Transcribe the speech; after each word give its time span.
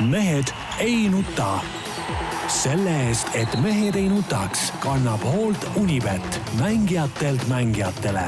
mehed 0.00 0.44
ei 0.78 1.08
nuta. 1.08 1.60
selle 2.48 2.90
eest, 3.08 3.30
et 3.34 3.54
mehed 3.62 3.96
ei 3.96 4.08
nutaks, 4.08 4.72
kannab 4.82 5.22
hoolt 5.24 5.64
Unibet, 5.76 6.40
mängijatelt 6.60 7.46
mängijatele. 7.48 8.24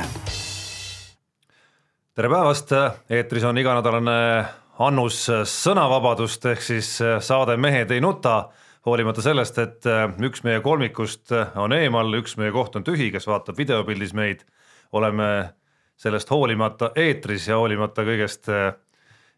tere 2.15 2.29
päevast, 2.29 2.71
eetris 3.11 3.45
on 3.45 3.59
iganädalane 3.59 4.45
annus 4.79 5.27
sõnavabadust 5.45 6.47
ehk 6.53 6.63
siis 6.63 6.93
saade 7.21 7.57
Mehed 7.57 7.91
ei 7.91 8.01
nuta 8.01 8.49
hoolimata 8.87 9.23
sellest, 9.23 9.59
et 9.59 9.91
üks 10.23 10.45
meie 10.45 10.61
kolmikust 10.61 11.35
on 11.57 11.73
eemal, 11.73 12.15
üks 12.15 12.37
meie 12.37 12.53
koht 12.53 12.77
on 12.77 12.85
tühi, 12.85 13.11
kes 13.11 13.27
vaatab 13.27 13.59
videopildis 13.59 14.15
meid, 14.15 14.47
oleme 14.93 15.53
sellest 15.97 16.31
hoolimata 16.31 16.93
eetris 16.95 17.49
ja 17.49 17.59
hoolimata 17.59 18.05
kõigest 18.07 18.49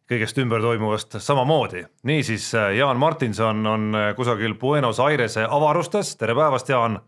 kõigest 0.09 0.39
ümber 0.41 0.61
toimuvast 0.61 1.19
samamoodi. 1.21 1.85
niisiis, 2.03 2.53
Jaan 2.77 2.97
Martinson 2.97 3.67
on 3.67 3.93
kusagil 4.17 4.55
Buenos 4.55 5.01
Airese 5.01 5.45
avarustes, 5.51 6.17
tere 6.17 6.35
päevast, 6.35 6.69
Jaan. 6.69 7.01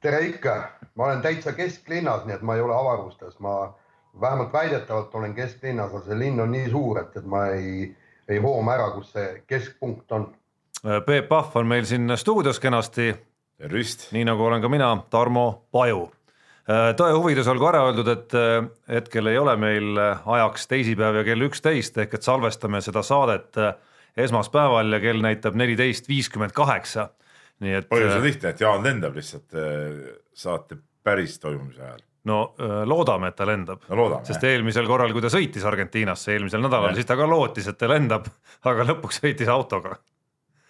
tere 0.00 0.20
ikka, 0.20 0.70
ma 0.94 1.04
olen 1.04 1.22
täitsa 1.22 1.52
kesklinnas, 1.52 2.24
nii 2.24 2.34
et 2.34 2.42
ma 2.42 2.54
ei 2.54 2.60
ole 2.60 2.74
avarustes, 2.74 3.38
ma 3.38 3.74
vähemalt 4.20 4.52
väidetavalt 4.52 5.14
olen 5.14 5.34
kesklinnas, 5.34 5.90
aga 5.90 6.04
see 6.04 6.18
linn 6.18 6.40
on 6.40 6.52
nii 6.52 6.70
suur, 6.70 7.00
et, 7.00 7.16
et 7.16 7.24
ma 7.24 7.46
ei, 7.46 7.94
ei 8.28 8.38
hooma 8.38 8.74
ära, 8.74 8.90
kus 8.90 9.12
see 9.12 9.42
keskpunkt 9.46 10.12
on. 10.12 10.30
Peep 11.06 11.28
Pahv 11.28 11.56
on 11.56 11.66
meil 11.66 11.84
siin 11.84 12.12
stuudios 12.16 12.60
kenasti. 12.60 13.14
tervist. 13.56 14.12
nii 14.12 14.24
nagu 14.24 14.44
olen 14.44 14.62
ka 14.62 14.68
mina, 14.68 14.96
Tarmo 15.10 15.66
Paju 15.72 16.06
Äh, 16.06 16.15
tõe 16.66 17.12
huvides 17.14 17.46
olgu 17.50 17.68
ära 17.68 17.84
öeldud, 17.86 18.08
et 18.10 18.34
äh, 18.38 18.56
hetkel 18.90 19.30
ei 19.30 19.38
ole 19.38 19.54
meil 19.60 20.00
äh, 20.02 20.24
ajaks 20.36 20.66
teisipäev 20.70 21.20
ja 21.20 21.26
kell 21.28 21.46
üksteist 21.46 22.00
ehk 22.02 22.16
et 22.18 22.26
salvestame 22.26 22.80
seda 22.84 23.04
saadet 23.06 23.60
esmaspäeval 24.16 24.96
ja 24.96 25.00
kell 25.02 25.22
näitab 25.22 25.58
neliteist 25.58 26.08
viiskümmend 26.08 26.56
kaheksa. 26.56 27.10
nii 27.60 27.78
et. 27.78 27.88
põhjus 27.88 28.16
on 28.16 28.24
lihtne, 28.24 28.52
et 28.52 28.60
Jaan 28.60 28.82
lendab 28.84 29.14
lihtsalt 29.16 29.54
saate 30.34 30.76
päris 31.04 31.38
toimumise 31.38 31.82
ajal. 31.82 32.02
no 32.26 32.40
loodame, 32.88 33.30
et 33.30 33.36
ta 33.36 33.46
lendab 33.46 33.86
no,, 33.88 34.08
sest 34.26 34.44
eelmisel 34.44 34.88
korral, 34.88 35.12
kui 35.14 35.22
ta 35.22 35.30
sõitis 35.32 35.64
Argentiinasse 35.64 36.34
eelmisel 36.34 36.64
nädalal, 36.64 36.96
siis 36.96 37.06
ta 37.06 37.16
ka 37.16 37.28
lootis, 37.30 37.68
et 37.70 37.78
ta 37.78 37.88
lendab, 37.92 38.26
aga 38.64 38.88
lõpuks 38.90 39.22
sõitis 39.22 39.52
autoga 39.52 40.00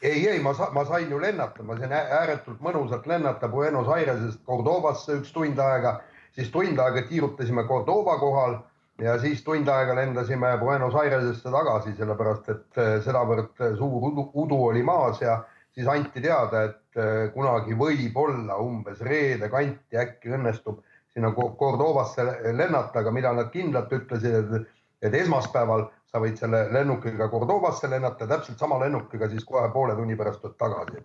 ei, 0.07 0.29
ei, 0.29 0.41
ma, 0.41 0.55
ma 0.73 0.85
sain 0.85 1.11
ju 1.11 1.19
lennata, 1.21 1.63
ma 1.67 1.77
sain 1.79 1.93
ääretult 1.93 2.63
mõnusalt 2.63 3.07
lennata 3.11 3.49
Buenos 3.51 3.89
Airesest 3.91 4.45
Cordobasse 4.47 5.19
üks 5.21 5.33
tund 5.35 5.59
aega, 5.59 5.99
siis 6.37 6.51
tund 6.55 6.79
aega 6.79 7.03
tiirutasime 7.09 7.67
Cordoba 7.67 8.19
kohal 8.21 8.59
ja 9.03 9.17
siis 9.21 9.43
tund 9.45 9.69
aega 9.69 9.97
lendasime 9.99 10.53
Buenos 10.61 10.95
Airesesse 10.95 11.51
tagasi, 11.53 11.97
sellepärast 11.99 12.51
et 12.55 12.81
eh, 12.83 12.95
sedavõrd 13.05 13.65
suur 13.79 14.09
udu, 14.11 14.29
udu 14.45 14.61
oli 14.71 14.85
maas 14.87 15.21
ja 15.25 15.41
siis 15.75 15.89
anti 15.91 16.23
teada, 16.23 16.63
et 16.71 17.03
eh, 17.03 17.27
kunagi 17.35 17.77
võib-olla 17.77 18.61
umbes 18.63 19.03
reede 19.05 19.51
kanti 19.53 19.99
äkki 19.99 20.33
õnnestub 20.39 20.81
sinna 21.17 21.33
Cordobasse 21.35 22.25
lennata, 22.53 23.01
aga 23.01 23.13
mida 23.13 23.33
nad 23.33 23.51
kindlalt 23.53 23.93
ütlesid, 23.93 24.67
et 25.03 25.15
esmaspäeval 25.15 25.89
sa 26.17 26.23
võid 26.23 26.41
selle 26.41 26.63
lennukiga 26.73 27.29
Cordobasse 27.33 27.91
lennata, 27.93 28.29
täpselt 28.31 28.63
sama 28.63 28.79
lennukiga 28.81 29.29
siis 29.33 29.45
kohe 29.45 29.69
poole 29.75 29.97
tunni 29.99 30.17
pärast 30.17 30.41
tuled 30.41 30.57
tagasi. 30.59 31.03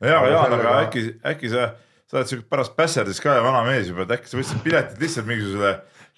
no 0.00 0.08
ja, 0.08 0.22
Jaan, 0.32 0.56
aga 0.56 0.74
äkki, 0.86 1.04
äkki 1.34 1.52
sa, 1.52 1.68
sa 2.08 2.20
oled 2.20 2.32
siuke 2.32 2.48
pärast 2.48 2.74
Pässerdis 2.78 3.20
ka 3.20 3.36
ja 3.36 3.44
vana 3.44 3.60
mees 3.66 3.90
juba, 3.90 4.06
et 4.06 4.16
äkki 4.16 4.32
sa 4.32 4.40
võtsid 4.40 4.64
piletid 4.64 5.04
lihtsalt 5.04 5.28
mingisugusele 5.28 5.74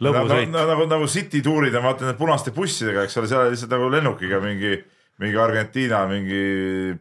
lõbusõit 0.06 0.54
nagu, 0.54 0.70
nagu, 0.70 0.88
nagu 0.94 1.10
City 1.10 1.42
tuurid 1.44 1.74
ja 1.74 1.82
vaata 1.84 2.06
need 2.06 2.18
punaste 2.20 2.54
bussidega, 2.54 3.04
eks 3.04 3.18
ole, 3.20 3.30
seal 3.30 3.50
lihtsalt 3.50 3.74
nagu 3.74 3.90
lennukiga 3.92 4.40
mingi, 4.44 4.76
mingi 5.20 5.42
Argentiina 5.42 6.04
mingi 6.10 6.42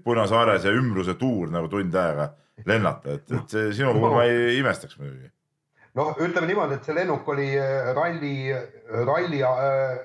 Buenos 0.03 0.33
Aires 0.36 0.66
ja 0.66 0.73
ümbruse 0.75 1.16
tuur 1.19 1.53
nagu 1.53 1.69
tund 1.71 1.95
aega 1.95 2.31
lennata, 2.67 3.19
et, 3.19 3.27
et 3.38 3.53
see 3.53 3.69
sinu 3.77 3.93
puhul 3.95 4.17
ma 4.17 4.25
ei 4.27 4.58
imestaks 4.59 4.97
muidugi. 4.99 5.30
noh, 5.95 6.15
ütleme 6.17 6.49
niimoodi, 6.49 6.80
et 6.80 6.89
see 6.89 6.98
lennuk 6.98 7.27
oli 7.31 7.52
äh, 7.54 7.92
ralli, 7.95 8.33
ralli 9.05 9.43
äh, 9.45 9.99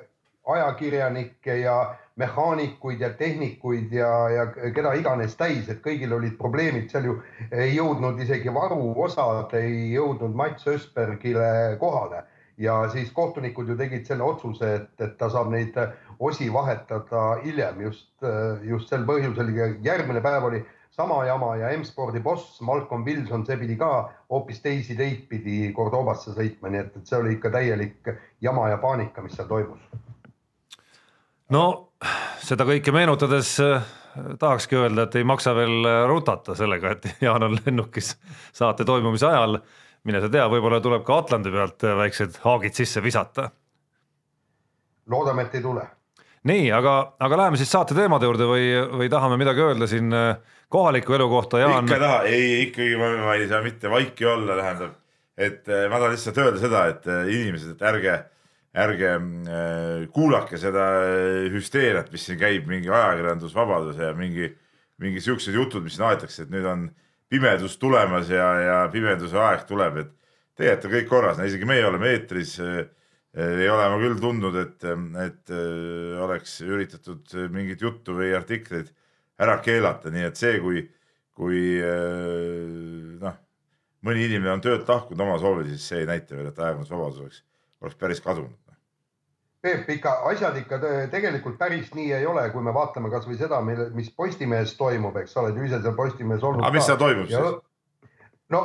ajakirjanikke 0.44 1.56
ja 1.56 1.94
mehaanikuid 2.16 3.00
ja 3.00 3.10
tehnikuid 3.10 3.92
ja, 3.92 4.28
ja 4.30 4.46
keda 4.46 4.92
iganes 4.94 5.34
täis, 5.36 5.68
et 5.68 5.80
kõigil 5.82 6.12
olid 6.14 6.36
probleemid, 6.38 6.86
seal 6.92 7.08
ju 7.08 7.16
ei 7.50 7.74
jõudnud 7.74 8.20
isegi 8.22 8.52
varuosad, 8.54 9.54
ei 9.58 9.90
jõudnud 9.94 10.36
Mats 10.36 10.68
Ösbergile 10.70 11.76
kohale. 11.80 12.22
Ja 12.58 12.84
siis 12.92 13.10
kohtunikud 13.10 13.68
ju 13.68 13.74
tegid 13.74 14.06
selle 14.06 14.22
otsuse, 14.22 14.74
et, 14.78 14.92
et 15.02 15.16
ta 15.18 15.26
saab 15.30 15.50
neid 15.50 15.74
osi 16.22 16.46
vahetada 16.54 17.40
hiljem. 17.42 17.80
Just, 17.88 18.12
just 18.62 18.92
sel 18.92 19.02
põhjusel. 19.08 19.50
järgmine 19.82 20.22
päev 20.22 20.46
oli 20.52 20.62
sama 20.94 21.24
jama 21.26 21.56
ja 21.58 21.72
M-spordi 21.74 22.22
boss 22.22 22.60
Malcolm 22.62 23.02
Wilson, 23.04 23.42
see 23.46 23.58
pidi 23.58 23.74
ka 23.76 23.90
hoopis 24.30 24.62
teisi 24.62 24.94
teid 24.94 25.26
pidi 25.28 25.72
Cordobasse 25.74 26.30
sõitma, 26.38 26.70
nii 26.70 26.84
et, 26.84 26.96
et 26.96 27.10
see 27.10 27.18
oli 27.18 27.34
ikka 27.34 27.50
täielik 27.58 28.14
jama 28.40 28.70
ja 28.70 28.78
paanika, 28.78 29.22
mis 29.26 29.34
seal 29.34 29.50
toimus 29.50 30.03
no 31.54 31.64
seda 32.44 32.66
kõike 32.68 32.92
meenutades 32.94 33.54
äh, 33.62 33.82
tahakski 34.40 34.78
öelda, 34.78 35.06
et 35.06 35.18
ei 35.18 35.26
maksa 35.26 35.54
veel 35.56 35.86
äh, 35.88 36.02
rutata 36.10 36.56
sellega, 36.58 36.94
et 36.94 37.08
Jaan 37.24 37.46
on 37.46 37.58
lennukis 37.60 38.14
saate 38.52 38.86
toimumise 38.88 39.28
ajal. 39.30 39.60
mine 40.04 40.20
sa 40.20 40.28
tea, 40.28 40.44
võib-olla 40.52 40.82
tuleb 40.84 41.04
ka 41.06 41.20
Atlandi 41.22 41.52
pealt 41.54 41.84
äh, 41.86 41.96
väiksed 42.02 42.40
haagid 42.44 42.76
sisse 42.76 43.02
visata. 43.02 43.50
loodame, 45.10 45.46
et 45.46 45.54
ei 45.54 45.62
tule. 45.62 45.86
nii, 46.50 46.72
aga, 46.72 47.14
aga 47.20 47.40
läheme 47.44 47.60
siis 47.60 47.72
saate 47.72 47.94
teemade 47.96 48.28
juurde 48.28 48.48
või, 48.48 48.68
või 48.98 49.08
tahame 49.12 49.38
midagi 49.40 49.64
öelda 49.64 49.88
siin 49.88 50.12
kohaliku 50.68 51.14
elu 51.14 51.28
kohta, 51.28 51.62
Jaan? 51.62 51.88
ikka 51.88 52.02
taha, 52.02 52.20
ei 52.28 52.68
ikkagi 52.68 53.00
ma, 53.00 53.14
ma 53.28 53.38
ei 53.38 53.48
saa 53.48 53.62
mitte 53.64 53.90
vaiki 53.92 54.26
olla, 54.28 54.58
tähendab, 54.60 54.94
et 55.36 55.66
ma 55.90 55.98
tahan 55.98 56.16
lihtsalt 56.16 56.38
öelda 56.44 56.62
seda, 56.62 56.86
et 56.92 57.10
inimesed, 57.24 57.76
et 57.76 57.90
ärge 57.92 58.22
ärge 58.74 59.10
äh, 59.14 60.06
kuulake 60.14 60.58
seda 60.58 60.88
hüsteeriat, 61.52 62.10
mis 62.12 62.26
siin 62.26 62.40
käib, 62.40 62.66
mingi 62.70 62.90
ajakirjandusvabaduse 62.90 64.10
ja 64.10 64.14
mingi, 64.18 64.50
mingi 65.02 65.22
siuksed 65.22 65.54
jutud, 65.54 65.84
mis 65.86 65.94
siin 65.94 66.08
aetakse, 66.08 66.44
et 66.44 66.52
nüüd 66.52 66.66
on 66.66 66.88
pimedus 67.30 67.78
tulemas 67.78 68.30
ja, 68.32 68.48
ja 68.60 68.80
pimeduse 68.92 69.38
aeg 69.38 69.64
tuleb, 69.68 70.00
et 70.02 70.10
tegelikult 70.58 70.90
on 70.90 70.96
kõik 70.96 71.08
korras, 71.10 71.44
isegi 71.46 71.70
meie 71.70 71.86
oleme 71.86 72.10
eetris. 72.14 72.58
Äh, 72.62 72.84
ei 73.34 73.66
ole 73.66 73.86
ma 73.90 73.96
küll 73.98 74.18
tundnud, 74.22 74.54
et, 74.60 74.84
et 75.24 75.54
äh, 75.54 76.18
oleks 76.22 76.60
üritatud 76.62 77.32
mingit 77.50 77.82
juttu 77.82 78.14
või 78.14 78.30
artikleid 78.34 78.92
ära 79.42 79.56
keelata, 79.62 80.12
nii 80.14 80.28
et 80.28 80.38
see, 80.38 80.60
kui, 80.62 80.84
kui 81.34 81.62
noh, 83.18 83.38
mõni 84.06 84.28
inimene 84.28 84.54
on 84.54 84.62
töölt 84.62 84.86
lahkunud 84.86 85.26
oma 85.26 85.40
soovil, 85.42 85.66
siis 85.72 85.90
see 85.90 86.04
ei 86.04 86.10
näita 86.10 86.38
veel, 86.38 86.52
et 86.52 86.62
ajakirjandusvabadus 86.62 87.24
oleks, 87.24 87.42
oleks 87.82 87.98
päris 87.98 88.22
kadunud 88.22 88.63
Peep, 89.64 89.86
ikka 89.88 90.10
asjad 90.28 90.56
ikka 90.60 90.76
tegelikult 91.12 91.54
päris 91.56 91.86
nii 91.96 92.10
ei 92.12 92.26
ole, 92.28 92.42
kui 92.52 92.60
me 92.64 92.74
vaatame 92.76 93.08
kasvõi 93.12 93.38
seda, 93.40 93.62
mis 93.64 94.10
Postimehes 94.12 94.74
toimub, 94.76 95.16
eks 95.22 95.38
ole, 95.40 95.54
ise 95.64 95.80
seal 95.80 95.96
Postimehes 95.96 96.44
olnud. 96.44 96.60
aga 96.64 96.76
mis 96.76 96.84
seal 96.84 97.00
toimub 97.00 97.30
ja, 97.32 97.40
siis? 97.40 97.62
no 98.52 98.60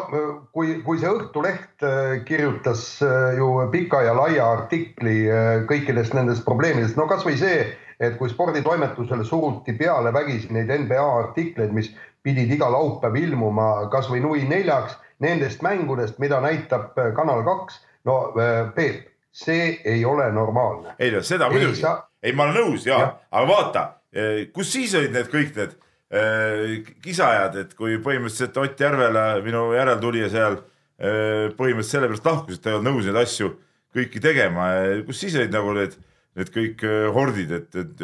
kui, 0.53 0.79
kui 0.85 0.99
see 0.99 1.11
Õhtuleht 1.11 1.85
äh, 1.85 2.19
kirjutas 2.27 2.83
äh, 3.05 3.37
ju 3.39 3.51
pika 3.71 4.01
ja 4.05 4.15
laia 4.17 4.47
artikli 4.57 5.21
äh, 5.29 5.51
kõikidest 5.69 6.15
nendest 6.17 6.45
probleemidest, 6.47 6.97
no 6.99 7.07
kasvõi 7.09 7.37
see, 7.39 7.61
et 7.99 8.17
kui 8.19 8.31
sporditoimetusele 8.31 9.25
suruti 9.27 9.75
peale 9.79 10.11
vägisi 10.16 10.51
neid 10.55 10.71
NBA 10.83 11.05
artikleid, 11.23 11.71
mis 11.75 11.91
pidid 12.23 12.51
iga 12.51 12.69
laupäev 12.71 13.16
ilmuma 13.19 13.89
kasvõi 13.93 14.19
nui 14.23 14.43
neljaks 14.47 14.97
nendest 15.23 15.63
mängudest, 15.63 16.19
mida 16.19 16.39
näitab 16.43 16.95
Kanal 17.16 17.43
kaks. 17.47 17.79
no 18.07 18.33
Peep 18.75 19.07
see 19.39 19.81
ei 19.85 20.05
ole 20.05 20.31
normaalne. 20.31 20.95
ei 21.00 21.11
no 21.11 21.22
seda 21.25 21.50
muidugi, 21.51 21.83
ei 22.23 22.33
ma 22.35 22.47
olen 22.47 22.59
nõus 22.59 22.88
ja, 22.88 22.97
ja., 23.00 23.11
aga 23.31 23.47
vaata, 23.47 23.85
eh, 24.11 24.41
kus 24.55 24.73
siis 24.73 24.95
olid 25.00 25.16
need 25.16 25.29
kõik 25.31 25.55
need 25.55 25.78
äh, 26.11 26.91
kisajad, 27.03 27.55
et 27.64 27.73
kui 27.78 27.99
põhimõtteliselt 28.03 28.59
Ott 28.59 28.84
Järvela, 28.84 29.29
minu 29.46 29.69
järeltulija 29.78 30.29
seal 30.34 30.59
äh, 30.59 31.47
põhimõtteliselt 31.55 31.96
sellepärast 31.96 32.29
lahkus, 32.29 32.59
et 32.59 32.66
ta 32.66 32.73
ei 32.73 32.79
olnud 32.79 32.91
nõus 32.91 33.08
neid 33.08 33.22
asju 33.23 33.53
kõiki 33.96 34.22
tegema, 34.22 34.67
kus 35.08 35.23
siis 35.23 35.37
olid 35.40 35.55
nagu 35.55 35.72
need, 35.73 35.96
need 36.37 36.52
kõik 36.53 36.84
hordid, 37.16 37.55
et, 37.58 37.78
et, 37.79 38.03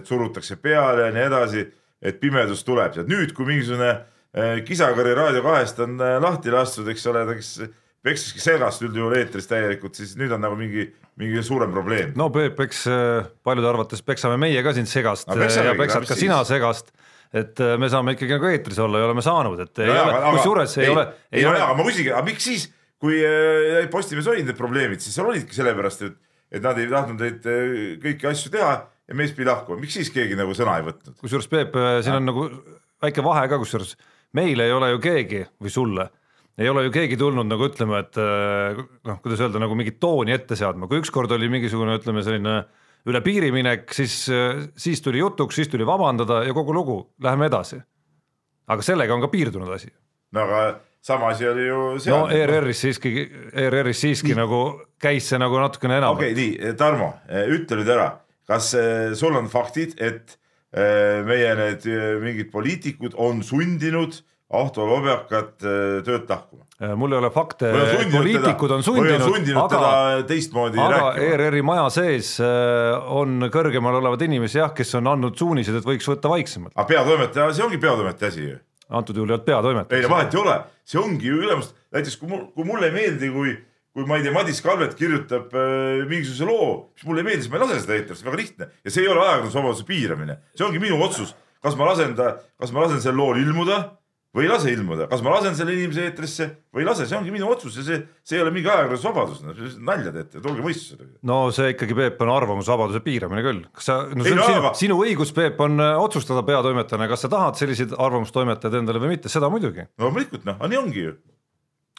et 0.00 0.08
surutakse 0.08 0.56
peale 0.58 1.04
ja 1.06 1.12
nii 1.14 1.28
edasi, 1.28 1.62
et 2.02 2.18
pimedus 2.18 2.64
tuleb 2.66 2.96
sealt. 2.96 3.06
nüüd, 3.06 3.30
kui 3.36 3.46
mingisugune 3.46 3.92
kisakari 4.66 5.12
Raadio 5.14 5.44
kahest 5.44 5.78
on 5.84 5.94
lahti 6.24 6.50
lastud, 6.50 6.90
eks 6.90 7.06
ole, 7.12 7.22
ta 7.28 7.68
kes 8.02 8.10
peksaski 8.10 8.42
segast 8.42 8.82
üldjuhul 8.82 9.14
eetris 9.20 9.46
täielikult, 9.50 9.94
siis 9.98 10.16
nüüd 10.18 10.32
on 10.34 10.42
nagu 10.42 10.56
mingi, 10.58 10.88
mingi 11.20 11.42
suurem 11.46 11.72
probleem. 11.74 12.12
no 12.18 12.28
Peep, 12.34 12.58
eks 12.66 12.84
äh, 12.90 13.30
paljude 13.46 13.68
arvates 13.70 14.02
peksame 14.02 14.38
meie 14.40 14.62
ka 14.62 14.74
sind 14.74 14.90
segast 14.90 15.28
no, 15.30 15.38
ja 15.38 15.74
peksad 15.78 16.06
ka 16.08 16.18
sina 16.18 16.40
segast 16.48 16.90
et 17.32 17.60
äh, 17.62 17.76
me 17.78 17.88
saame 17.92 18.16
ikkagi 18.16 18.36
nagu 18.36 18.50
eetris 18.50 18.80
olla 18.82 19.02
ja 19.02 19.08
oleme 19.08 19.22
saanud, 19.24 19.62
et 19.62 19.82
ei 19.84 19.90
no, 19.90 19.98
ole, 20.02 20.22
kusjuures 20.38 20.76
ei, 20.78 20.84
ei 20.84 20.94
ole. 20.94 21.08
ei, 21.30 21.44
ole, 21.46 21.60
aga 21.62 21.76
ma 21.78 21.86
küsingi, 21.86 22.10
aga 22.12 22.26
miks 22.26 22.48
siis, 22.50 22.68
kui 23.02 23.20
äh, 23.22 23.84
Postimehes 23.92 24.30
olid 24.32 24.50
need 24.50 24.58
probleemid, 24.58 25.02
siis 25.02 25.14
seal 25.16 25.30
olidki 25.30 25.56
sellepärast, 25.56 26.06
et, 26.08 26.18
et 26.58 26.64
nad 26.64 26.80
ei 26.82 26.90
tahtnud 26.90 27.22
neid 27.22 27.46
kõiki 28.02 28.30
asju 28.32 28.52
teha 28.56 28.72
ja 28.82 29.18
mees 29.18 29.34
pidi 29.36 29.46
lahkuma, 29.46 29.78
miks 29.82 29.94
siis 30.00 30.10
keegi 30.14 30.38
nagu 30.38 30.56
sõna 30.58 30.80
ei 30.80 30.88
võtnud? 30.90 31.14
kusjuures 31.22 31.50
Peep, 31.54 31.78
siin 32.02 32.18
on 32.18 32.26
nagu 32.32 32.48
väike 33.02 33.22
vahe 33.24 33.46
ka, 33.50 33.62
kusjuures 33.62 33.94
meile 34.34 34.66
ei 34.66 34.74
ole 34.74 34.90
ju 34.94 35.00
keegi 35.06 35.44
või 35.62 35.72
sulle 35.72 36.08
ei 36.60 36.68
ole 36.68 36.84
ju 36.86 36.92
keegi 36.92 37.16
tulnud 37.20 37.48
nagu 37.48 37.66
ütlema, 37.68 38.02
et 38.04 38.18
noh, 38.18 39.18
kuidas 39.24 39.40
öelda, 39.40 39.60
nagu 39.62 39.76
mingit 39.78 39.98
tooni 40.02 40.34
ette 40.34 40.58
seadma, 40.58 40.88
kui 40.90 41.00
ükskord 41.00 41.32
oli 41.32 41.48
mingisugune, 41.52 41.96
ütleme 42.00 42.24
selline 42.26 42.58
üle 43.08 43.22
piiri 43.24 43.50
minek, 43.54 43.88
siis, 43.96 44.14
siis 44.78 45.02
tuli 45.02 45.22
jutuks, 45.22 45.56
siis 45.58 45.70
tuli 45.72 45.86
vabandada 45.88 46.42
ja 46.46 46.54
kogu 46.56 46.74
lugu, 46.76 46.98
läheme 47.22 47.48
edasi. 47.50 47.80
aga 48.72 48.84
sellega 48.84 49.14
on 49.14 49.24
ka 49.24 49.28
piirdunud 49.28 49.72
asi. 49.74 49.90
no 50.32 50.44
aga 50.44 50.80
sama 51.02 51.32
asi 51.32 51.48
oli 51.48 51.66
ju 51.66 51.80
seal. 51.98 52.18
no 52.18 52.28
ERR-is 52.30 52.84
siiski, 52.84 53.14
ERR-is 53.52 54.04
siiski 54.04 54.34
nii. 54.34 54.38
nagu 54.44 54.60
käis 55.02 55.32
see 55.32 55.40
nagu 55.40 55.58
natukene 55.58 55.98
enam. 55.98 56.16
okei 56.16 56.32
okay,, 56.32 56.52
nii, 56.52 56.76
Tarmo, 56.78 57.14
ütle 57.56 57.80
nüüd 57.80 57.90
ära, 57.96 58.12
kas 58.46 58.74
eh, 58.78 59.16
sul 59.18 59.36
on 59.40 59.50
faktid, 59.52 59.96
et 59.98 60.38
meie 60.72 61.50
need 61.52 61.84
mingid 62.22 62.48
poliitikud 62.48 63.12
on 63.20 63.42
sundinud 63.44 64.22
Ahto 64.52 64.84
Lobjakat 64.84 65.64
äh, 65.64 66.02
töölt 66.04 66.28
lahkuma. 66.28 66.66
Äh, 66.82 66.92
mul 66.98 67.14
ei 67.14 67.18
ole 67.22 67.30
fakte, 67.32 67.70
poliitikud 68.12 68.74
on 68.76 68.84
sundinud, 68.84 69.24
sundinud 69.24 69.62
aga, 69.62 69.92
teistmoodi 70.28 70.80
aga. 70.82 71.14
ERR-i 71.24 71.62
maja 71.64 71.86
sees 71.94 72.34
äh, 72.42 72.92
on 73.16 73.48
kõrgemal 73.54 73.96
olevad 74.02 74.24
inimesed 74.26 74.60
jah, 74.60 74.74
kes 74.76 74.92
on 75.00 75.08
andnud 75.14 75.38
suunised, 75.40 75.78
et 75.78 75.88
võiks 75.88 76.08
võtta 76.10 76.32
vaiksemalt. 76.32 76.74
aga 76.76 76.88
peatoimetaja, 76.90 77.48
see 77.56 77.64
ongi 77.64 77.80
peatoimetaja 77.80 78.32
asi 78.34 78.48
ju. 78.50 78.58
antud 78.92 79.16
juhul 79.16 79.32
ei 79.32 79.38
olnud 79.38 79.46
peatoimetaja. 79.46 80.00
ei 80.02 80.08
no 80.08 80.12
vahet 80.12 80.36
ei 80.36 80.42
ole, 80.42 80.58
see 80.84 81.00
ongi 81.00 81.30
ju 81.30 81.40
ülemust, 81.46 81.78
näiteks 81.96 82.18
kui 82.20 82.34
mul, 82.34 82.44
kui 82.52 82.68
mulle 82.68 82.90
ei 82.90 82.96
meeldi, 82.98 83.32
kui 83.32 83.56
kui 83.92 84.06
ma 84.08 84.16
ei 84.16 84.24
tea, 84.24 84.32
Madis 84.32 84.60
Kalvet 84.64 84.94
kirjutab 84.96 85.52
äh, 85.52 86.04
mingisuguse 86.08 86.48
loo, 86.48 86.68
mis 86.96 87.08
mulle 87.08 87.24
ei 87.24 87.30
meeldi, 87.30 87.46
siis 87.46 87.52
ma 87.52 87.60
ei 87.60 87.66
lase 87.66 87.80
seda 87.86 87.96
eetrisse, 87.98 88.28
väga 88.28 88.40
lihtne 88.40 88.68
ja 88.72 88.92
see 88.92 89.04
ei 89.04 89.10
ole 89.12 89.20
ajakirjandusvabaduse 89.24 89.88
piiramine, 89.88 90.38
see 90.56 90.68
ongi 90.68 90.80
minu 90.80 91.00
otsus, 91.04 91.34
kas 91.64 91.76
ma 91.78 91.88
lasen 91.90 92.16
ta, 92.16 92.34
kas 92.60 92.72
ma 92.72 92.86
lasen 92.86 93.04
sel 93.04 93.16
lool 93.20 93.40
ilmuda 93.40 93.82
või 94.32 94.46
ei 94.46 94.50
lase 94.50 94.72
ilmuda, 94.72 95.06
kas 95.10 95.22
ma 95.24 95.34
lasen 95.34 95.56
selle 95.58 95.74
inimese 95.76 96.06
eetrisse? 96.08 96.48
Või 96.72 96.84
ei 96.84 96.88
lase, 96.88 97.06
see 97.08 97.16
ongi 97.18 97.34
minu 97.34 97.50
otsus 97.52 97.76
ja 97.76 97.84
see, 97.84 97.98
see 98.24 98.38
ei 98.38 98.44
ole 98.44 98.52
mingi 98.54 98.70
ajakirjandusvabadus, 98.72 99.42
nalja 99.84 100.12
teete, 100.14 100.40
tulge 100.40 100.64
mõistusele. 100.64 101.10
no 101.28 101.42
see 101.52 101.74
ikkagi, 101.74 101.96
Peep, 101.98 102.22
on 102.24 102.32
arvamusvabaduse 102.32 103.02
piiramine 103.04 103.44
küll, 103.44 103.60
kas 103.76 103.90
sa, 103.90 103.98
no 104.08 104.24
see 104.24 104.32
on 104.32 104.38
ei, 104.38 104.40
no, 104.40 104.48
sinu, 104.48 104.62
aga... 104.62 104.72
sinu 104.80 104.96
õigus, 105.04 105.34
Peep, 105.36 105.60
on 105.64 105.76
äh, 105.84 106.00
otsustada 106.00 106.44
peatoimetajana, 106.48 107.10
kas 107.12 107.26
sa 107.26 107.32
tahad 107.32 107.60
selliseid 107.60 107.92
arvamustoimetajaid 107.92 108.80
endale 108.80 109.04
või 109.04 109.14
mitte, 109.16 109.32
seda 109.32 109.52
muidugi. 109.52 109.84
no 110.00 110.08
loomulikult 110.08 110.48
noh, 110.48 110.64
nii 110.64 110.80
ongi 110.80 111.06
ju 111.10 111.14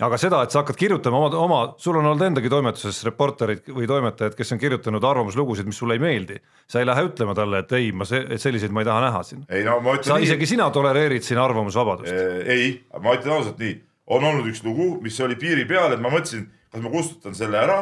aga 0.02 0.18
seda, 0.18 0.40
et 0.42 0.54
sa 0.54 0.64
hakkad 0.64 0.78
kirjutama 0.80 1.20
oma, 1.20 1.30
oma, 1.38 1.60
sul 1.82 2.00
on 2.00 2.08
olnud 2.10 2.26
endagi 2.26 2.50
toimetuses 2.50 3.04
reporterid 3.06 3.68
või 3.70 3.86
toimetajad, 3.90 4.36
kes 4.38 4.56
on 4.56 4.62
kirjutanud 4.62 5.06
arvamuslugusid, 5.06 5.68
mis 5.70 5.78
sulle 5.78 6.00
ei 6.00 6.02
meeldi. 6.02 6.40
sa 6.68 6.82
ei 6.82 6.88
lähe 6.90 7.06
ütlema 7.06 7.36
talle, 7.38 7.62
et 7.62 7.72
ei, 7.78 7.92
ma 7.92 8.08
see, 8.10 8.38
selliseid 8.42 8.74
ma 8.74 8.82
ei 8.82 8.90
taha 8.90 9.06
näha 9.06 9.24
siin. 9.28 9.46
No, 9.68 9.80
sa 10.02 10.18
nii, 10.18 10.26
isegi 10.26 10.50
sina 10.56 10.70
tolereerid 10.74 11.26
siin 11.26 11.42
arvamusvabadust. 11.44 12.14
ei, 12.50 12.72
ma 13.00 13.14
ütlen 13.20 13.38
ausalt 13.38 13.62
nii, 13.62 13.76
on 14.18 14.30
olnud 14.32 14.50
üks 14.50 14.64
lugu, 14.66 14.96
mis 15.04 15.20
oli 15.22 15.38
piiri 15.40 15.68
peal, 15.70 15.94
et 15.94 16.02
ma 16.02 16.10
mõtlesin, 16.14 16.48
kas 16.74 16.82
ma 16.82 16.94
kustutan 16.94 17.38
selle 17.38 17.62
ära 17.62 17.82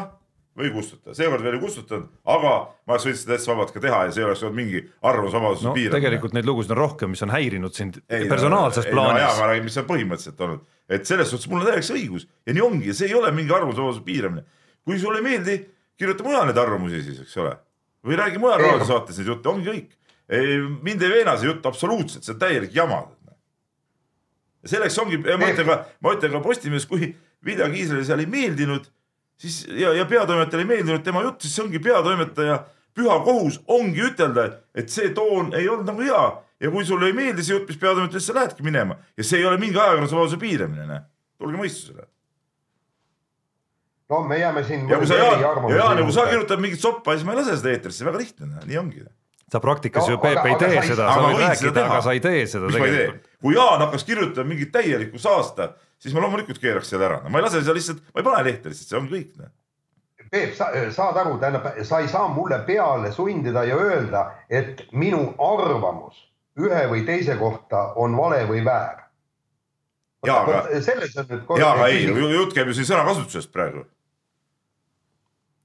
või 0.57 0.67
ei 0.67 0.73
kustuta, 0.73 1.13
seekord 1.15 1.43
veel 1.45 1.55
ei 1.55 1.61
kustutanud, 1.61 2.07
aga 2.27 2.51
ma 2.83 2.95
oleks 2.95 3.05
võinud 3.07 3.19
seda 3.21 3.31
täitsa 3.35 3.51
vabalt 3.53 3.71
ka 3.71 3.81
teha 3.83 3.99
ja 4.07 4.15
see 4.15 4.25
oleks 4.25 4.41
olnud 4.43 4.57
mingi 4.57 4.81
arvamusvabaduse 5.07 5.67
no, 5.69 5.75
piiramine. 5.77 5.95
tegelikult 5.95 6.35
neid 6.35 6.49
lugusid 6.49 6.73
on 6.75 6.79
rohkem, 6.81 7.13
mis 7.15 7.23
on 7.23 7.31
häirinud 7.31 7.77
sind 7.77 8.01
ei, 8.03 8.27
personaalses 8.27 8.89
no, 8.89 8.97
plaanis. 8.97 9.23
jaa, 9.23 9.37
ma 9.39 9.47
räägin, 9.47 9.67
mis 9.69 9.79
on 9.79 9.87
põhimõtteliselt 9.87 10.43
olnud, 10.47 10.67
et 10.91 11.07
selles 11.07 11.31
suhtes 11.31 11.47
mul 11.51 11.63
on 11.63 11.71
täiesti 11.71 11.95
õigus 11.95 12.27
ja 12.27 12.57
nii 12.57 12.65
ongi, 12.67 12.97
see 12.97 13.07
ei 13.07 13.15
ole 13.21 13.31
mingi 13.37 13.55
arvamusvabaduse 13.55 14.03
piiramine. 14.07 14.45
kui 14.83 14.99
sulle 14.99 15.23
ei 15.23 15.27
meeldi, 15.29 15.57
kirjuta 15.95 16.27
mujal 16.27 16.47
neid 16.51 16.59
arvamusi 16.59 17.03
siis, 17.07 17.23
eks 17.23 17.39
ole, 17.39 17.55
või 18.03 18.19
räägi 18.19 18.43
mujal 18.43 18.59
raadiosaates 18.65 19.23
neid 19.23 19.31
jutte, 19.31 19.55
ongi 19.55 19.71
kõik. 19.71 19.97
mind 20.83 21.07
ei 21.07 21.15
veena 21.15 21.39
see 21.39 21.47
jutt 21.47 21.65
absoluutselt, 21.65 22.27
see 22.27 22.35
on 22.35 22.43
täielik 22.43 22.75
jama. 22.75 23.05
selleks 24.67 24.99
ongi, 24.99 25.23
ma 25.23 25.47
ütlen 25.47 25.69
ka, 25.69 25.83
ma 26.03 26.17
ütlen 26.17 26.35
ka 26.35 26.43
Postimehes, 26.43 26.85
kui 26.91 27.15
Vilja 27.45 27.69
Kiislale 27.71 28.03
seal 28.05 28.19
ei 28.19 28.27
meeldinud 28.29 28.91
siis 29.41 29.65
ja, 29.67 29.93
ja 29.97 30.05
peatoimetajale 30.05 30.65
ei 30.65 30.69
meeldinud 30.75 31.03
tema 31.05 31.23
jutt, 31.25 31.41
siis 31.41 31.55
see 31.55 31.65
ongi 31.65 31.81
peatoimetaja 31.81 32.61
püha 32.97 33.17
kohus 33.25 33.59
ongi 33.71 34.03
ütelda, 34.11 34.47
et 34.75 34.91
see 34.93 35.11
toon 35.15 35.53
ei 35.57 35.69
olnud 35.71 35.89
nagu 35.89 36.05
hea 36.05 36.23
ja 36.61 36.71
kui 36.73 36.85
sulle 36.85 37.09
ei 37.09 37.17
meeldi 37.17 37.45
see 37.45 37.55
jutt, 37.55 37.69
mis 37.71 37.79
peatoimetaja, 37.81 38.19
siis 38.19 38.31
sa 38.31 38.37
lähedki 38.37 38.65
minema 38.65 38.97
ja 39.17 39.25
see 39.25 39.41
ei 39.41 39.47
ole 39.49 39.59
mingi 39.61 39.79
ajakirjandusvabaduse 39.79 40.41
piiramine, 40.41 40.87
noh. 40.89 41.05
tulge 41.41 41.61
mõistusele. 41.61 42.05
no 44.11 44.21
me 44.27 44.37
jääme 44.41 44.63
siin. 44.67 44.85
ja 44.89 44.99
kui 45.01 45.09
sa 45.09 45.17
Jaan, 45.21 45.41
ja 45.71 45.79
Jaan, 45.79 46.03
kui 46.03 46.15
sa 46.19 46.27
kirjutad 46.29 46.61
mingit 46.61 46.83
soppa, 46.83 47.15
siis 47.15 47.25
ma 47.27 47.35
ei 47.35 47.41
lase 47.41 47.57
seda 47.57 47.73
eetrisse, 47.73 48.05
väga 48.07 48.21
lihtne, 48.21 48.51
nii 48.67 48.81
ongi. 48.81 49.05
sa 49.51 49.63
praktikas 49.63 50.05
no, 50.05 50.17
ju, 50.17 50.23
Peep, 50.25 50.43
ei 50.51 50.59
tee 50.59 50.83
seda, 50.91 51.07
sa 51.07 51.23
võid 51.25 51.41
rääkida, 51.45 51.85
aga 51.87 52.01
sa 52.03 52.17
ei 52.17 52.21
tee 52.23 52.43
seda 52.49 52.73
tegelikult. 52.75 53.31
kui 53.41 53.55
Jaan 53.57 53.87
hakkas 53.87 54.05
kirjutama 54.09 54.53
mingit 54.53 54.75
täielikku 54.75 55.21
saasta 55.21 55.71
siis 56.01 56.15
ma 56.15 56.23
loomulikult 56.23 56.61
keeraks 56.61 56.91
selle 56.91 57.07
ära, 57.07 57.19
no 57.23 57.31
ma 57.31 57.39
ei 57.39 57.45
lase 57.45 57.61
seda 57.61 57.75
lihtsalt, 57.77 58.01
ma 58.11 58.21
ei 58.21 58.27
pane 58.27 58.45
lehte 58.47 58.71
lihtsalt, 58.71 58.89
see 58.89 58.99
on 58.99 59.09
kõik. 59.11 59.51
Peep, 60.31 60.53
sa 60.55 60.69
saad 60.95 61.17
aru, 61.19 61.35
tähendab, 61.41 61.65
sa 61.87 61.99
ei 61.99 62.09
saa 62.11 62.29
mulle 62.31 62.61
peale 62.67 63.11
sundida 63.11 63.65
ja 63.67 63.75
öelda, 63.75 64.25
et 64.49 64.85
minu 64.95 65.25
arvamus 65.43 66.21
ühe 66.59 66.81
või 66.91 67.05
teise 67.07 67.35
kohta 67.39 67.91
on 67.99 68.15
vale 68.17 68.43
või 68.47 68.63
väär. 68.65 69.01
ja, 70.25 70.37
aga, 70.43 70.63
ja, 71.57 71.71
aga 71.73 71.87
ei, 71.89 72.05
jutt 72.05 72.53
käib 72.55 72.69
ju 72.69 72.77
siin 72.77 72.87
sõnakasutusest 72.91 73.51
praegu 73.51 73.85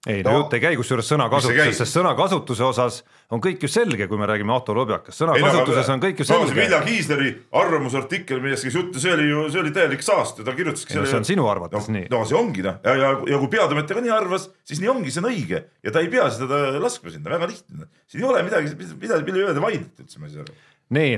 ei 0.06 0.22
no, 0.22 0.30
no 0.30 0.40
jutt 0.40 0.54
ei 0.54 0.62
käi 0.62 0.76
kusjuures 0.78 1.08
sõnakasutusest, 1.10 1.80
sest 1.80 1.96
sõnakasutuse 1.96 2.62
osas 2.66 3.00
on 3.34 3.40
kõik 3.42 3.64
ju 3.66 3.70
selge, 3.70 4.06
kui 4.06 4.20
me 4.20 4.28
räägime 4.30 4.54
Ahto 4.54 4.74
Lobjakast, 4.76 5.18
sõnakasutuses 5.18 5.90
no, 5.90 5.96
on 5.96 6.04
kõik 6.04 6.22
ju 6.22 6.26
selge. 6.28 6.54
Vilja 6.54 6.78
Kiisleri 6.86 7.32
arvamusartikkel, 7.60 8.42
millest 8.44 8.68
käis 8.68 8.78
juttu, 8.78 9.02
see 9.02 9.14
oli 9.16 9.26
ju, 9.30 9.46
see 9.50 9.62
oli 9.64 9.72
täielik 9.74 10.04
saast 10.06 10.38
ja 10.40 10.46
ta 10.46 10.54
kirjutaski 10.56 10.94
selle. 10.94 11.10
see 11.10 11.18
on 11.18 11.26
sinu 11.26 11.48
arvates 11.50 11.90
no, 11.90 11.96
nii. 11.98 12.06
no 12.12 12.22
see 12.28 12.38
ongi 12.38 12.62
noh, 12.66 12.78
ja, 12.86 12.94
ja, 13.02 13.10
ja 13.32 13.40
kui 13.42 13.50
peatoimetaja 13.56 13.98
ka 13.98 14.04
nii 14.06 14.14
arvas, 14.14 14.46
siis 14.68 14.82
nii 14.84 14.92
ongi, 14.94 15.14
see 15.14 15.24
on 15.24 15.28
õige 15.32 15.64
ja 15.66 15.94
ta 15.94 16.04
ei 16.04 16.12
pea 16.12 16.28
seda 16.36 16.62
laskma 16.82 17.14
sinna, 17.14 17.32
väga 17.34 17.50
lihtne. 17.50 17.90
siin 18.06 18.22
ei 18.22 18.30
ole 18.30 18.46
midagi, 18.46 18.72
midagi, 18.78 19.26
mille 19.26 19.42
üle 19.42 19.56
te 19.56 19.64
vaidlete 19.64 20.06
üldse, 20.06 20.22
ma 20.22 20.30
ei 20.30 20.36
saa 20.36 20.46
aru 20.46 20.56
nii, 20.96 21.16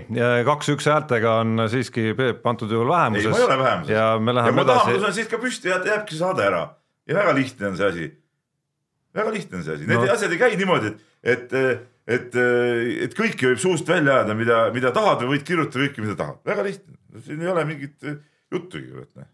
kaks-üks 0.49 0.87
häältega 0.89 1.35
on 1.43 1.67
siiski 1.69 2.15
Peep 2.17 2.47
antud 2.49 2.73
juhul 2.73 2.89
vähemuses. 2.89 3.27
ei, 3.27 3.35
ma 3.35 3.39
ei 3.39 3.45
ole 3.45 3.59
vähemuses. 3.61 3.93
ja 3.93 4.07
me 4.17 4.35
läheme 4.35 4.65
edasi. 4.65 4.79
ja 4.79 4.85
kui 4.87 4.95
ma 4.97 5.01
tahan, 5.03 5.15
siis 5.19 5.29
ka 5.29 5.41
püsti 5.43 5.75
jääbki 5.75 6.17
saade 6.17 6.47
ära 6.47 6.63
ja 7.05 7.19
väga 7.21 7.35
lihtne 7.37 7.69
on 7.69 7.77
see 7.77 7.91
asi 7.93 8.09
väga 9.19 9.33
lihtne 9.35 9.59
on 9.61 9.65
see 9.67 9.77
asi, 9.77 9.89
need 9.89 10.01
no. 10.01 10.11
asjad 10.15 10.35
ei 10.35 10.41
käi 10.41 10.59
niimoodi, 10.61 10.93
et, 11.23 11.55
et, 11.55 11.89
et, 12.17 12.39
et 13.07 13.17
kõike 13.19 13.51
võib 13.53 13.63
suust 13.63 13.89
välja 13.89 14.21
ajada, 14.21 14.37
mida, 14.39 14.61
mida 14.75 14.93
tahad 14.95 15.25
või 15.25 15.37
võid 15.37 15.49
kirjutada 15.49 15.87
kõike, 15.87 16.05
mida 16.05 16.17
tahad, 16.19 16.39
väga 16.49 16.69
lihtne, 16.69 16.97
siin 17.27 17.43
ei 17.43 17.51
ole 17.53 17.67
mingit 17.69 18.09
juttugi. 18.53 18.95
Noh. 18.95 19.27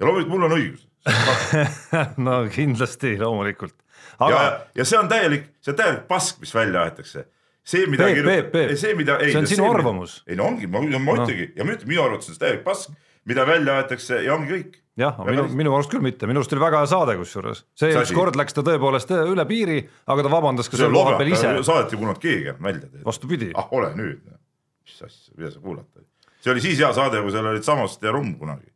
ja 0.00 0.08
loomulikult 0.08 0.34
mul 0.34 0.48
on 0.48 0.56
õigus 0.58 0.88
no 2.26 2.42
kindlasti, 2.52 3.16
loomulikult. 3.18 3.74
Aga... 4.22 4.34
ja, 4.34 4.42
ja 4.80 4.86
see 4.86 4.98
on 4.98 5.08
täielik, 5.10 5.48
see 5.62 5.72
on 5.74 5.78
täielik 5.80 6.04
pask, 6.10 6.42
mis 6.42 6.54
välja 6.54 6.84
aetakse 6.86 7.26
see, 7.62 7.86
mida 7.86 8.04
Peep, 8.04 8.24
Peep, 8.26 8.52
Peep, 8.52 8.76
see, 8.78 8.94
mida, 8.98 9.18
ei, 9.22 9.32
see 9.32 9.42
on 9.42 9.48
sinu 9.50 9.66
see, 9.66 9.72
arvamus. 9.76 10.18
ei 10.26 10.38
no 10.38 10.48
ongi, 10.50 10.68
ma, 10.70 10.82
ma 10.82 11.16
ütlengi 11.20 11.48
no. 11.48 11.56
ja 11.60 11.66
ma 11.66 11.76
ütlen, 11.76 11.90
minu 11.90 12.04
arvates 12.04 12.30
on 12.30 12.36
see 12.36 12.42
täielik 12.42 12.64
pask, 12.66 12.94
mida 13.30 13.46
välja 13.48 13.78
aetakse 13.80 14.22
ja 14.26 14.34
ongi 14.34 14.50
kõik 14.56 14.78
jah, 15.00 15.20
minu, 15.26 15.46
minu 15.62 15.74
arust 15.76 15.92
küll 15.92 16.04
mitte, 16.04 16.28
minu 16.30 16.42
arust 16.42 16.52
oli 16.52 16.64
väga 16.64 16.82
hea 16.82 16.90
saade 16.92 17.16
kusjuures, 17.20 17.64
see 17.78 17.94
ükskord 17.96 18.36
läks 18.38 18.56
ta 18.56 18.64
tõepoolest 18.66 19.14
üle 19.22 19.46
piiri, 19.48 19.78
aga 20.12 20.26
ta 20.26 20.32
vabandas 20.32 20.68
ka 20.72 20.80
seal 20.80 20.92
kohapeal 20.94 21.32
ise. 21.32 21.54
saadet 21.64 21.94
ei 21.94 22.02
kuulanud 22.02 22.22
keegi 22.22 22.56
nalja 22.58 22.84
teed. 22.88 23.04
vastupidi. 23.06 23.52
ah 23.56 23.72
ole 23.78 23.92
nüüd, 23.98 24.20
mis 24.84 25.00
asja, 25.00 25.32
mida 25.38 25.54
sa 25.54 25.64
kuulad. 25.64 25.88
see 26.40 26.54
oli 26.54 26.64
siis 26.64 26.82
hea 26.82 26.92
saade, 26.96 27.24
kui 27.24 27.34
seal 27.34 27.50
olid 27.54 27.66
Samost 27.66 28.04
ja 28.04 28.12
Rumm 28.12 28.36
kunagi 28.40 28.72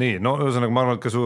nii, 0.00 0.18
no 0.22 0.34
ühesõnaga 0.42 0.74
ma 0.74 0.82
arvan, 0.84 0.98
et 0.98 1.04
ka 1.04 1.12
su 1.12 1.22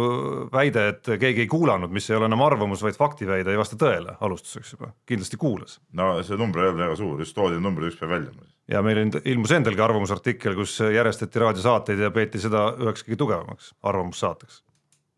väide, 0.53 0.85
et 0.93 1.11
keegi 1.21 1.45
ei 1.47 1.51
kuulanud, 1.51 1.93
mis 1.95 2.09
ei 2.11 2.19
ole 2.19 2.29
enam 2.29 2.43
arvamus, 2.45 2.83
vaid 2.85 2.99
faktiväide, 2.99 3.53
ei 3.53 3.61
vasta 3.61 3.79
tõele 3.81 4.19
alustuseks 4.25 4.75
juba, 4.75 4.93
kindlasti 5.09 5.41
kuulas. 5.41 5.79
no 5.97 6.11
see 6.23 6.37
number 6.41 6.65
ei 6.65 6.73
olnud 6.73 6.85
väga 6.85 6.99
suur, 7.01 7.23
just 7.25 7.37
toodi 7.37 7.61
numbrid 7.63 7.93
üks 7.93 8.01
päev 8.01 8.19
välja. 8.19 8.35
Ja 8.69 8.83
meil 8.85 9.01
ilmus 9.25 9.55
endalgi 9.57 9.83
arvamusartikkel, 9.85 10.55
kus 10.59 10.79
järjestati 10.81 11.43
raadiosaateid 11.45 12.05
ja 12.05 12.11
peeti 12.15 12.41
seda 12.43 12.69
üheks 12.77 13.07
kõige 13.07 13.21
tugevamaks 13.25 13.73
arvamussaateks. 13.83 14.63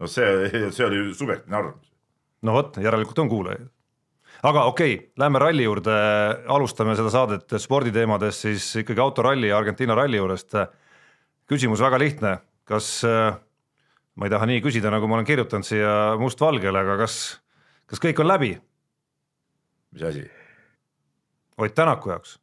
no 0.00 0.10
see, 0.10 0.50
see 0.76 0.86
oli 0.86 1.02
subjektiivne 1.14 1.56
arvamus. 1.62 1.92
no 2.42 2.56
vot, 2.56 2.78
järelikult 2.82 3.24
on 3.24 3.32
kuulajaid. 3.32 3.70
aga 4.42 4.66
okei 4.72 4.94
okay,, 4.94 5.08
lähme 5.18 5.42
ralli 5.42 5.66
juurde, 5.66 5.96
alustame 6.46 6.94
seda 6.98 7.10
saadet 7.10 7.58
sporditeemades 7.58 8.44
siis 8.46 8.70
ikkagi 8.84 9.00
autoralli 9.00 9.50
ja 9.50 9.58
Argentiina 9.58 9.98
ralli 9.98 10.22
juurest. 10.22 10.54
küsimus 11.50 11.82
väga 11.82 11.98
lihtne 11.98 12.38
kas, 12.70 12.88
ma 14.14 14.26
ei 14.26 14.32
taha 14.32 14.48
nii 14.50 14.62
küsida, 14.64 14.92
nagu 14.94 15.08
ma 15.10 15.18
olen 15.18 15.28
kirjutanud 15.28 15.66
siia 15.66 15.94
mustvalgele, 16.20 16.84
aga 16.84 16.98
kas, 17.02 17.16
kas 17.90 18.02
kõik 18.02 18.22
on 18.22 18.30
läbi? 18.30 18.52
mis 19.90 20.06
asi? 20.06 20.22
Ott 21.60 21.74
Tänaku 21.74 22.12
jaoks. 22.12 22.38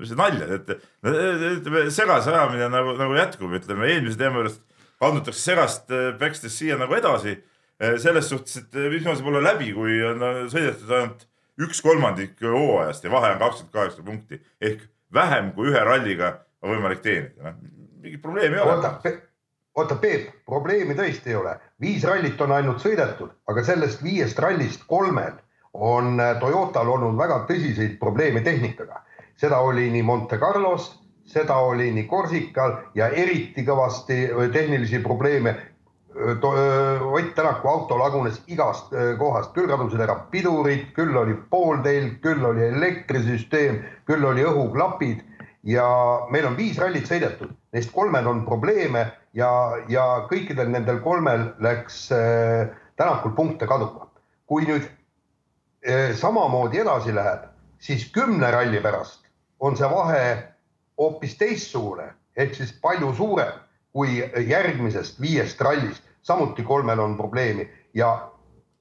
Mis 0.00 0.10
see 0.10 0.18
nalja, 0.18 0.48
et 0.56 0.72
ütleme 1.06 1.84
segase 1.94 2.32
ajamine 2.32 2.70
nagu, 2.72 2.96
nagu 2.98 3.18
jätkub, 3.18 3.52
ütleme 3.60 3.90
eelmise 3.92 4.18
teema 4.20 4.40
juurest 4.42 4.62
kandutakse 5.02 5.42
segast 5.42 5.92
äh, 5.94 6.12
pekstest 6.18 6.58
siia 6.58 6.78
nagu 6.80 6.96
edasi. 6.96 7.36
Äh, 7.82 7.98
selles 8.02 8.30
suhtes, 8.30 8.62
et 8.62 9.04
ma 9.04 9.14
saab 9.14 9.30
olla 9.32 9.44
läbi, 9.52 9.72
kui 9.76 10.00
on 10.06 10.22
sõidetud 10.50 10.90
ainult 10.90 11.28
üks 11.64 11.82
kolmandik 11.82 12.40
hooajast 12.42 13.06
ja 13.06 13.12
vahe 13.14 13.34
on 13.34 13.40
kakskümmend 13.42 13.74
kaheksa 13.74 14.02
punkti 14.06 14.40
ehk 14.58 14.88
vähem 15.14 15.52
kui 15.54 15.70
ühe 15.70 15.82
ralliga 15.86 16.32
on 16.64 16.72
võimalik 16.74 17.02
teenida, 17.04 17.52
noh 17.52 17.74
mingit 18.04 18.22
probleemi 18.22 18.56
ei 18.56 18.60
ole. 18.60 18.72
oota, 18.72 19.12
oota 19.74 19.96
Peep, 19.96 20.28
probleemi 20.46 20.96
tõesti 20.98 21.32
ei 21.32 21.38
ole, 21.38 21.56
viis 21.80 22.04
rallit 22.04 22.40
on 22.44 22.52
ainult 22.52 22.82
sõidetud, 22.84 23.32
aga 23.48 23.64
sellest 23.64 24.02
viiest 24.04 24.38
rallist 24.42 24.84
kolmel 24.90 25.38
on 25.74 26.20
Toyotal 26.40 26.90
olnud 26.96 27.16
väga 27.18 27.40
tõsiseid 27.48 27.96
probleeme 27.98 28.44
tehnikaga. 28.44 29.00
Seda 29.40 29.60
oli 29.60 29.90
nii 29.90 30.02
Monte 30.02 30.38
Carlos, 30.38 30.90
seda 31.26 31.56
oli 31.56 31.90
nii 31.94 32.08
Corsical 32.08 32.76
ja 32.94 33.08
eriti 33.08 33.64
kõvasti 33.66 34.24
äh, 34.30 34.50
tehnilisi 34.52 35.02
probleeme 35.04 35.56
Ott 36.14 37.34
Tänaku 37.34 37.68
auto 37.68 37.96
lagunes 37.98 38.36
igast 38.46 38.92
kohast, 39.18 39.50
küll 39.50 39.66
kadusid 39.66 39.98
ära 39.98 40.14
pidurid, 40.30 40.92
küll 40.94 41.16
oli 41.18 41.34
pooltelg, 41.50 42.20
küll 42.22 42.44
oli 42.46 42.68
elektrisüsteem, 42.68 43.80
küll 44.06 44.22
oli 44.22 44.44
õhuklapid 44.46 45.24
ja 45.64 45.86
meil 46.30 46.46
on 46.46 46.56
viis 46.56 46.78
rallit 46.78 47.08
sõidetud, 47.08 47.50
neist 47.72 47.92
kolmel 47.92 48.28
on 48.28 48.44
probleeme 48.46 49.06
ja, 49.36 49.50
ja 49.88 50.04
kõikidel 50.30 50.70
nendel 50.72 51.00
kolmel 51.04 51.50
läks 51.64 52.06
äh, 52.12 52.70
Tänakul 52.94 53.32
punkte 53.34 53.66
kaduma. 53.66 54.06
kui 54.46 54.68
nüüd 54.68 54.84
äh, 54.86 56.12
samamoodi 56.14 56.78
edasi 56.84 57.14
läheb, 57.14 57.48
siis 57.80 58.06
kümne 58.12 58.50
ralli 58.52 58.80
pärast 58.80 59.23
on 59.64 59.76
see 59.76 59.88
vahe 59.90 60.24
hoopis 60.98 61.38
teistsugune 61.40 62.10
ehk 62.36 62.54
siis 62.54 62.74
palju 62.82 63.14
suurem 63.16 63.60
kui 63.94 64.18
järgmisest 64.48 65.20
viiest 65.22 65.60
rallist, 65.62 66.02
samuti 66.22 66.62
kolmel 66.66 66.98
on 66.98 67.16
probleemi. 67.16 67.68
Ja 67.94 68.30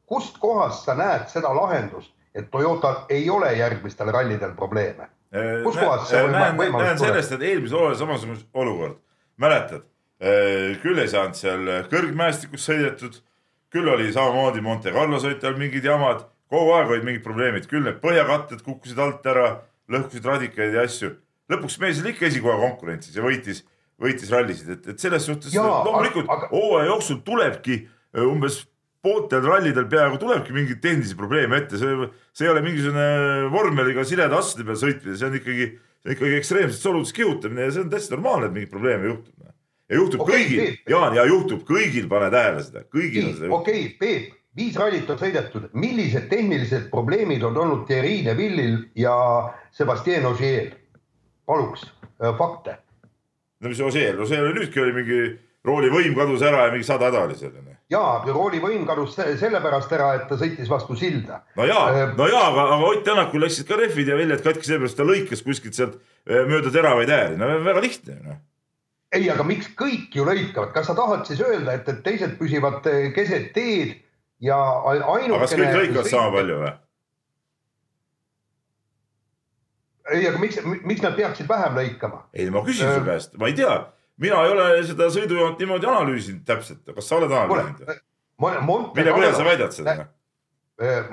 kust 0.09 0.39
kohast 0.41 0.87
sa 0.87 0.95
näed 0.97 1.27
seda 1.29 1.51
lahendust, 1.53 2.09
et 2.35 2.49
Toyotal 2.51 3.03
ei 3.13 3.29
ole 3.29 3.51
järgmistel 3.53 4.09
rallidel 4.11 4.55
probleeme? 4.57 5.09
Äh, 5.33 5.61
kus 5.63 5.77
kohast 5.77 6.09
see 6.09 6.23
näen, 6.33 6.57
võimalus 6.57 6.87
näen 6.87 7.01
sellest, 7.03 7.35
et 7.37 7.45
eelmisel 7.51 7.77
hooajal 7.77 7.99
samasugune 8.01 8.41
olukord, 8.63 8.97
mäletad, 9.37 9.85
äh, 10.17 10.73
küll 10.81 11.01
ei 11.01 11.11
saanud 11.13 11.37
seal 11.37 11.69
kõrgmäestikus 11.93 12.65
sõidetud, 12.71 13.21
küll 13.73 13.93
oli 13.93 14.09
samamoodi 14.13 14.65
Monte 14.65 14.93
Carlo 14.93 15.21
sõitjal 15.21 15.57
mingid 15.61 15.85
jamad, 15.85 16.25
kogu 16.49 16.73
aeg 16.73 16.89
olid 16.89 17.05
mingid 17.05 17.25
probleemid, 17.25 17.69
küll 17.69 17.85
need 17.85 18.01
põhjakatted 18.01 18.65
kukkusid 18.65 18.97
alt 19.01 19.29
ära, 19.29 19.47
lõhkusid 19.93 20.25
radikaid 20.27 20.75
ja 20.75 20.87
asju. 20.87 21.13
lõpuks 21.51 21.79
mees 21.81 22.01
oli 22.01 22.13
ikka 22.13 22.27
esikoha 22.29 22.59
konkurentsis 22.65 23.15
ja 23.15 23.23
võitis 23.25 23.63
võitis 24.01 24.31
rallisid, 24.33 24.69
et, 24.75 24.91
et 24.93 25.01
selles 25.01 25.25
suhtes 25.27 25.55
loomulikult 25.55 26.29
aga... 26.31 26.49
hooaja 26.51 26.89
jooksul 26.89 27.21
tulebki 27.25 27.79
äh, 27.83 28.25
umbes 28.25 28.63
pooltel 29.03 29.43
rallidel 29.43 29.87
peaaegu 29.91 30.19
tulebki 30.21 30.55
mingeid 30.55 30.79
tehnilisi 30.83 31.17
probleeme 31.19 31.59
ette, 31.59 31.79
see, 31.79 32.07
see 32.35 32.47
ei 32.47 32.51
ole 32.53 32.61
mingisugune 32.63 33.49
vormeliga 33.51 34.05
sileda 34.07 34.39
asjade 34.39 34.67
peal 34.67 34.79
sõitmine, 34.79 35.17
see 35.19 35.27
on 35.27 35.35
ikkagi, 35.39 35.67
ikkagi 36.15 36.37
ekstreemsetes 36.39 36.91
oludes 36.91 37.11
kihutamine 37.15 37.67
ja 37.67 37.73
see 37.75 37.83
on 37.83 37.91
täitsa 37.91 38.15
normaalne, 38.15 38.47
et 38.47 38.55
mingeid 38.55 38.71
probleeme 38.71 39.11
juhtub. 39.11 39.49
ja 39.91 39.99
juhtub 39.99 40.23
okay, 40.23 40.45
kõigil, 40.45 40.77
Jaan, 40.95 41.17
ja 41.19 41.27
juhtub 41.27 41.67
kõigil, 41.67 42.07
pane 42.11 42.31
tähele 42.33 42.63
seda, 42.63 42.85
kõigil 42.95 43.27
on 43.27 43.35
seda. 43.41 43.51
okei 43.59 43.83
okay,, 43.83 43.97
Peep, 43.99 44.39
viis 44.57 44.77
rallit 44.77 45.09
on 45.09 45.19
sõidetud, 45.19 45.69
millised 45.73 46.29
tehnilised 46.29 46.89
probleemid 46.91 47.43
on 47.43 47.57
olnud 47.57 47.87
Thierry 47.89 48.21
Neville'il 48.25 48.79
ja 48.95 49.15
Sebastian 49.71 50.25
Ogier? 50.29 50.71
paluks 51.45 51.83
äh, 52.23 52.31
fakte 52.37 52.77
no 53.59 53.71
mis 53.71 53.81
Ožeel, 53.81 54.19
Ožeel 54.21 54.53
nüüdki 54.55 54.81
oli 54.83 54.93
mingi 54.95 55.19
rooli 55.63 55.89
võim 55.91 56.15
kadus 56.17 56.43
ära 56.43 56.67
ja 56.67 56.73
mingi 56.73 56.87
sada 56.87 57.09
häda 57.09 57.25
oli 57.27 57.35
seal. 57.39 57.55
ja 57.91 58.03
rooli 58.27 58.59
võim 58.63 58.85
kadus 58.87 59.15
sellepärast 59.17 59.91
ära, 59.95 60.13
et 60.19 60.25
ta 60.29 60.37
sõitis 60.39 60.71
vastu 60.71 60.97
silda. 60.99 61.43
no 61.57 61.67
ja 61.67 61.81
äh,, 61.91 62.15
no 62.17 62.27
ja, 62.31 62.47
aga, 62.51 62.69
aga 62.77 62.89
Ott 62.91 63.03
Tänakul 63.07 63.45
läksid 63.45 63.67
ka 63.67 63.79
rehvid 63.79 64.11
ja 64.11 64.17
väljad 64.19 64.43
katki 64.45 64.67
sellepärast, 64.67 64.99
ta 64.99 65.07
lõikas 65.07 65.43
kuskilt 65.45 65.77
sealt 65.77 65.99
äh, 65.99 66.43
mööda 66.49 66.71
teravaid 66.73 67.11
ääri, 67.11 67.37
no 67.39 67.51
väga 67.65 67.83
lihtne 67.83 68.19
noh 68.21 68.41
ei, 69.13 69.27
aga 69.29 69.43
miks 69.45 69.67
kõik 69.77 70.15
ju 70.17 70.23
lõikavad, 70.25 70.71
kas 70.73 70.87
sa 70.89 70.95
tahad 70.97 71.27
siis 71.27 71.41
öelda, 71.45 71.75
et, 71.75 71.85
et 71.85 71.99
teised 72.05 72.33
püsivad 72.39 72.87
äh, 72.89 73.11
keset 73.15 73.51
teed 73.53 73.99
ja 74.43 74.59
ainukene. 74.85 75.41
kas 75.43 75.55
kõik 75.55 75.77
lõikavad 75.77 76.09
sama 76.11 76.31
palju 76.35 76.59
või? 76.61 76.71
ei, 80.13 80.25
aga 80.29 80.41
miks, 80.41 80.59
miks 80.83 81.03
nad 81.05 81.15
peaksid 81.17 81.49
vähem 81.49 81.77
lõikama? 81.79 82.23
ei, 82.35 82.49
ma 82.53 82.63
küsin 82.65 82.91
su 82.91 83.05
käest, 83.07 83.37
ma 83.39 83.51
ei 83.51 83.57
tea, 83.57 83.77
mina 84.23 84.41
ei 84.43 84.55
ole 84.55 84.67
seda 84.89 85.07
sõidujoont 85.13 85.61
niimoodi 85.63 85.89
analüüsinud 85.89 86.43
täpselt, 86.47 86.83
kas 86.89 87.07
sa 87.07 87.21
oled 87.21 87.31
analüüsinud? 87.31 88.03
mille 88.43 89.15
põhjal 89.15 89.37
sa 89.37 89.47
väidad 89.47 89.75
seda? 89.75 89.97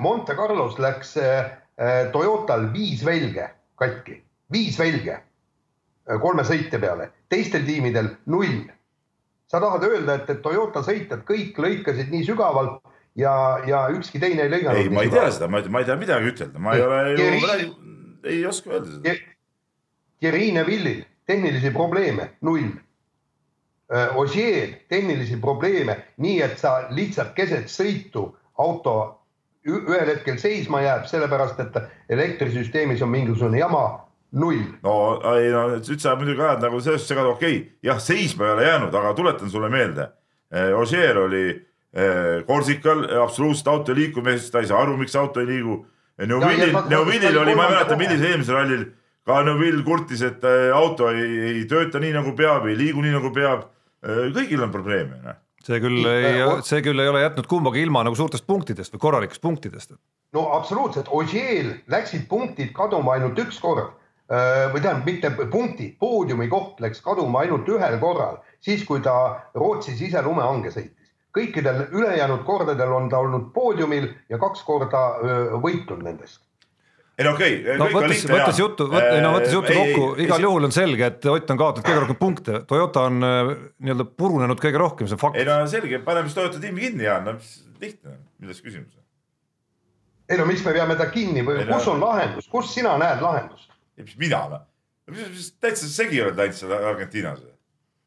Monte 0.01 0.35
Carlos 0.35 0.79
läks 0.81 1.15
Toyotal 2.11 2.65
viis 2.73 3.03
velge 3.05 3.45
katki, 3.79 4.17
viis 4.51 4.75
velge 4.79 5.21
kolme 6.21 6.43
sõitja 6.43 6.79
peale, 6.81 7.11
teistel 7.29 7.63
tiimidel 7.65 8.09
null. 8.33 8.65
sa 9.47 9.59
tahad 9.59 9.83
öelda, 9.83 10.15
et, 10.15 10.29
et 10.31 10.41
Toyota 10.41 10.81
sõitjad 10.83 11.23
kõik 11.27 11.57
lõikasid 11.59 12.11
nii 12.11 12.25
sügavalt 12.25 12.81
ja, 13.15 13.59
ja 13.67 13.85
ükski 13.93 14.19
teine 14.19 14.47
ei 14.47 14.53
lõiganud? 14.53 14.81
ei, 14.81 14.89
ma 14.89 15.05
ei 15.07 15.13
tea 15.13 15.29
seda, 15.31 15.47
ma 15.51 15.61
ei 15.61 15.87
tea 15.87 15.97
midagi 15.99 16.33
ütelda, 16.33 16.59
ma 16.59 16.75
ei 16.75 16.85
ole 16.85 17.01
ju 17.15 17.71
ei 18.23 18.45
oska 18.45 18.69
öelda 18.69 18.91
seda. 18.91 19.15
Thierry 20.19 20.51
Neville'il 20.51 21.03
tehnilisi 21.25 21.71
probleeme 21.71 22.29
null. 22.41 22.69
Äh, 23.93 24.17
Ogier 24.17 24.69
tehnilisi 24.89 25.37
probleeme, 25.41 25.97
nii 26.17 26.41
et 26.41 26.59
sa 26.59 26.87
lihtsalt 26.89 27.33
keset 27.35 27.67
sõitu 27.71 28.29
auto 28.57 28.95
ühel 29.67 30.07
hetkel 30.07 30.39
seisma 30.41 30.81
jääb, 30.81 31.05
sellepärast 31.09 31.59
et 31.61 31.75
elektrisüsteemis 32.09 33.01
on 33.03 33.11
mingisugune 33.11 33.59
jama, 33.59 33.83
null. 34.31 34.63
no 34.83 34.95
ei 35.35 35.51
no 35.53 35.67
nüüd 35.75 36.01
sa 36.01 36.15
muidugi 36.17 36.41
ajad 36.41 36.63
nagu 36.65 36.79
selles 36.79 37.03
suhtes 37.03 37.11
segada, 37.11 37.33
okei 37.35 37.57
okay,, 37.57 37.67
jah, 37.83 37.99
seisma 38.01 38.47
ei 38.47 38.55
ole 38.55 38.65
jäänud, 38.65 38.95
aga 38.95 39.13
tuletan 39.13 39.49
sulle 39.49 39.69
meelde. 39.69 40.07
Äh, 40.55 40.71
Ogier 40.79 41.19
oli 41.19 41.43
Korsikal 42.47 43.03
äh, 43.09 43.17
absoluutselt 43.19 43.67
auto 43.67 43.91
ei 43.91 44.05
liiku, 44.05 44.23
mees, 44.23 44.47
ta 44.51 44.61
ei 44.63 44.69
saa 44.69 44.79
aru, 44.85 44.95
miks 45.01 45.15
auto 45.19 45.43
ei 45.43 45.49
liigu 45.49 45.81
Neuvillil, 46.21 46.75
Neuvillil 46.89 47.37
oli, 47.37 47.55
ma 47.55 47.65
ei 47.67 47.75
mäleta, 47.75 47.97
millisel 48.01 48.29
eelmisel 48.29 48.55
rallil 48.55 48.83
ka 49.27 49.41
Neuvill 49.43 49.83
kurtis, 49.83 50.23
et 50.23 50.43
äh, 50.47 50.69
auto 50.75 51.09
ei, 51.11 51.27
ei 51.51 51.63
tööta 51.69 51.99
nii 51.99 52.13
nagu 52.15 52.35
peab, 52.37 52.67
ei 52.69 52.77
liigu 52.79 53.03
nii 53.03 53.15
nagu 53.15 53.31
peab. 53.35 53.65
Äh, 54.05 54.29
kõigil 54.35 54.63
on 54.63 54.73
probleeme, 54.73 55.21
noh 55.25 55.39
see 55.61 55.77
küll 55.77 56.07
ei, 56.09 56.39
see 56.65 56.81
küll 56.81 56.97
ei 57.03 57.09
ole 57.11 57.19
jätnud 57.21 57.45
kumbagi 57.49 57.83
ilma 57.85 58.01
nagu 58.01 58.17
suurtest 58.17 58.47
punktidest 58.47 58.95
või 58.95 59.03
korralikest 59.03 59.43
punktidest. 59.43 59.91
no 60.33 60.47
absoluutselt, 60.55 61.11
Ogiel 61.13 61.75
läksid 61.91 62.25
punktid 62.31 62.71
kaduma 62.73 63.13
ainult 63.17 63.37
üks 63.43 63.59
kord 63.61 63.83
äh, 63.85 64.71
või 64.73 64.81
tähendab, 64.81 65.05
mitte 65.05 65.29
punktid, 65.53 65.99
poodiumi 66.01 66.49
koht 66.49 66.81
läks 66.81 67.03
kaduma 67.05 67.43
ainult 67.43 67.69
ühel 67.69 67.99
korral, 68.01 68.39
siis 68.57 68.81
kui 68.87 69.03
ta 69.05 69.13
Rootsis 69.53 70.01
ise 70.01 70.25
lumehange 70.25 70.73
sõitis 70.73 71.00
kõikidel 71.35 71.87
ülejäänud 71.91 72.45
kordadel 72.45 72.93
on 72.93 73.09
ta 73.09 73.19
olnud 73.23 73.51
poodiumil 73.55 74.09
ja 74.29 74.39
kaks 74.41 74.63
korda 74.67 75.03
võitnud 75.63 76.03
nendest 76.03 76.41
ei 77.21 77.25
no 77.25 77.33
okei 77.35 77.57
okay,. 77.61 77.77
no 77.79 77.87
võttes, 77.91 78.23
võttes 78.29 78.59
juttu, 78.59 78.87
no 78.89 79.33
võttes 79.35 79.53
juttu 79.53 79.75
kokku, 79.75 80.05
igal 80.23 80.45
juhul 80.47 80.67
on 80.67 80.73
selge, 80.75 81.09
et 81.11 81.27
Ott 81.31 81.53
on 81.53 81.59
kaotanud 81.59 81.87
kõige 81.87 82.03
rohkem 82.03 82.19
punkte, 82.19 82.61
Toyota 82.69 83.05
on 83.09 83.19
nii-öelda 83.21 84.07
purunenud 84.17 84.61
kõige 84.63 84.81
rohkem, 84.81 85.09
see 85.09 85.17
on 85.17 85.21
fakt. 85.21 85.39
ei 85.39 85.47
no 85.47 85.59
selge, 85.71 86.01
paneme 86.05 86.29
siis 86.29 86.39
Toyota 86.39 86.61
tiimi 86.63 86.85
kinni, 86.87 87.05
Jaan, 87.07 87.27
no 87.27 87.35
mis 87.37 87.51
lihtne, 87.83 88.17
milles 88.41 88.63
küsimus 88.63 88.95
on? 88.95 89.05
ei 90.31 90.39
no 90.39 90.47
miks 90.49 90.63
me 90.65 90.75
peame 90.77 90.97
ta 90.99 91.09
kinni 91.11 91.45
või 91.47 91.65
kus 91.69 91.89
on 91.91 92.01
lahendus, 92.03 92.49
kus 92.51 92.73
sina 92.73 92.95
näed 93.01 93.23
lahendust? 93.23 93.69
mis 94.01 94.17
mina 94.21 94.41
noh, 94.55 94.65
mis 95.11 95.51
täitsa 95.61 95.91
segi 95.91 96.23
oled 96.23 96.39
läinud 96.39 96.57
seal 96.57 96.73
Argentiinas. 96.79 97.43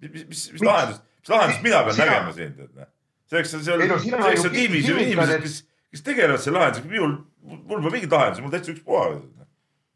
mis, 0.01 0.11
mis, 0.11 0.27
mis, 0.33 0.45
mis 0.57 0.67
lahendust, 0.67 1.07
mis 1.21 1.35
lahendust 1.37 1.67
mina 1.69 1.85
pean 1.87 2.03
nägema 2.03 2.35
siin, 2.37 2.57
tead 2.59 2.89
selleks 3.35 3.55
on 3.55 3.65
seal, 3.67 3.85
selleks 4.07 4.49
on 4.49 4.55
tiimis 4.55 4.89
ju 4.89 4.97
inimesed, 4.97 5.43
kes, 5.43 5.61
kes 5.91 6.03
tegelevad 6.07 6.43
selle 6.43 6.61
lahendusega, 6.61 6.91
minul, 6.91 7.15
mul 7.43 7.81
pole 7.81 7.95
mingit 7.97 8.13
lahendusi, 8.15 8.45
mul 8.45 8.53
täitsa 8.55 8.75
ükspuha. 8.75 9.07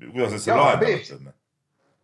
kuidas 0.08 0.34
nad 0.34 0.44
selle 0.44 0.62
lahendavad? 0.62 1.34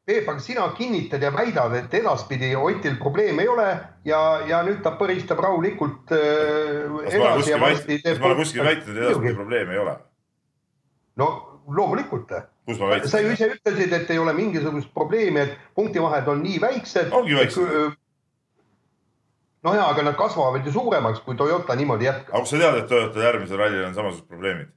Peep, 0.05 0.27
aga 0.29 0.41
sina 0.45 0.67
kinnitad 0.77 1.23
ja 1.25 1.31
väidad, 1.33 1.73
et 1.79 1.95
edaspidi 1.97 2.51
Otil 2.61 2.99
probleeme 3.01 3.43
ei 3.43 3.49
ole 3.49 3.69
ja, 4.05 4.19
ja 4.45 4.59
nüüd 4.67 4.83
ta 4.85 4.93
põristab 4.99 5.41
rahulikult 5.41 6.13
äh, 6.13 6.91
kas 7.09 8.21
ma 8.21 8.29
olen 8.29 8.43
kuskil 8.43 8.67
väitnud, 8.67 8.93
et 8.93 9.07
edaspidi 9.07 9.33
probleeme 9.39 9.73
ei 9.73 9.81
ole? 9.81 9.97
no 11.17 11.31
loomulikult. 11.67 12.35
sa 13.09 13.21
ju 13.21 13.33
ise 13.33 13.49
ütlesid, 13.55 13.93
et 13.97 14.11
ei 14.11 14.19
ole 14.21 14.33
mingisugust 14.37 14.93
probleemi, 14.95 15.41
et 15.41 15.57
punktivahed 15.75 16.29
on 16.29 16.43
nii 16.45 16.61
väiksed. 16.61 17.09
ongi 17.13 17.41
väiksed 17.41 17.97
no 19.65 19.75
jaa, 19.75 19.91
aga 19.91 20.07
nad 20.07 20.17
kasvavad 20.19 20.67
ju 20.67 20.73
suuremaks, 20.73 21.21
kui 21.25 21.37
Toyota 21.37 21.77
niimoodi 21.79 22.09
jätkab. 22.09 22.35
aga 22.35 22.45
kust 22.45 22.57
sa 22.57 22.63
tead, 22.63 22.81
et 22.83 22.89
Toyota 22.89 23.29
järgmisel 23.29 23.61
rallil 23.61 23.85
on 23.89 23.95
samasugused 23.97 24.31
probleemid? 24.31 24.73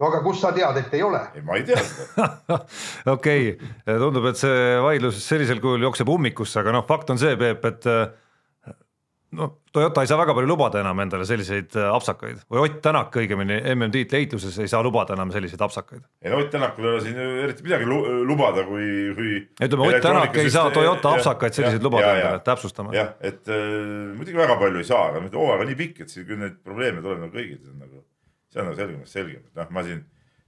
no 0.00 0.08
aga 0.08 0.22
kust 0.24 0.44
sa 0.44 0.52
tead, 0.56 0.80
et 0.80 0.96
ei 0.98 1.04
ole? 1.06 1.20
ei, 1.34 1.44
ma 1.46 1.58
ei 1.60 1.66
tea 1.68 1.82
seda 1.84 2.30
okei 3.16 3.52
okay., 3.54 4.00
tundub, 4.00 4.30
et 4.30 4.40
see 4.40 4.66
vaidlus 4.84 5.22
sellisel 5.24 5.62
kujul 5.62 5.88
jookseb 5.88 6.12
ummikusse, 6.12 6.60
aga 6.62 6.76
noh, 6.76 6.86
fakt 6.88 7.12
on 7.14 7.20
see, 7.20 7.36
Peep, 7.40 7.64
et 7.72 7.90
no 9.36 9.46
Toyota 9.72 10.02
ei 10.02 10.08
saa 10.10 10.18
väga 10.18 10.34
palju 10.34 10.50
lubada 10.50 10.80
enam 10.82 10.98
endale 11.04 11.24
selliseid 11.28 11.76
äh, 11.78 11.88
apsakaid 11.94 12.40
või 12.50 12.62
Ott 12.64 12.80
Tänak 12.82 13.14
õigemini 13.20 13.60
MM-tiitli 13.76 14.18
ehituses 14.18 14.56
ei 14.58 14.70
saa 14.70 14.82
lubada 14.82 15.14
enam 15.14 15.30
selliseid 15.34 15.62
apsakaid. 15.62 16.02
ei 16.24 16.32
no 16.32 16.40
Ott 16.42 16.50
Tänakul 16.50 16.88
ei 16.88 16.92
ole 16.92 17.02
siin 17.04 17.20
eriti 17.44 17.66
midagi 17.66 17.86
lubada, 17.86 18.64
kui, 18.66 18.86
kui. 19.16 19.34
ütleme, 19.62 19.88
Ott 19.88 20.06
Tänak 20.06 20.38
ei 20.42 20.50
saa 20.50 20.70
Toyota 20.74 21.14
apsakaid 21.14 21.56
selliseid 21.56 21.86
lubada 21.86 22.14
endale, 22.16 22.42
täpsustame. 22.46 22.94
jah, 22.96 23.12
et 23.20 23.46
äh, 23.48 23.66
muidugi 24.16 24.40
väga 24.40 24.56
palju 24.60 24.82
ei 24.82 24.88
saa, 24.88 25.10
aga 25.12 25.22
nüüd 25.24 25.36
hooaeg 25.38 25.66
on 25.66 25.70
nii 25.70 25.82
pikk, 25.84 26.00
et 26.04 26.14
siin 26.14 26.26
küll 26.28 26.40
neid 26.42 26.56
probleeme 26.64 27.04
tuleb 27.04 27.22
nagu 27.22 27.34
kõigil, 27.34 27.60
see 27.62 27.74
on 27.74 27.84
nagu, 27.84 28.02
see 28.50 28.62
on 28.62 28.70
nagu 28.70 28.80
selgemast 28.80 29.20
selgem, 29.20 29.44
et 29.46 29.60
noh, 29.62 29.68
ma 29.76 29.84
siin 29.86 30.02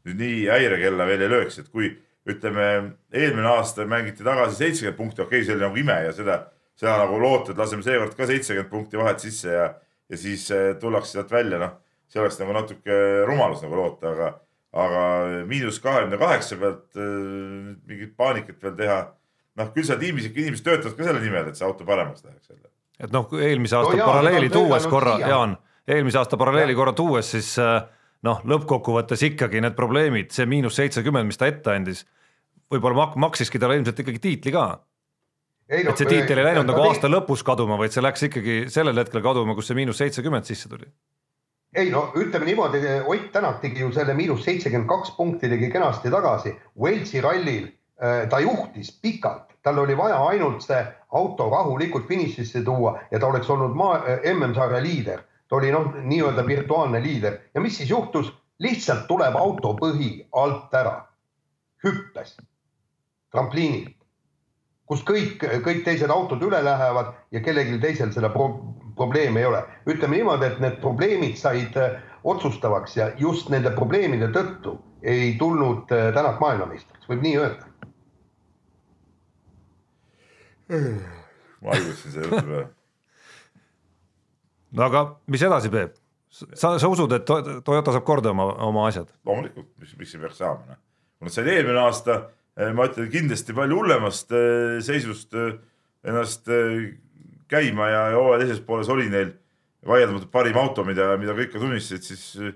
nüüd 0.08 0.18
nii 0.24 0.40
häirekella 0.50 1.06
veel 1.06 1.22
ei 1.28 1.30
lööks, 1.30 1.60
et 1.62 1.70
kui 1.70 1.92
ütleme, 2.26 2.66
eelmine 3.14 3.48
aasta 3.50 3.86
mängiti 3.86 4.26
tagasi 4.26 4.58
seitsekümmend 4.58 4.98
punkti, 4.98 5.22
okei 5.22 5.40
okay,, 5.40 5.46
see 5.46 5.56
oli 5.56 5.66
nagu 5.66 5.78
ime 5.78 5.96
ja 6.06 6.12
seda 6.14 6.40
seda 6.78 6.98
nagu 7.04 7.18
loota, 7.20 7.52
et 7.52 7.60
laseme 7.60 7.84
seekord 7.84 8.16
ka 8.16 8.26
seitsekümmend 8.28 8.70
punkti 8.72 9.00
vahet 9.00 9.22
sisse 9.22 9.52
ja, 9.52 9.68
ja 10.10 10.20
siis 10.20 10.48
eh, 10.54 10.72
tullakse 10.80 11.16
sealt 11.16 11.32
välja, 11.32 11.60
noh, 11.62 11.76
see 12.12 12.20
oleks 12.22 12.38
nagu 12.42 12.54
natuke 12.56 12.98
rumalus 13.28 13.62
nagu 13.64 13.78
loota, 13.78 14.12
aga, 14.12 14.28
aga 14.84 15.02
miinus 15.48 15.80
kahekümne 15.84 16.20
kaheksa 16.20 16.58
pealt 16.60 17.00
äh, 17.00 17.72
mingit 17.88 18.14
paanikat 18.18 18.62
veel 18.64 18.78
teha. 18.78 19.00
noh, 19.60 19.72
küll 19.74 19.84
seal 19.84 20.00
tiimis 20.00 20.30
ikka 20.30 20.46
inimesed 20.46 20.64
töötavad 20.64 20.96
ka 20.96 21.08
selle 21.08 21.20
nimel, 21.20 21.50
et 21.50 21.58
see 21.58 21.66
auto 21.68 21.84
paremaks 21.88 22.24
läheks 22.24 22.54
jälle. 22.54 22.70
et 23.00 23.12
noh, 23.12 23.28
eelmise 23.40 23.76
aasta 23.78 23.98
no, 23.98 24.06
paralleeli 24.08 24.52
tuues 24.52 24.88
korra, 24.88 25.18
Jaan, 25.20 25.58
eelmise 25.88 26.22
aasta 26.22 26.40
paralleeli 26.40 26.76
korra 26.78 26.96
tuues, 26.96 27.34
siis 27.36 27.52
eh, 27.60 27.76
noh, 28.28 28.40
lõppkokkuvõttes 28.48 29.28
ikkagi 29.28 29.60
need 29.64 29.76
probleemid, 29.78 30.32
see 30.32 30.48
miinus 30.48 30.80
seitsekümmend, 30.80 31.28
mis 31.28 31.40
ta 31.40 31.50
ette 31.50 31.76
andis, 31.76 32.06
võib-olla 32.72 33.04
mak-, 33.04 33.20
maksiski 33.20 33.60
talle 33.60 33.80
ilmselt 33.80 34.00
ikkagi 34.04 34.22
tiitli 34.22 34.54
ka 34.54 34.66
Ei, 35.68 35.84
no, 35.84 35.92
et 35.92 36.00
see 36.00 36.08
tiitel 36.10 36.40
ei 36.42 36.46
läinud 36.50 36.68
nagu 36.68 36.82
aasta 36.84 37.08
lõpus 37.08 37.44
kaduma, 37.46 37.78
vaid 37.80 37.94
see 37.94 38.02
läks 38.02 38.26
ikkagi 38.28 38.56
sellel 38.72 38.98
hetkel 38.98 39.22
kaduma, 39.24 39.54
kus 39.56 39.70
see 39.70 39.78
miinus 39.78 40.00
seitsekümmend 40.02 40.48
sisse 40.48 40.68
tuli. 40.68 40.88
ei 41.76 41.90
no 41.90 42.10
ütleme 42.18 42.44
niimoodi, 42.44 42.80
Ott 43.06 43.30
Tänak 43.32 43.60
tegi 43.60 43.80
ju 43.80 43.92
selle 43.92 44.14
miinus 44.14 44.44
seitsekümmend 44.44 44.88
kaks 44.88 45.14
punkti 45.16 45.48
tegi 45.48 45.70
kenasti 45.70 46.10
tagasi. 46.10 46.52
Walesi 46.78 47.20
rallil 47.20 47.70
äh, 48.02 48.28
ta 48.28 48.40
juhtis 48.40 48.92
pikalt, 49.02 49.56
tal 49.62 49.78
oli 49.78 49.96
vaja 49.96 50.18
ainult 50.26 50.60
see 50.62 50.82
auto 51.12 51.48
rahulikult 51.50 52.08
finišisse 52.08 52.64
tuua 52.64 52.98
ja 53.10 53.18
ta 53.18 53.26
oleks 53.26 53.50
olnud 53.50 53.72
maa, 53.76 54.02
äh, 54.04 54.28
MM-sarja 54.34 54.82
liider. 54.82 55.22
ta 55.48 55.56
oli 55.56 55.72
noh, 55.72 55.94
nii-öelda 55.94 56.46
virtuaalne 56.46 57.02
liider 57.02 57.38
ja 57.54 57.60
mis 57.60 57.76
siis 57.76 57.90
juhtus? 57.90 58.32
lihtsalt 58.58 59.06
tuleb 59.08 59.34
auto 59.36 59.72
põhi 59.74 60.26
alt 60.32 60.74
ära, 60.74 61.06
hüppes 61.84 62.36
trampliinilt 63.32 64.01
kus 64.92 65.02
kõik, 65.08 65.40
kõik 65.64 65.84
teised 65.86 66.12
autod 66.12 66.42
üle 66.44 66.60
lähevad 66.64 67.14
ja 67.32 67.40
kellelgi 67.44 67.78
teisel 67.80 68.12
seda 68.12 68.28
pro 68.32 68.50
probleemi 68.96 69.40
ei 69.40 69.46
ole. 69.48 69.62
ütleme 69.88 70.18
niimoodi, 70.18 70.46
et 70.46 70.58
need 70.60 70.74
probleemid 70.82 71.38
said 71.40 71.76
äh, 71.80 71.94
otsustavaks 72.28 72.96
ja 72.96 73.06
just 73.16 73.48
nende 73.48 73.72
probleemide 73.72 74.28
tõttu 74.34 74.76
ei 75.02 75.32
tulnud 75.38 75.92
äh, 75.96 76.10
Tänak 76.14 76.40
maailmameistriks, 76.40 77.08
võib 77.08 77.24
nii 77.24 77.38
öelda. 77.40 77.70
ma 81.62 81.72
haigusin 81.72 82.12
selle 82.12 82.28
jutu 82.28 82.44
peale. 82.50 82.68
no 84.72 84.86
aga 84.90 85.04
mis 85.26 85.48
edasi, 85.48 85.72
Peep? 85.72 85.96
sa, 86.28 86.76
sa 86.76 86.92
usud, 86.92 87.16
et 87.16 87.24
Toyota 87.64 87.96
saab 87.96 88.04
korda 88.04 88.36
oma, 88.36 88.50
oma 88.68 88.86
asjad? 88.92 89.08
loomulikult, 89.24 89.72
miks, 89.80 89.96
miks 89.96 90.14
ei 90.14 90.24
peaks 90.26 90.44
saama, 90.44 90.68
noh. 90.68 90.84
kui 91.16 91.30
nad 91.30 91.38
said 91.40 91.48
eelmine 91.48 91.80
aasta 91.80 92.20
ma 92.56 92.88
ütlen 92.88 93.08
kindlasti 93.12 93.54
palju 93.56 93.78
hullemast 93.80 94.34
eh, 94.36 94.80
seisust 94.84 95.36
eh, 95.38 95.54
ennast 96.04 96.50
käima 97.52 97.88
ja 97.88 98.02
hooaja 98.16 98.42
teises 98.42 98.60
pooles 98.66 98.90
oli 98.92 99.06
neil 99.12 99.32
vaieldamatult 99.86 100.32
parim 100.32 100.58
auto, 100.60 100.84
mida, 100.86 101.12
mida 101.20 101.34
kõik 101.36 101.52
ka 101.54 101.62
tunnistasid, 101.62 102.04
siis 102.06 102.52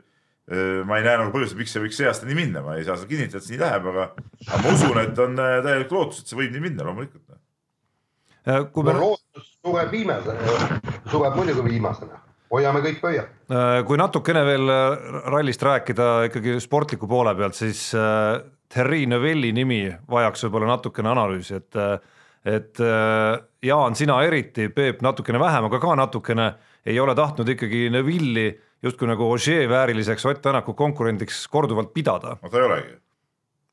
ma 0.86 0.98
ei 0.98 1.02
näe 1.02 1.16
nagu 1.18 1.32
põhjust, 1.34 1.56
miks 1.58 1.72
see 1.74 1.82
võiks 1.82 1.96
see 1.98 2.06
aasta 2.06 2.26
nii 2.28 2.36
minna, 2.38 2.60
ma 2.62 2.76
ei 2.78 2.84
saa 2.86 2.94
seda 3.00 3.10
kinnitada, 3.10 3.40
et 3.40 3.46
see 3.46 3.56
nii 3.56 3.62
läheb, 3.64 3.88
aga, 3.90 4.04
aga 4.46 4.60
ma 4.62 4.74
usun, 4.76 5.00
et 5.02 5.22
on 5.24 5.34
täielik 5.38 5.94
lootus, 5.94 6.20
et 6.22 6.30
see 6.30 6.38
võib 6.38 6.54
nii 6.54 6.62
minna 6.68 6.86
loomulikult. 6.86 7.40
kui 8.74 8.86
me 8.86 8.94
no, 8.94 9.08
lootus 9.08 9.48
sureb 9.58 9.90
viimasena, 9.94 10.78
sureb 11.10 11.40
muidugi 11.40 11.66
viimasena 11.66 12.22
hoiame 12.52 12.82
kõik 12.84 13.00
pöial. 13.02 13.26
kui 13.86 13.98
natukene 14.00 14.42
veel 14.46 14.72
rallist 15.26 15.62
rääkida 15.66 16.10
ikkagi 16.30 16.58
sportliku 16.62 17.08
poole 17.10 17.34
pealt, 17.38 17.58
siis 17.58 17.88
Terri 18.74 19.06
Novelli 19.06 19.52
nimi 19.54 19.84
vajaks 20.10 20.46
võib-olla 20.46 20.74
natukene 20.74 21.12
analüüsi, 21.14 21.60
et 21.60 21.80
et 22.46 22.78
Jaan, 23.66 23.96
sina 23.98 24.20
eriti, 24.22 24.68
Peep 24.70 25.00
natukene 25.02 25.38
vähem, 25.42 25.64
aga 25.66 25.80
ka 25.82 25.94
natukene 25.98 26.44
ei 26.86 27.00
ole 27.02 27.14
tahtnud 27.18 27.48
ikkagi 27.50 27.88
Neville'i 27.90 28.52
justkui 28.86 29.08
nagu 29.10 29.26
Ogier 29.32 29.68
vääriliseks 29.70 30.26
Ott 30.26 30.42
Tänaku 30.42 30.74
konkurendiks 30.74 31.48
korduvalt 31.48 31.94
pidada. 31.94 32.36
no 32.42 32.48
ta 32.48 32.58
ei 32.58 32.64
olegi. 32.64 32.94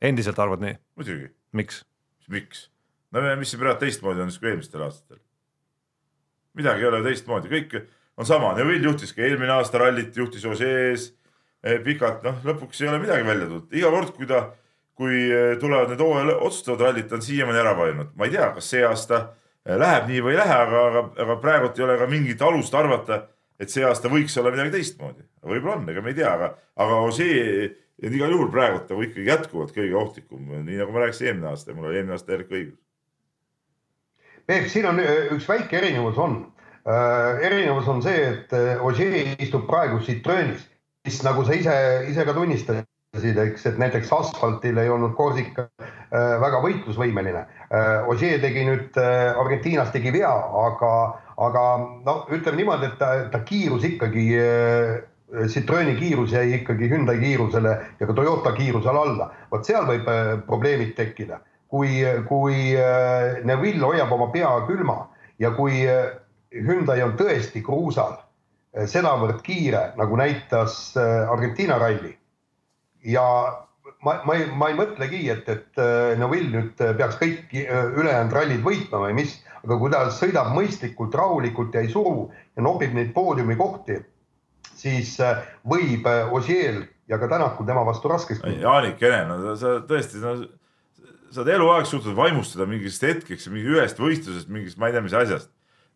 endiselt 0.01 0.39
arvad 0.39 0.62
nii? 0.62 0.77
muidugi. 0.95 1.29
miks? 1.51 1.86
miks? 2.27 2.69
no 3.12 3.21
mis 3.38 3.51
siin 3.51 3.62
praegu 3.62 3.79
teistmoodi 3.79 4.21
on 4.21 4.32
siis 4.32 4.39
kui 4.39 4.49
eelmistel 4.49 4.82
aastatel? 4.82 5.21
midagi 6.53 6.82
ei 6.82 6.89
ole 6.89 7.03
teistmoodi, 7.03 7.51
kõik 7.51 7.77
on 8.17 8.25
sama, 8.25 8.53
Neville 8.58 8.89
juhtis 8.89 9.13
ka 9.13 9.21
eelmine 9.25 9.53
aasta 9.53 9.82
rallit, 9.82 10.17
juhtis 10.17 10.45
Ogier's 10.45 11.12
eh, 11.63 11.79
pikalt, 11.84 12.23
noh 12.25 12.41
lõpuks 12.45 12.82
ei 12.82 12.89
ole 12.89 13.01
midagi 13.06 13.27
välja 13.27 13.49
tulnud, 13.49 13.69
iga 13.73 13.93
kord, 13.93 14.13
kui 14.17 14.29
ta 14.29 14.47
kui 14.97 15.29
eh, 15.32 15.56
tulevad 15.60 15.89
need 15.91 16.01
hooaja 16.01 16.36
otsustavad 16.38 16.88
rallid, 16.88 17.08
ta 17.10 17.17
on 17.17 17.25
siiamaani 17.25 17.62
ära 17.62 17.73
vajunud. 17.77 18.12
ma 18.15 18.27
ei 18.27 18.36
tea, 18.36 18.49
kas 18.56 18.69
see 18.69 18.84
aasta 18.86 19.21
eh, 19.65 19.77
läheb 19.79 20.10
nii 20.10 20.21
või 20.25 20.36
ei 20.36 20.41
lähe, 20.41 20.58
aga, 20.65 20.84
aga, 20.89 21.03
aga 21.25 21.38
praegult 21.41 21.79
ei 21.79 21.86
ole 21.88 21.97
ka 22.01 22.10
mingit 22.12 22.41
alust 22.45 22.77
arvata, 22.77 23.23
et 23.60 23.73
see 23.73 23.86
aasta 23.88 24.12
võiks 24.12 24.38
olla 24.39 24.53
midagi 24.53 24.75
teistmoodi. 24.77 25.25
võib-olla 25.41 25.79
on, 25.79 25.89
ega 25.89 26.06
me 26.06 26.13
ei 26.13 26.19
tea, 26.21 26.34
aga, 26.38 26.53
aga 26.86 27.01
see 27.15 27.41
on 28.03 28.17
igal 28.19 28.36
juhul 28.36 28.53
praegult 28.53 28.89
nagu 28.91 29.06
ikkagi 29.08 29.29
jätkuvalt 29.32 29.75
kõige 29.75 29.97
ohtlikum, 29.97 30.56
nii 30.67 30.79
nagu 30.82 30.93
ma 30.93 31.06
rääkisin 31.06 31.32
eelmine 31.32 31.51
aasta 31.53 31.71
ja 31.71 31.77
mul 31.77 31.89
oli 31.89 32.01
eelmine 32.01 32.17
aasta 32.17 32.29
täielik 32.29 32.53
õigus. 32.53 32.79
Peep, 34.45 34.67
siin 34.69 34.89
on 34.91 34.99
eh, 35.01 35.29
üks 35.34 35.49
väike 35.49 35.79
erinevus 35.79 36.21
on 36.21 36.41
äh,. 36.86 37.41
erinevus 37.49 37.89
on 37.89 38.06
see, 38.06 38.29
et 38.29 38.53
Ogier 38.84 39.36
istub 39.41 39.65
praegu 39.65 40.03
Citroenis, 40.06 40.67
mis 41.08 41.21
nagu 41.25 41.45
sa 41.47 41.58
ise, 41.58 41.77
ise 42.12 42.25
ka 42.27 42.36
tunnistasid 42.36 42.92
eks, 43.13 43.65
et 43.69 43.78
näiteks 43.78 44.12
asfaltil 44.13 44.78
ei 44.82 44.89
olnud 44.89 45.13
Korsika 45.17 45.67
äh, 45.80 46.39
väga 46.41 46.62
võitlusvõimeline. 46.63 47.45
Äh, 47.69 48.10
Ogier 48.10 48.41
tegi 48.41 48.65
nüüd 48.67 48.97
äh, 48.99 49.38
Argentiinas 49.39 49.93
tegi 49.93 50.13
vea, 50.13 50.32
aga, 50.63 50.93
aga 51.38 51.63
no 52.06 52.17
ütleme 52.34 52.62
niimoodi, 52.62 52.89
et 52.89 52.99
ta, 53.02 53.13
ta 53.32 53.43
kiirus 53.45 53.86
ikkagi, 53.88 54.28
Citroeni 55.49 55.95
kiirus 55.97 56.30
jäi 56.36 56.60
ikkagi 56.60 56.86
Hyundai 56.91 57.15
kiirusele 57.17 57.71
ja 57.97 58.06
ka 58.06 58.13
Toyota 58.13 58.52
kiirusele 58.54 58.99
alla. 58.99 59.32
vot 59.49 59.65
seal 59.65 59.88
võib 59.88 60.06
probleemid 60.45 60.91
tekkida, 60.93 61.39
kui, 61.73 62.04
kui 62.30 62.76
Neville 63.41 63.82
hoiab 63.82 64.13
oma 64.13 64.28
pea 64.30 64.52
külma 64.67 64.99
ja 65.41 65.49
kui 65.58 65.88
Hyundai 66.54 67.02
on 67.02 67.17
tõesti 67.17 67.63
kruusal 67.65 68.19
sedavõrd 68.86 69.41
kiire, 69.41 69.88
nagu 69.97 70.21
näitas 70.21 70.93
Argentiina 71.02 71.82
ralli 71.82 72.13
ja 73.04 73.26
ma, 74.04 74.22
ma 74.26 74.38
ei, 74.38 74.48
ma 74.52 74.70
ei 74.72 74.78
mõtlegi, 74.78 75.22
et, 75.34 75.50
et 75.50 75.82
äh, 75.82 76.13
Neville 76.20 76.52
nüüd 76.54 76.82
äh, 76.84 76.94
peaks 76.98 77.20
kõik 77.22 77.54
äh, 77.58 77.92
ülejäänud 78.00 78.36
rallid 78.36 78.63
võitma 78.66 79.04
või 79.06 79.18
mis, 79.22 79.38
aga 79.63 79.78
kui 79.80 79.94
ta 79.94 80.06
sõidab 80.13 80.52
mõistlikult, 80.56 81.16
rahulikult 81.18 81.76
ja 81.76 81.84
ei 81.84 81.92
suru 81.92 82.28
ja 82.56 82.66
nopib 82.66 82.96
neid 82.96 83.13
poodiumi 83.16 83.56
kohti, 83.60 84.00
siis 84.80 85.16
võib 85.68 86.08
Ossiel 86.36 86.84
ja 87.08 87.20
ka 87.20 87.30
Tänakul 87.32 87.68
tema 87.68 87.86
vastu 87.88 88.12
raskeks. 88.12 88.44
Jaanikene, 88.44 89.24
no 89.30 89.56
sa 89.60 89.78
tõesti, 89.88 90.20
no 90.24 90.36
sa 91.34 91.42
oled 91.42 91.56
eluaeg 91.56 91.88
suutnud 91.89 92.16
vaimustada 92.18 92.68
mingist 92.70 93.04
hetkeks, 93.04 93.48
mingi 93.52 93.72
ühest 93.74 94.00
võistlusest, 94.00 94.52
mingist 94.54 94.80
ma 94.80 94.89
ei 94.89 94.96
tea, 94.96 95.04
mis 95.06 95.16
asjast. 95.18 95.50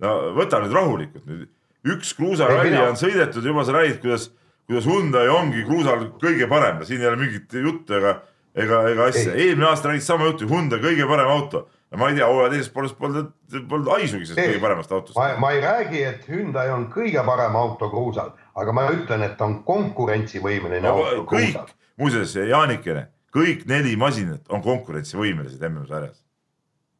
no 0.03 0.13
võta 0.37 0.61
nüüd 0.63 0.75
rahulikult 0.75 1.27
nüüd, 1.29 1.47
üks 1.93 2.13
kruusaralli 2.17 2.77
on 2.81 2.99
sõidetud 2.99 3.45
juba, 3.45 3.65
sa 3.65 3.75
räägid, 3.75 3.99
kuidas 4.03 4.29
kuidas 4.67 4.85
Hyundai 4.85 5.29
ongi 5.31 5.63
kruusal 5.63 6.09
kõige 6.19 6.47
parem, 6.51 6.83
siin 6.85 7.01
ei 7.01 7.07
ole 7.07 7.21
mingit 7.21 7.53
juttu 7.55 7.95
ega, 7.97 8.13
ega, 8.55 8.83
ega 8.91 9.07
asja. 9.07 9.33
eelmine 9.33 9.69
aasta 9.69 9.91
räägiti 9.91 10.05
sama 10.05 10.27
juttu, 10.27 10.47
Hyundai 10.49 10.81
kõige 10.83 11.07
parem 11.07 11.31
auto. 11.31 11.67
ma 11.95 12.09
ei 12.09 12.17
tea, 12.17 12.27
hooaja 12.27 12.49
teises 12.51 12.69
pooles 12.69 12.93
polnud, 12.93 13.29
polnud 13.69 13.87
haisugi 13.93 14.25
sellest 14.27 14.49
kõige 14.49 14.61
paremast 14.61 14.91
autost. 14.91 15.19
ma, 15.39 15.51
ei 15.55 15.61
räägi, 15.63 16.03
et 16.03 16.27
Hyundai 16.27 16.71
on 16.75 16.89
kõige 16.91 17.23
parem 17.25 17.55
auto 17.55 17.89
kruusal, 17.89 18.33
aga 18.55 18.73
ma 18.75 18.89
ütlen, 18.91 19.23
et 19.23 19.37
ta 19.39 19.47
on 19.47 19.61
konkurentsivõimeline 19.67 20.83
no, 20.83 20.97
auto 20.97 21.23
kõik, 21.31 21.53
kruusal. 21.53 21.71
muuseas, 21.95 22.35
Jaanikene, 22.35 23.07
kõik 23.31 23.63
neli 23.71 23.95
masinat 23.95 24.51
on 24.51 24.65
konkurentsivõimelised 24.65 25.63
MM-sarjas. 25.69 26.19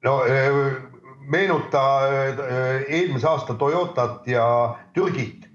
no 0.08 0.22
meenuta 1.28 1.84
eelmise 2.88 3.28
aasta 3.28 3.60
Toyotat 3.60 4.28
ja 4.32 4.48
Türgit 4.96 5.47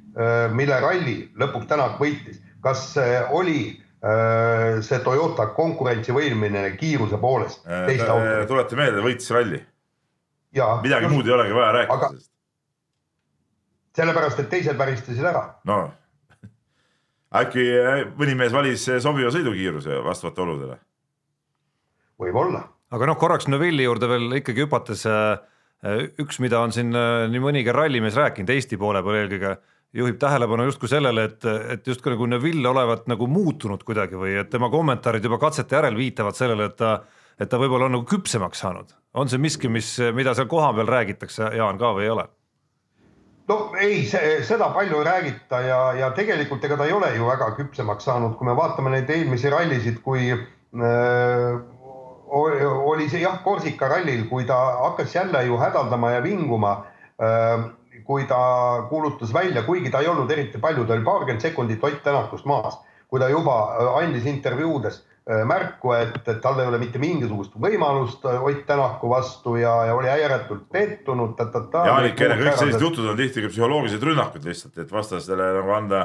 mille 0.53 0.77
ralli 0.83 1.15
lõpuks 1.41 1.69
Tänak 1.71 2.01
võitis, 2.01 2.41
kas 2.63 2.93
oli 3.35 3.71
äh, 4.05 4.81
see 4.85 5.01
Toyota 5.05 5.49
konkurentsivõimeline 5.57 6.75
kiiruse 6.79 7.19
poolest 7.23 7.67
äh, 7.67 7.87
teiste 7.91 8.09
autodega? 8.09 8.47
tuleta 8.51 8.79
meelde, 8.79 9.05
võitis 9.05 9.33
ralli. 9.35 9.63
midagi 10.53 11.09
just, 11.09 11.15
muud 11.15 11.31
ei 11.31 11.35
olegi 11.39 11.57
vaja 11.57 11.73
rääkida 11.79 12.11
sellest. 12.13 12.31
sellepärast, 13.99 14.43
et 14.43 14.51
teised 14.53 14.79
väristasid 14.79 15.29
ära. 15.33 15.45
no 15.69 15.79
äkki 17.43 17.67
mõni 18.19 18.39
mees 18.39 18.55
valis 18.55 18.87
sobiva 19.05 19.33
sõidukiiruse 19.35 20.03
vastavalt 20.05 20.45
oludele? 20.47 20.79
võib-olla. 22.23 22.67
aga 22.93 23.11
noh, 23.11 23.19
korraks 23.19 23.51
Neville'i 23.51 23.89
juurde 23.89 24.11
veel 24.11 24.39
ikkagi 24.43 24.67
hüpates 24.67 25.07
üks, 26.23 26.39
mida 26.39 26.61
on 26.63 26.71
siin 26.75 26.93
nii 26.95 27.43
mõnigi 27.43 27.73
rallimees 27.75 28.15
rääkinud 28.15 28.51
Eesti 28.55 28.79
poole 28.79 29.01
peal 29.03 29.25
eelkõige 29.25 29.57
juhib 29.93 30.19
tähelepanu 30.19 30.65
justkui 30.65 30.89
sellele, 30.89 31.25
et, 31.29 31.45
et 31.75 31.87
justkui 31.87 32.15
nagu 32.15 32.27
Neville 32.27 32.69
olevat 32.69 33.09
nagu 33.11 33.27
muutunud 33.29 33.83
kuidagi 33.85 34.19
või 34.19 34.37
et 34.41 34.51
tema 34.51 34.71
kommentaarid 34.73 35.25
juba 35.25 35.39
katsete 35.43 35.77
järel 35.77 35.97
viitavad 35.97 36.39
sellele, 36.39 36.71
et 36.71 36.77
ta, 36.81 36.95
et 37.41 37.51
ta 37.51 37.61
võib-olla 37.61 37.91
on 37.91 37.99
nagu 37.99 38.07
küpsemaks 38.09 38.65
saanud. 38.65 38.95
on 39.15 39.29
see 39.29 39.39
miski, 39.39 39.69
mis, 39.69 39.99
mida 40.15 40.35
seal 40.35 40.49
kohapeal 40.49 40.89
räägitakse, 40.89 41.53
Jaan, 41.57 41.79
ka 41.79 41.93
või 41.97 42.09
ei 42.09 42.15
ole? 42.15 42.29
no 43.49 43.59
ei, 43.81 44.07
seda 44.47 44.71
palju 44.73 45.03
ei 45.03 45.05
räägita 45.05 45.61
ja, 45.67 45.83
ja 45.99 46.11
tegelikult 46.17 46.65
ega 46.65 46.79
ta 46.79 46.87
ei 46.89 46.97
ole 46.97 47.13
ju 47.17 47.27
väga 47.27 47.51
küpsemaks 47.59 48.09
saanud, 48.09 48.37
kui 48.39 48.49
me 48.49 48.57
vaatame 48.57 48.95
neid 48.95 49.11
eelmisi 49.11 49.51
rallisid, 49.53 50.01
kui 50.05 50.31
äh, 50.33 50.39
oli 52.33 53.09
see 53.11 53.21
jah, 53.21 53.43
Korsika 53.45 53.91
rallil, 53.93 54.25
kui 54.31 54.47
ta 54.49 54.59
hakkas 54.87 55.15
jälle 55.15 55.45
ju 55.45 55.59
hädaldama 55.61 56.15
ja 56.15 56.23
vinguma 56.25 56.73
äh, 57.21 57.67
kui 58.07 58.27
ta 58.29 58.87
kuulutas 58.91 59.33
välja, 59.35 59.63
kuigi 59.67 59.91
ta 59.91 60.03
ei 60.03 60.11
olnud 60.11 60.31
eriti 60.31 60.61
palju, 60.63 60.87
ta 60.87 60.97
oli 60.97 61.05
paarkümmend 61.07 61.45
sekundit 61.45 61.85
Ott 61.85 62.03
Tänakust 62.05 62.47
maas, 62.49 62.79
kui 63.09 63.21
ta 63.21 63.29
juba 63.33 63.57
äh, 63.77 63.91
andis 64.03 64.27
intervjuudes 64.29 65.01
äh, 65.03 65.45
märku, 65.49 65.95
et, 65.99 66.17
et 66.27 66.41
tal 66.45 66.61
ei 66.61 66.71
ole 66.71 66.81
mitte 66.83 67.03
mingisugust 67.03 67.55
võimalust 67.61 68.27
äh, 68.29 68.43
Ott 68.43 68.65
Tänaku 68.69 69.13
vastu 69.13 69.57
ja, 69.61 69.75
ja 69.89 69.95
oli 69.99 70.11
ääretult 70.13 70.69
pettunud. 70.73 71.39
Jaanik, 71.39 72.19
kõik 72.19 72.59
sellised 72.59 72.89
jutud 72.89 73.09
on 73.13 73.17
tihti 73.19 73.47
ka 73.47 73.53
psühholoogilised 73.53 74.11
rünnakud 74.11 74.51
lihtsalt, 74.51 74.77
et 74.83 74.93
vastasele 74.93 75.53
nagu 75.61 75.77
anda, 75.77 76.05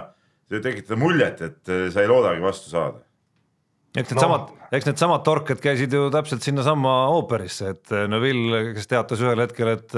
tekitada 0.52 1.00
muljet, 1.00 1.44
et 1.44 1.76
sa 1.92 2.04
ei 2.04 2.10
loodagi 2.10 2.44
vastu 2.44 2.72
saada 2.72 3.04
eks 3.98 4.14
needsamad 4.14 4.50
no., 4.52 4.68
eks 4.78 4.88
needsamad 4.88 5.24
torked 5.26 5.62
käisid 5.64 5.94
ju 5.96 6.10
täpselt 6.14 6.44
sinnasamma 6.46 6.94
ooperisse, 7.16 7.72
et 7.74 7.94
Neville, 8.12 8.74
kes 8.76 8.90
teatas 8.92 9.24
ühel 9.24 9.40
hetkel, 9.46 9.72
et 9.78 9.96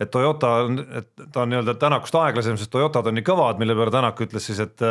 et 0.00 0.10
Toyota 0.10 0.50
on, 0.64 0.78
et 1.00 1.08
ta 1.32 1.42
on 1.42 1.50
nii-öelda 1.52 1.74
Tänakust 1.80 2.14
aeglasem, 2.14 2.58
sest 2.60 2.70
Toyotad 2.70 3.06
on 3.10 3.18
nii 3.18 3.26
kõvad, 3.26 3.58
mille 3.58 3.74
peale 3.78 3.94
Tänak 3.94 4.20
ütles 4.26 4.46
siis, 4.50 4.60
et 4.62 4.84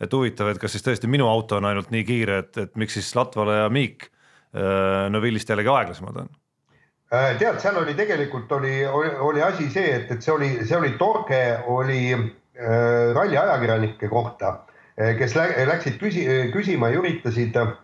et 0.00 0.12
huvitav, 0.14 0.50
et 0.52 0.60
kas 0.62 0.74
siis 0.74 0.84
tõesti 0.86 1.10
minu 1.10 1.26
auto 1.26 1.58
on 1.58 1.66
ainult 1.68 1.90
nii 1.90 2.04
kiire, 2.06 2.42
et, 2.44 2.58
et 2.62 2.76
miks 2.78 2.94
siis 2.98 3.08
Latvala 3.18 3.64
ja 3.64 3.70
Miik 3.72 4.06
äh, 4.06 5.08
Neville'ist 5.10 5.50
jällegi 5.50 5.72
aeglasemad 5.72 6.20
on? 6.22 6.30
Äh, 7.14 7.32
tead, 7.40 7.58
seal 7.62 7.80
oli 7.80 7.96
tegelikult 7.98 8.52
oli, 8.52 8.82
oli, 8.86 9.10
oli 9.30 9.42
asi 9.42 9.68
see, 9.74 9.90
et, 9.96 10.10
et 10.14 10.22
see 10.22 10.34
oli, 10.34 10.50
see 10.68 10.78
oli 10.78 10.92
torge, 11.00 11.42
oli 11.66 12.02
äh, 12.14 13.10
ralli 13.16 13.38
ajakirjanike 13.40 14.10
kohta, 14.12 14.54
äh, 14.94 15.14
kes 15.18 15.34
lä 15.38 15.48
läksid 15.72 15.98
küsi, 15.98 16.26
küsima 16.54 16.92
ja 16.92 17.02
üritasid 17.02 17.58
äh,, 17.58 17.74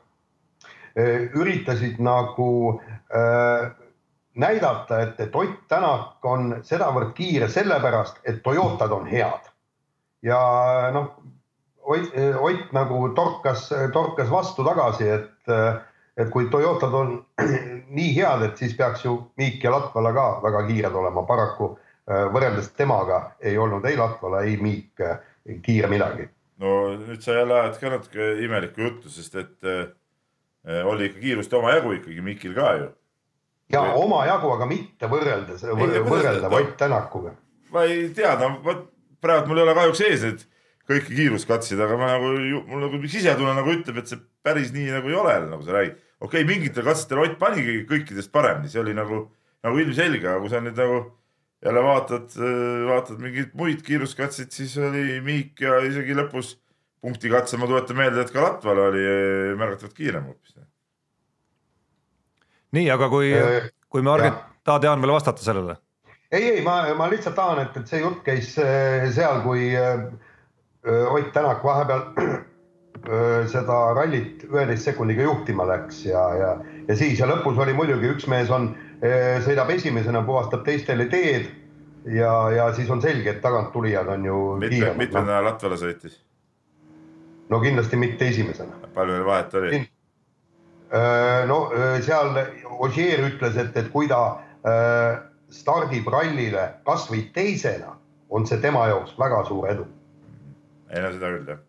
üritasid 1.34 1.98
nagu 2.04 2.50
äh, 3.10 3.72
näidata, 4.34 5.00
et, 5.00 5.20
et 5.20 5.36
Ott 5.36 5.68
Tänak 5.68 6.24
on 6.24 6.56
sedavõrd 6.62 7.12
kiire 7.14 7.48
sellepärast, 7.48 8.20
et 8.24 8.42
Toyotad 8.42 8.92
on 8.92 9.06
head. 9.06 9.50
ja 10.22 10.40
noh, 10.92 11.14
Ott, 11.84 12.14
Ott 12.40 12.72
nagu 12.72 13.08
torkas, 13.14 13.68
torkas 13.92 14.30
vastu 14.30 14.64
tagasi, 14.64 15.08
et, 15.08 15.50
et 16.16 16.30
kui 16.30 16.48
Toyotad 16.50 16.94
on 16.94 17.18
nii 17.98 18.14
head, 18.16 18.42
et 18.42 18.56
siis 18.56 18.76
peaks 18.76 19.04
ju 19.04 19.18
Miik 19.36 19.64
ja 19.64 19.72
Latvala 19.74 20.12
ka 20.16 20.28
väga 20.42 20.64
kiired 20.66 20.96
olema, 20.96 21.26
paraku 21.28 21.74
äh, 21.74 22.24
võrreldes 22.32 22.72
temaga 22.76 23.34
ei 23.40 23.58
olnud 23.58 23.84
ei 23.84 23.98
Latvala, 24.00 24.42
ei 24.48 24.56
Miik 24.56 25.00
äh, 25.00 25.20
kiire 25.62 25.90
midagi. 25.92 26.28
no 26.58 26.94
nüüd 26.96 27.20
sa 27.20 27.34
jälle 27.34 27.54
ajad 27.60 27.78
ka 27.80 27.90
natuke 27.90 28.32
imelikku 28.46 28.80
juttu, 28.80 29.10
sest 29.10 29.34
et 29.36 29.68
äh, 29.68 29.88
oli 30.86 31.10
ikka 31.10 31.20
kiirust 31.20 31.52
omajagu 31.52 31.92
ikkagi 31.98 32.22
Mikil 32.24 32.54
ka 32.54 32.74
ju 32.80 32.92
ja 33.72 33.84
omajagu, 33.98 34.50
aga 34.56 34.68
mitte 34.68 35.08
võrreldes, 35.10 35.64
võrrelda 36.08 36.50
Ott 36.52 36.76
Tänakuga. 36.80 37.34
ma 37.72 37.84
ei 37.88 38.08
tea, 38.14 38.34
no 38.40 38.58
vot 38.64 38.90
praegu 39.24 39.50
mul 39.50 39.62
ei 39.62 39.66
ole 39.66 39.76
kahjuks 39.78 40.02
ees 40.04 40.26
need 40.26 40.44
kõiki 40.90 41.16
kiiruskatseid, 41.16 41.80
aga 41.80 41.96
ma 41.96 42.10
nagu, 42.12 42.32
mul 42.68 42.82
nagu 42.84 43.00
sisetunne 43.08 43.54
nagu 43.56 43.72
ütleb, 43.72 44.02
et 44.02 44.10
see 44.10 44.20
päris 44.44 44.72
nii 44.74 44.90
nagu 44.92 45.08
ei 45.08 45.16
ole, 45.16 45.36
nagu 45.48 45.64
sa 45.64 45.78
räägid. 45.78 45.96
okei 46.20 46.42
okay,, 46.44 46.48
mingitel 46.48 46.84
katsetel 46.84 47.22
Ott 47.24 47.38
panigi 47.40 47.78
kõikidest 47.88 48.32
paremini, 48.34 48.68
see 48.72 48.82
oli 48.82 48.96
nagu, 48.96 49.24
nagu 49.64 49.80
ilmselge, 49.80 50.28
aga 50.28 50.42
kui 50.42 50.52
sa 50.52 50.60
nüüd 50.64 50.76
nagu 50.80 51.00
jälle 51.64 51.86
vaatad, 51.86 52.36
vaatad 52.90 53.22
mingeid 53.24 53.56
muid 53.56 53.80
kiiruskatseid, 53.86 54.52
siis 54.52 54.76
oli 54.76 55.22
Miik 55.24 55.64
ja 55.64 55.78
isegi 55.88 56.16
lõpus 56.16 56.58
punktikatse, 57.04 57.56
ma 57.56 57.68
tuletan 57.68 57.96
meelde, 57.96 58.20
et 58.20 58.32
ka 58.32 58.44
Latval 58.44 58.82
oli 58.90 59.04
märgatavalt 59.56 59.96
kiirem 59.96 60.28
hoopis 60.28 60.58
nii, 62.74 62.90
aga 62.94 63.08
kui, 63.12 63.32
kui 63.88 64.04
me 64.04 64.12
argent-, 64.14 64.44
tahad 64.66 64.86
Jaan 64.88 65.02
veel 65.04 65.14
vastata 65.14 65.44
sellele? 65.44 65.78
ei, 66.34 66.50
ei, 66.50 66.62
ma, 66.62 66.82
ma 66.98 67.08
lihtsalt 67.10 67.36
tahan, 67.38 67.62
et, 67.64 67.76
et 67.78 67.90
see 67.90 68.02
jutt 68.02 68.22
käis 68.26 68.54
äh, 68.58 69.06
seal, 69.14 69.42
kui 69.46 69.70
äh, 69.78 70.06
Ott 70.84 71.30
Tänak 71.32 71.62
vahepeal 71.64 72.02
äh, 72.20 73.44
seda 73.48 73.78
rallit 73.96 74.42
üheteist 74.50 74.90
sekundiga 74.90 75.24
juhtima 75.24 75.64
läks 75.68 76.02
ja, 76.08 76.24
ja, 76.36 76.50
ja 76.88 76.96
siis 76.98 77.20
ja 77.20 77.28
lõpus 77.30 77.60
oli 77.62 77.76
muidugi 77.76 78.10
üks 78.12 78.28
mees 78.28 78.52
on, 78.52 78.74
sõidab 79.44 79.68
esimesena, 79.74 80.22
puhastab 80.24 80.62
teistele 80.64 81.04
teed 81.12 81.48
ja, 82.08 82.34
ja 82.54 82.68
siis 82.76 82.90
on 82.90 83.02
selge, 83.04 83.34
et 83.34 83.42
taganttulijad 83.44 84.08
on 84.08 84.24
ju 84.24 84.38
kiiremad. 84.62 85.00
mitmendana 85.00 85.40
no. 85.42 85.48
Latvale 85.50 85.76
sõitis? 85.80 86.20
no 87.50 87.60
kindlasti 87.60 88.00
mitte 88.00 88.28
esimesena. 88.32 88.80
palju 88.94 89.16
neil 89.16 89.26
vahet 89.28 89.58
oli? 89.60 89.82
No 91.48 91.58
seal 92.04 92.36
Ogier 92.84 93.24
ütles, 93.26 93.56
et, 93.58 93.76
et 93.76 93.90
kui 93.90 94.06
ta 94.10 94.20
äh, 94.62 95.20
stardib 95.50 96.08
rallile 96.10 96.68
kasvõi 96.86 97.28
teisena, 97.34 97.96
on 98.30 98.46
see 98.46 98.60
tema 98.62 98.86
jaoks 98.90 99.14
väga 99.18 99.44
suur 99.48 99.70
edu. 99.70 99.86
ei 100.90 101.02
no 101.02 101.12
seda 101.14 101.32
küll 101.36 101.54
jah. 101.54 101.62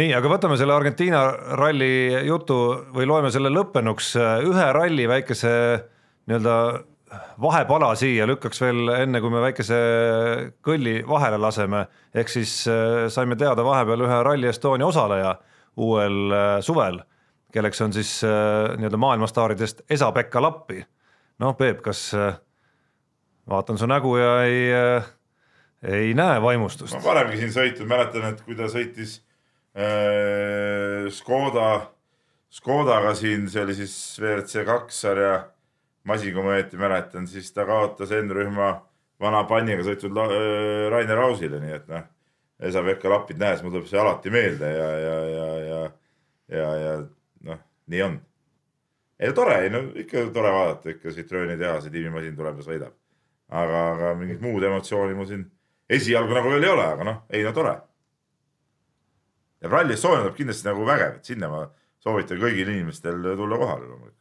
Nii, 0.00 0.12
aga 0.16 0.28
võtame 0.28 0.56
selle 0.60 0.72
Argentiina 0.72 1.20
ralli 1.60 2.24
jutu 2.26 2.58
või 2.96 3.04
loeme 3.08 3.30
selle 3.32 3.52
lõppenuks, 3.52 4.14
ühe 4.48 4.66
ralli 4.72 5.04
väikese 5.08 5.52
nii-öelda 6.28 6.56
vahepala 7.42 7.92
siia 7.98 8.26
lükkaks 8.28 8.60
veel 8.62 8.88
enne, 8.94 9.20
kui 9.20 9.32
me 9.32 9.42
väikese 9.44 9.78
kõlli 10.64 11.00
vahele 11.08 11.38
laseme, 11.40 11.86
ehk 12.14 12.32
siis 12.32 12.54
äh, 12.70 13.06
saime 13.12 13.36
teada 13.36 13.64
vahepeal 13.66 14.06
ühe 14.06 14.20
Rally 14.24 14.48
Estonia 14.48 14.88
osaleja 14.88 15.34
uuel 15.76 16.36
äh, 16.36 16.60
suvel 16.64 17.02
kelleks 17.52 17.80
on 17.84 17.92
siis 17.92 18.20
äh, 18.24 18.76
nii-öelda 18.78 18.96
maailmastaaridest 18.96 19.82
Esa-Pekka 19.90 20.42
Lappi. 20.42 20.84
noh, 21.38 21.56
Peep, 21.56 21.82
kas 21.82 22.14
äh, 22.14 22.34
vaatan 23.48 23.78
su 23.78 23.86
nägu 23.86 24.16
ja 24.16 24.42
ei, 24.44 24.72
äh, 24.72 25.10
ei 25.82 26.14
näe 26.14 26.42
vaimustust? 26.42 26.94
ma 26.96 27.04
varemgi 27.04 27.40
siin 27.40 27.54
sõitnud, 27.54 27.88
mäletan, 27.88 28.28
et 28.32 28.44
kui 28.46 28.56
ta 28.58 28.68
sõitis 28.72 29.18
äh, 29.76 31.08
Škoda, 31.12 31.68
Škodaga 32.52 33.14
siin, 33.18 33.48
see 33.50 33.64
oli 33.64 33.76
siis 33.76 33.96
WRC 34.20 34.64
kaks 34.68 35.02
sarja 35.06 35.34
masin, 36.08 36.34
kui 36.34 36.44
ma 36.44 36.56
õieti 36.56 36.80
mäletan, 36.80 37.28
siis 37.30 37.52
ta 37.54 37.66
kaotas 37.68 38.12
N-rühma 38.16 38.74
vana 39.22 39.44
panniga 39.48 39.84
sõitnud 39.86 40.18
Rainer 40.92 41.18
Rausile, 41.18 41.60
nii 41.62 41.76
et 41.78 41.88
noh, 41.90 42.06
Esa-Pekka 42.62 43.10
Lappit 43.10 43.40
nähes 43.40 43.62
mul 43.62 43.74
tuleb 43.74 43.88
see 43.90 43.98
alati 43.98 44.30
meelde 44.30 44.68
ja, 44.70 44.88
ja, 45.02 45.16
ja, 45.26 45.48
ja, 45.66 45.82
ja, 46.52 46.70
ja 46.78 46.94
nii 47.92 48.02
on. 48.02 48.18
ei 49.20 49.32
tore, 49.36 49.58
ei 49.62 49.70
no 49.70 49.84
ikka 50.02 50.26
tore 50.34 50.52
vaadata, 50.52 50.90
ikka 50.96 51.14
Citrooni 51.14 51.56
tehase 51.60 51.90
tiimimasin 51.90 52.36
tuleb 52.36 52.60
ja 52.60 52.66
sõidab. 52.66 52.96
aga, 53.48 53.82
aga 53.92 54.14
mingit 54.18 54.40
muud 54.40 54.64
emotsiooni 54.64 55.14
mul 55.14 55.28
siin 55.28 55.44
esialgu 55.92 56.34
nagu 56.34 56.50
veel 56.50 56.64
ei 56.64 56.72
ole, 56.72 56.86
aga 56.86 57.04
noh, 57.04 57.22
ei 57.30 57.44
no 57.44 57.52
tore. 57.52 57.76
ja 59.60 59.84
Estonia 59.90 60.24
tuleb 60.24 60.36
kindlasti 60.36 60.68
nagu 60.68 60.86
vägev, 60.86 61.20
et 61.20 61.24
sinna 61.24 61.48
ma 61.52 61.62
soovitan 62.02 62.40
kõigil 62.40 62.72
inimestel 62.72 63.22
tulla 63.36 63.58
kohale 63.60 63.86
loomulikult. 63.86 64.18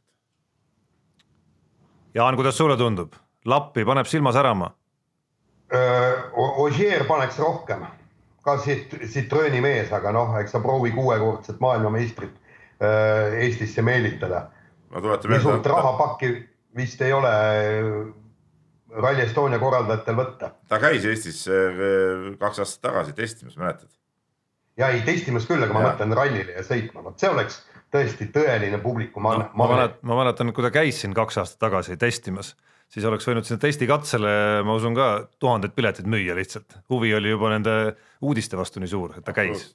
Jaan, 2.13 2.35
kuidas 2.35 2.57
sulle 2.57 2.75
tundub, 2.77 3.15
lappi 3.45 3.85
paneb 3.87 4.05
silma 4.05 4.33
särama? 4.35 4.67
Ogier 6.61 7.05
paneks 7.07 7.39
rohkem, 7.39 7.85
ka 8.43 8.57
Citrooni 8.59 9.61
mees, 9.63 9.91
aga 9.95 10.11
noh, 10.11 10.35
eks 10.41 10.51
ta 10.51 10.59
proovi 10.59 10.91
kuuekordset 10.91 11.61
maailmameistrit 11.63 12.40
Eestisse 12.81 13.81
meelitada. 13.85 14.47
nii 14.91 15.39
suurt 15.39 15.65
rahapakki 15.65 16.31
vist 16.75 17.01
ei 17.01 17.13
ole 17.13 17.31
äh, 17.31 18.13
Rally 19.01 19.25
Estonia 19.25 19.59
korraldajatel 19.59 20.17
võtta. 20.17 20.53
ta 20.67 20.79
käis 20.81 21.05
Eestis 21.07 21.43
äh, 21.51 22.31
kaks 22.39 22.63
aastat 22.63 22.87
tagasi 22.89 23.13
testimas, 23.17 23.57
mäletad? 23.59 23.91
ja 24.79 24.89
ei 24.91 25.03
testimas 25.07 25.47
küll, 25.49 25.63
aga 25.63 25.75
ma 25.75 25.83
ja. 25.83 25.91
mõtlen 25.91 26.15
rallile 26.17 26.57
ja 26.57 26.65
sõitma, 26.65 27.03
vot 27.05 27.19
see 27.19 27.29
oleks 27.31 27.61
tõesti 27.91 28.29
tõeline 28.31 28.79
publiku 28.83 29.23
ma, 29.23 29.35
no, 29.39 29.47
ma 29.59 29.67
mäletan, 29.73 30.03
ma 30.07 30.19
mäletan, 30.21 30.53
kui 30.55 30.65
ta 30.65 30.71
käis 30.73 31.01
siin 31.03 31.15
kaks 31.15 31.41
aastat 31.41 31.59
tagasi 31.67 31.97
testimas, 31.99 32.53
siis 32.91 33.05
oleks 33.07 33.27
võinud 33.27 33.47
sinna 33.47 33.59
testikatsele, 33.61 34.33
ma 34.67 34.79
usun 34.79 34.95
ka 34.95 35.11
tuhandeid 35.43 35.75
pileteid 35.75 36.07
müüa 36.11 36.37
lihtsalt, 36.39 36.79
huvi 36.91 37.13
oli 37.17 37.35
juba 37.35 37.51
nende 37.51 37.77
uudiste 38.23 38.59
vastu 38.59 38.83
nii 38.83 38.91
suur, 38.91 39.17
et 39.19 39.27
ta 39.27 39.35
käis. 39.35 39.73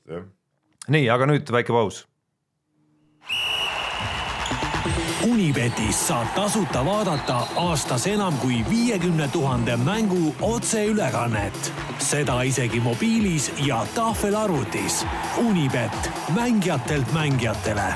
nii, 0.88 1.08
aga 1.12 1.28
nüüd 1.28 1.52
väike 1.52 1.76
paus 1.76 2.06
Unibetis 5.26 5.98
saab 6.08 6.26
tasuta 6.36 6.84
vaadata 6.84 7.36
aastas 7.58 8.06
enam 8.06 8.34
kui 8.38 8.60
viiekümne 8.70 9.28
tuhande 9.28 9.76
mängu 9.76 10.34
otseülekannet. 10.42 11.72
seda 11.98 12.42
isegi 12.42 12.80
mobiilis 12.80 13.52
ja 13.66 13.86
tahvelarvutis. 13.94 15.06
Unibet, 15.36 16.10
mängijatelt 16.34 17.12
mängijatele. 17.12 17.94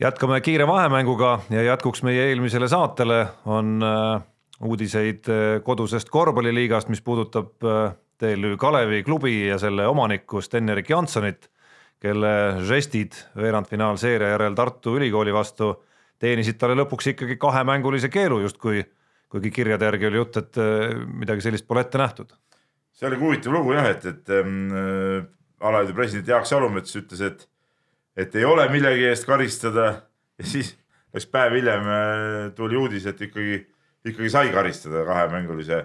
jätkame 0.00 0.40
kiire 0.40 0.66
vahemänguga 0.66 1.40
ja 1.50 1.62
jätkuks 1.62 2.02
meie 2.02 2.28
eelmisele 2.28 2.68
saatele 2.68 3.26
on 3.46 3.82
äh, 3.82 4.22
uudiseid 4.60 5.28
äh, 5.28 5.62
kodusest 5.62 6.08
korvpalliliigast, 6.08 6.88
mis 6.88 7.02
puudutab 7.02 7.64
äh, 7.64 7.94
TLÜ 8.18 8.56
Kalevi 8.56 9.02
klubi 9.02 9.48
ja 9.48 9.58
selle 9.58 9.86
omanikku 9.86 10.40
Sten-Erik 10.40 10.90
Jansonit 10.90 11.50
kelle 12.02 12.32
žestid 12.66 13.16
veerandfinaalseeria 13.36 14.34
järel 14.34 14.56
Tartu 14.58 14.96
Ülikooli 14.98 15.34
vastu 15.34 15.72
teenisid 16.22 16.58
talle 16.58 16.76
lõpuks 16.78 17.12
ikkagi 17.12 17.38
kahemängulise 17.40 18.10
keelu 18.12 18.40
justkui, 18.44 18.82
kuigi 19.30 19.50
kirjade 19.54 19.86
järgi 19.88 20.08
oli 20.10 20.20
jutt, 20.20 20.38
et 20.40 20.60
äh, 20.62 20.94
midagi 21.22 21.44
sellist 21.44 21.66
pole 21.68 21.84
ette 21.86 21.98
nähtud. 22.00 22.32
see 22.92 23.06
oli 23.06 23.18
huvitav 23.20 23.54
lugu 23.54 23.74
jah, 23.76 23.90
et, 23.90 24.06
et 24.06 24.34
äh, 24.34 25.26
alaliidu 25.60 25.94
president 25.94 26.28
Jaak 26.28 26.46
Salumets 26.46 26.96
ütles, 26.98 27.22
et, 27.22 27.48
et 28.16 28.34
ei 28.34 28.44
ole 28.44 28.68
millegi 28.72 29.06
eest 29.10 29.26
karistada. 29.26 29.88
Ja 30.38 30.46
siis 30.46 30.76
üks 31.14 31.26
päev 31.30 31.54
hiljem 31.58 31.86
äh, 31.90 32.40
tuli 32.54 32.78
uudis, 32.78 33.06
et 33.10 33.20
ikkagi, 33.26 33.62
ikkagi 34.06 34.30
sai 34.30 34.52
karistada 34.54 35.04
kahemängulise 35.06 35.84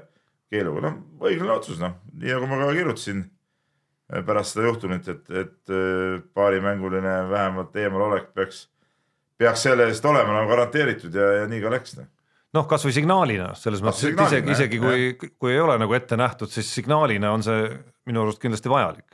keeluga, 0.54 0.90
noh 0.90 1.26
õiglane 1.26 1.58
otsus, 1.58 1.80
noh, 1.82 1.98
nii 2.14 2.36
nagu 2.36 2.50
ma 2.50 2.60
ka 2.62 2.74
kirjutasin 2.78 3.24
pärast 4.22 4.54
seda 4.54 4.68
juhtumit, 4.68 5.08
et, 5.10 5.30
et 5.30 5.70
äh, 5.74 6.22
paarimänguline 6.34 7.30
vähemalt 7.30 7.76
eemalolek 7.76 8.34
peaks, 8.36 8.70
peaks 9.38 9.64
selle 9.66 9.88
eest 9.90 10.06
olema 10.06 10.34
nagu 10.38 10.50
garanteeritud 10.52 11.16
ja, 11.18 11.32
ja 11.40 11.48
nii 11.50 11.62
ka 11.64 11.70
läks. 11.74 11.96
noh, 11.98 12.06
noh 12.60 12.68
kasvõi 12.70 12.94
signaalina 12.96 13.48
selles 13.58 13.82
mõttes, 13.86 14.06
et 14.12 14.20
isegi, 14.28 14.52
isegi 14.54 14.78
kui, 14.84 15.00
kui 15.40 15.52
ei 15.56 15.62
ole 15.64 15.76
nagu 15.82 15.92
ette 15.98 16.16
nähtud, 16.20 16.50
siis 16.54 16.68
signaalina 16.76 17.28
on 17.34 17.42
see 17.46 17.62
minu 18.10 18.20
arust 18.26 18.42
kindlasti 18.44 18.70
vajalik. 18.72 19.10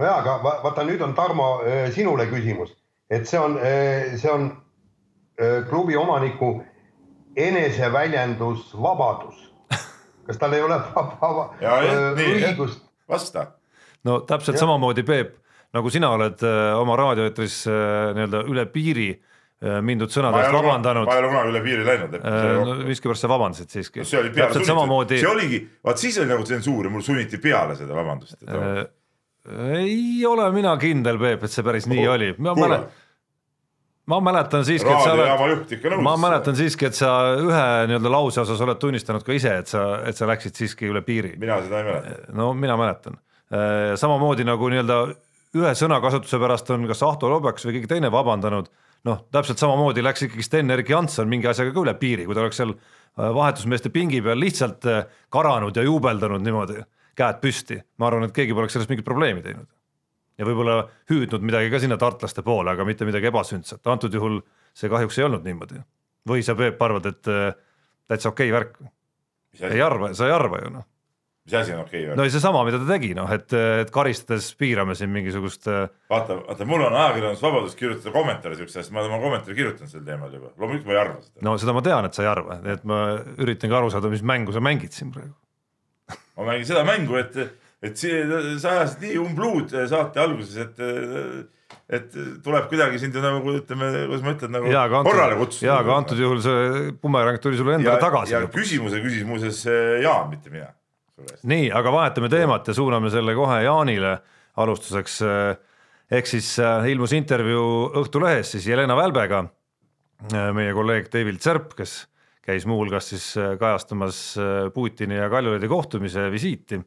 nojaa, 0.00 0.18
aga 0.24 0.32
vaata, 0.64 0.80
nüüd 0.88 1.00
on 1.06 1.12
Tarmo 1.14 1.48
äh, 1.62 1.66
sinule 1.94 2.24
küsimus, 2.32 2.70
et 3.10 3.24
see 3.30 3.40
on, 3.40 3.52
äh, 3.62 4.18
see 4.18 4.32
on 4.32 4.42
klubi 5.68 5.96
omaniku 6.00 6.64
eneseväljendusvabadus 7.36 9.45
kas 10.26 10.40
tal 10.40 10.56
ei 10.56 10.64
ole 10.64 10.78
vaba 11.22 11.48
õigust? 11.62 12.82
vasta. 13.08 13.46
no 14.04 14.20
täpselt 14.26 14.56
ja. 14.56 14.64
samamoodi, 14.64 15.04
Peep, 15.06 15.36
nagu 15.76 15.92
sina 15.92 16.10
oled 16.16 16.42
äh, 16.46 16.74
oma 16.78 16.98
raadioeetris 16.98 17.62
äh, 17.70 17.78
nii-öelda 18.16 18.42
üle 18.50 18.66
piiri 18.72 19.08
äh, 19.14 19.78
mindud 19.86 20.12
sõnadest 20.12 20.52
vabandanud. 20.54 21.08
ma 21.08 21.16
ei 21.16 21.22
ole 21.22 21.32
kunagi 21.32 21.54
üle 21.54 21.64
piiri 21.64 21.86
läinud. 21.86 22.18
no 22.66 22.76
miskipärast 22.88 23.26
sa 23.26 23.32
vabandasid 23.32 23.72
siiski 23.78 24.04
no,. 24.04 24.26
täpselt 24.40 24.68
samamoodi. 24.68 25.22
see 25.22 25.32
oligi, 25.32 25.62
vaat 25.86 26.02
siis 26.02 26.20
oli 26.22 26.34
nagu 26.34 26.46
tsensuur 26.46 26.90
ja 26.90 26.94
mul 26.94 27.06
sunniti 27.06 27.40
peale 27.42 27.78
seda 27.78 27.96
vabandust. 27.96 28.38
ei 29.78 30.22
ole 30.26 30.50
mina 30.54 30.76
kindel, 30.82 31.18
Peep, 31.22 31.46
et 31.46 31.54
see 31.54 31.66
päris 31.66 31.90
nii 31.90 32.06
oli. 32.10 32.32
ma 32.38 32.54
mäletan 32.58 32.94
ma 34.10 34.20
mäletan 34.22 34.64
siiski, 34.66 34.90
et 34.90 35.02
sa 35.02 35.12
oled, 35.14 36.00
ma 36.04 36.14
mäletan 36.20 36.56
siiski, 36.58 36.88
et 36.88 36.98
sa 36.98 37.12
ühe 37.40 37.66
nii-öelda 37.90 38.12
lause 38.12 38.42
osas 38.42 38.62
oled 38.62 38.78
tunnistanud 38.82 39.26
ka 39.26 39.34
ise, 39.34 39.52
et 39.62 39.70
sa, 39.70 39.84
et 40.06 40.18
sa 40.18 40.28
läksid 40.30 40.58
siiski 40.58 40.90
üle 40.90 41.02
piiri. 41.06 41.34
mina 41.42 41.58
seda 41.64 41.82
ei 41.82 41.88
mäleta. 41.90 42.32
no 42.38 42.52
mina 42.54 42.76
mäletan. 42.78 43.18
Äh, 43.46 43.94
samamoodi 43.98 44.46
nagu 44.46 44.70
nii-öelda 44.72 45.00
ühe 45.56 45.72
sõnakasutuse 45.78 46.40
pärast 46.42 46.70
on 46.74 46.86
kas 46.90 47.02
Ahto 47.06 47.30
Lobjaks 47.30 47.66
või 47.66 47.78
keegi 47.78 47.90
teine 47.94 48.10
vabandanud, 48.12 48.70
noh, 49.06 49.22
täpselt 49.34 49.62
samamoodi 49.62 50.04
läks 50.04 50.26
ikkagi 50.26 50.44
Sten-Erik 50.46 50.90
Janson 50.90 51.30
mingi 51.30 51.50
asjaga 51.50 51.74
ka 51.74 51.82
üle 51.82 51.94
piiri, 51.98 52.26
kui 52.28 52.36
ta 52.36 52.44
oleks 52.44 52.62
seal 52.62 52.74
äh, 52.74 53.30
vahetusmeeste 53.34 53.90
pingi 53.94 54.22
peal 54.22 54.38
lihtsalt 54.42 54.86
äh, 54.90 55.06
karanud 55.34 55.76
ja 55.76 55.86
juubeldanud 55.86 56.46
niimoodi, 56.46 56.82
käed 57.16 57.40
püsti, 57.42 57.80
ma 57.98 58.10
arvan, 58.10 58.28
et 58.28 58.36
keegi 58.36 58.54
poleks 58.54 58.76
sellest 58.76 58.92
mingit 58.92 59.06
probleemi 59.06 59.42
teinud 59.42 59.66
ja 60.36 60.46
võib-olla 60.48 60.80
hüüdnud 61.10 61.44
midagi 61.44 61.70
ka 61.72 61.80
sinna 61.82 61.98
tartlaste 62.00 62.44
poole, 62.46 62.74
aga 62.74 62.84
mitte 62.88 63.08
midagi 63.08 63.30
ebasündsat, 63.30 63.82
antud 63.88 64.14
juhul 64.14 64.42
see 64.76 64.90
kahjuks 64.92 65.20
ei 65.20 65.28
olnud 65.28 65.46
niimoodi. 65.46 65.80
või 66.28 66.42
sa, 66.42 66.56
Peep, 66.58 66.82
arvad, 66.82 67.06
et 67.06 67.30
äh, 67.30 67.54
täitsa 68.08 68.32
okei 68.32 68.50
okay 68.50 68.58
värk? 68.58 68.76
ei 69.62 69.80
arva, 69.82 70.12
sa 70.14 70.28
ei 70.28 70.34
arva 70.36 70.60
ju 70.60 70.70
noh. 70.74 70.84
mis 71.46 71.54
asi 71.54 71.72
on 71.72 71.80
okei 71.86 72.02
okay 72.02 72.10
värk? 72.10 72.18
no 72.20 72.28
seesama, 72.28 72.64
mida 72.68 72.82
ta 72.82 72.90
tegi, 72.90 73.14
noh, 73.16 73.32
et, 73.32 73.56
et 73.82 73.92
karistades 73.94 74.50
piirame 74.60 74.98
siin 74.98 75.10
mingisugust. 75.14 75.70
Äh, 75.72 75.88
vaata, 76.12 76.40
vaata, 76.42 76.68
mul 76.68 76.84
on 76.84 76.98
ajakirjandusvabadus 77.00 77.78
kirjutada 77.80 78.12
kommentaare 78.18 78.60
siukse 78.60 78.82
asja, 78.82 78.92
ma 78.92 79.04
olen 79.04 79.14
oma 79.14 79.22
kommentaari 79.24 79.56
kirjutanud 79.56 79.94
sel 79.94 80.04
teemal 80.04 80.34
juba, 80.36 80.52
loomulikult 80.58 80.90
ma 80.90 80.98
ei 80.98 81.02
arva 81.06 81.20
seda. 81.22 81.46
no 81.48 81.56
seda 81.62 81.76
ma 81.76 81.86
tean, 81.88 82.10
et 82.10 82.18
sa 82.18 82.26
ei 82.26 82.32
arva, 82.34 82.60
et 82.76 82.84
ma 82.88 83.02
üritangi 83.38 83.80
aru 83.80 83.92
saada, 83.94 84.12
mis 84.12 84.26
mängu 84.26 84.52
sa 84.52 84.64
mängid 84.64 84.92
siin 84.96 85.14
praegu 85.16 85.32
ma 86.36 86.50
mängin 86.50 86.68
seda 86.68 86.84
mängu, 86.84 87.16
et 87.18 87.38
et 87.86 88.00
see, 88.00 88.22
sa 88.62 88.78
ajasid 88.78 89.04
nii 89.06 89.20
umbluud 89.22 89.76
saate 89.90 90.22
alguses, 90.22 90.56
et 90.66 91.52
et 91.86 92.16
tuleb 92.42 92.66
kuidagi 92.70 92.98
sind 92.98 93.14
ju 93.14 93.22
nagu 93.22 93.52
ütleme, 93.60 93.88
kuidas 94.08 94.24
ma 94.26 94.32
ütlen, 94.34 94.52
nagu 94.56 94.70
ja, 94.70 94.82
korrale 94.90 95.36
kutsuda. 95.38 95.68
jaa, 95.68 95.76
aga 95.84 95.98
antud 96.00 96.18
juhul 96.18 96.40
see 96.42 96.88
bumerang 97.02 97.38
tuli 97.42 97.58
sulle 97.58 97.76
endale 97.78 97.94
ja, 97.94 98.02
tagasi. 98.02 98.34
ja 98.34 98.40
küsimuse 98.50 99.02
küsis 99.04 99.26
muuseas 99.26 99.60
eh, 99.70 100.00
Jaan, 100.02 100.26
mitte 100.32 100.50
mina. 100.50 100.72
nii, 101.46 101.68
aga 101.70 101.92
vahetame 101.94 102.30
teemat 102.32 102.66
ja 102.66 102.74
suuname 102.74 103.10
selle 103.14 103.36
kohe 103.38 103.60
Jaanile 103.62 104.16
alustuseks. 104.62 105.20
Eh, 105.26 105.78
ehk 106.16 106.28
siis 106.30 106.52
ilmus 106.90 107.14
intervjuu 107.16 107.70
Õhtulehes 108.02 108.52
siis 108.54 108.66
Jelena 108.70 108.94
Välbega, 108.94 109.40
meie 110.54 110.74
kolleeg 110.74 111.08
David 111.10 111.40
Zerp, 111.42 111.72
kes 111.78 111.96
käis 112.46 112.62
muuhulgas 112.66 113.10
siis 113.10 113.24
kajastamas 113.58 114.20
Putini 114.74 115.18
ja 115.18 115.26
Kaljulaidi 115.30 115.66
kohtumise 115.70 116.28
visiiti 116.30 116.78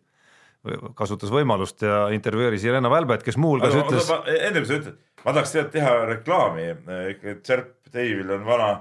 kasutas 0.98 1.32
võimalust 1.32 1.84
ja 1.86 2.08
intervjueeris 2.16 2.66
Jelena 2.68 2.92
Välbet, 2.92 3.24
kes 3.24 3.38
muuhulgas 3.40 3.76
ütles. 3.80 4.10
enne 4.28 4.60
kui 4.60 4.68
sa 4.68 4.80
ütled, 4.80 4.98
ma 5.24 5.34
tahaks 5.34 5.54
tegelikult 5.54 5.76
teha 5.76 5.94
reklaami, 6.10 6.66
Tserp 7.44 7.94
Dave'il 7.94 8.34
on 8.36 8.44
vana, 8.48 8.72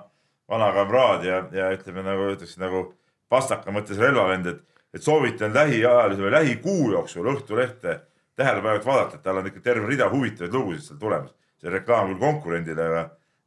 vana 0.50 0.72
kamraad 0.74 1.26
ja, 1.26 1.44
ja 1.54 1.70
ütleme 1.76 2.02
nagu 2.06 2.32
ütleks 2.34 2.58
nagu 2.58 2.82
pastaka 3.30 3.72
mõttes 3.74 4.00
relvavend, 4.00 4.50
et, 4.50 4.82
et 4.94 5.04
soovitan 5.04 5.54
lähiajalise 5.54 6.24
või 6.24 6.34
lähikuu 6.34 6.90
jooksul 6.96 7.30
Õhtulehte 7.34 8.00
tähelepanelikult 8.38 8.88
vaadata, 8.88 9.18
et 9.18 9.22
tal 9.22 9.38
on 9.40 9.46
ikka 9.50 9.62
terve 9.62 9.86
rida 9.86 10.10
huvitavaid 10.10 10.54
lugusid 10.54 10.90
seal 10.90 11.00
tulemas. 11.00 11.34
see 11.58 11.70
reklaam 11.70 12.06
küll 12.06 12.20
konkurendile, 12.22 12.84
aga, 12.86 13.00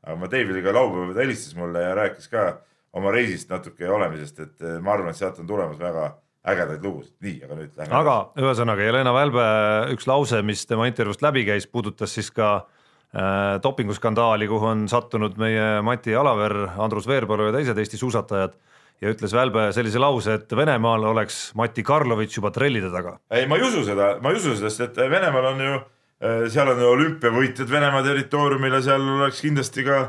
aga 0.03 0.15
ma 0.19 0.27
ka 0.27 0.73
laupäeval, 0.75 1.13
ta 1.15 1.21
helistas 1.23 1.55
mulle 1.55 1.81
ja 1.81 1.93
rääkis 1.95 2.27
ka 2.27 2.61
oma 2.93 3.11
reisist 3.11 3.49
natuke 3.49 3.87
olemisest, 3.89 4.39
et 4.39 4.65
ma 4.83 4.93
arvan, 4.93 5.09
et 5.09 5.15
sealt 5.15 5.39
on 5.39 5.47
tulemas 5.47 5.79
väga 5.79 6.09
ägedaid 6.41 6.85
lugusid, 6.85 7.13
nii, 7.21 7.37
aga 7.45 7.57
nüüd 7.59 7.75
lähme. 7.77 7.95
aga 7.99 8.15
ühesõnaga 8.41 8.85
Jelena 8.85 9.13
Välbe 9.13 9.45
üks 9.93 10.07
lause, 10.09 10.41
mis 10.45 10.63
tema 10.65 10.87
intervjuust 10.89 11.21
läbi 11.21 11.45
käis, 11.45 11.67
puudutas 11.69 12.15
siis 12.17 12.31
ka 12.33 12.49
äh, 12.57 13.59
dopinguskandaali, 13.61 14.47
kuhu 14.49 14.71
on 14.71 14.87
sattunud 14.89 15.37
meie 15.41 15.83
Mati 15.85 16.15
Alaver, 16.17 16.57
Andrus 16.81 17.09
Veerpalu 17.09 17.51
ja 17.51 17.55
teised 17.59 17.77
Eesti 17.77 18.01
suusatajad 18.01 18.57
ja 19.01 19.13
ütles 19.13 19.35
Välbe 19.37 19.67
sellise 19.75 20.01
lause, 20.01 20.39
et 20.39 20.57
Venemaal 20.57 21.05
oleks 21.11 21.51
Mati 21.57 21.85
Karlovitš 21.85 22.41
juba 22.41 22.53
trellide 22.55 22.89
taga. 22.93 23.19
ei, 23.29 23.45
ma 23.49 23.61
ei 23.61 23.67
usu 23.69 23.85
seda, 23.85 24.15
ma 24.21 24.33
ei 24.33 24.41
usu 24.41 24.55
seda, 24.55 24.73
sest 24.73 24.87
et 24.89 25.13
Venemaal 25.13 25.51
on 25.53 25.63
ju, 25.67 25.77
äh, 26.25 26.43
seal 26.53 26.73
on 26.73 26.81
ju 26.81 26.89
olümpiavõitjad 26.95 27.69
Venemaa 27.69 28.01
territooriumil 28.09 28.79
ja 28.79 28.83
seal 28.89 29.05
oleks 29.19 29.45
kindlasti 29.45 29.85
ka, 29.85 30.01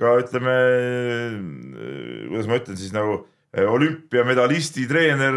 ka 0.00 0.16
ütleme, 0.24 0.56
äh, 0.56 2.26
kuidas 2.32 2.48
ma 2.48 2.60
ütlen 2.62 2.80
siis 2.80 2.96
nagu 2.96 3.26
olümpiamedalisti 3.62 4.86
treener 4.88 5.36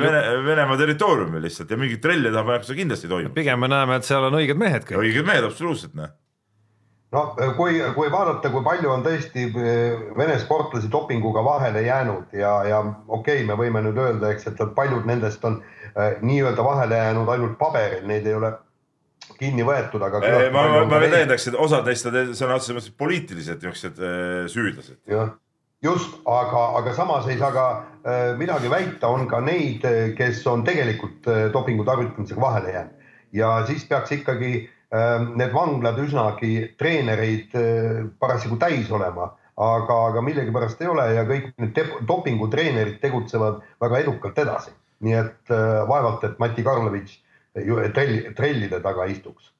Vene, 0.00 0.20
Venemaa 0.46 0.76
territooriumil 0.78 1.42
lihtsalt 1.42 1.70
ja 1.70 1.78
mingit 1.80 2.02
trelli 2.02 2.30
taha 2.30 2.46
paneks 2.46 2.68
seda 2.70 2.78
kindlasti 2.78 3.08
ei 3.08 3.10
toimu. 3.10 3.32
pigem 3.34 3.60
me 3.60 3.68
näeme, 3.70 3.98
et 3.98 4.06
seal 4.06 4.28
on 4.28 4.38
õiged 4.38 4.58
mehed 4.60 4.86
kõik. 4.86 5.00
õiged 5.02 5.26
mehed, 5.26 5.46
absoluutselt, 5.48 5.96
noh. 5.98 6.12
no 7.16 7.24
kui, 7.58 7.80
kui 7.96 8.10
vaadata, 8.12 8.52
kui 8.54 8.62
palju 8.66 8.92
on 8.92 9.02
tõesti 9.06 9.48
eh, 9.50 10.04
Vene 10.18 10.36
sportlasi 10.42 10.90
dopinguga 10.92 11.42
vahele 11.44 11.82
jäänud 11.86 12.36
ja, 12.38 12.52
ja 12.70 12.82
okei 12.84 13.42
okay,, 13.42 13.48
me 13.48 13.58
võime 13.58 13.82
nüüd 13.88 13.98
öelda, 14.02 14.30
eks, 14.34 14.46
et 14.52 14.62
paljud 14.76 15.08
nendest 15.08 15.44
on 15.48 15.58
äh, 15.96 16.20
nii-öelda 16.22 16.66
vahele 16.66 17.00
jäänud 17.02 17.32
ainult 17.34 17.58
paberil, 17.58 18.06
neid 18.06 18.28
ei 18.30 18.36
ole 18.38 18.52
kinni 19.40 19.64
võetud, 19.66 20.04
aga. 20.06 20.20
ma, 20.54 20.68
ma, 20.70 20.84
ma 20.86 21.02
täiendaks, 21.02 21.48
et 21.50 21.58
osad 21.58 21.88
neist 21.88 22.06
on 22.06 22.30
sõna 22.30 22.60
otseses 22.60 22.78
mõttes 22.78 22.94
poliitilised 22.94 23.58
niisugused 23.58 23.98
süüdlased. 24.54 25.00
jah 25.10 25.34
just, 25.82 26.20
aga, 26.26 26.62
aga 26.78 26.94
samas 26.94 27.26
ei 27.28 27.38
saa 27.38 27.52
ka 27.52 27.66
äh, 28.04 28.36
midagi 28.38 28.70
väita, 28.72 29.08
on 29.08 29.26
ka 29.28 29.40
neid, 29.40 29.84
äh, 29.84 30.14
kes 30.16 30.44
on 30.46 30.64
tegelikult 30.64 31.26
äh, 31.28 31.48
dopingu 31.52 31.84
tarvitamisega 31.84 32.40
vahele 32.40 32.72
jäänud 32.72 33.04
ja 33.32 33.50
siis 33.66 33.84
peaks 33.84 34.12
ikkagi 34.16 34.52
äh, 34.94 35.26
need 35.36 35.52
vanglad 35.54 35.98
üsnagi 36.00 36.52
treenereid 36.78 37.56
parasjagu 38.20 38.56
täis 38.56 38.90
olema. 38.90 39.34
aga, 39.56 39.94
aga 40.10 40.20
millegipärast 40.20 40.82
ei 40.84 40.88
ole 40.92 41.04
ja 41.16 41.22
kõik 41.24 41.46
need 41.56 41.78
dopingutreenerid 42.08 42.98
tegutsevad 43.00 43.62
väga 43.80 43.98
edukalt 44.04 44.38
edasi. 44.38 44.70
nii 45.00 45.14
et 45.16 45.52
vaevalt, 45.88 46.24
et 46.24 46.38
Mati 46.38 46.62
Karlovitš 46.64 47.18
trelli, 47.94 48.34
trellide 48.36 48.80
taga 48.84 49.04
istuks 49.08 49.52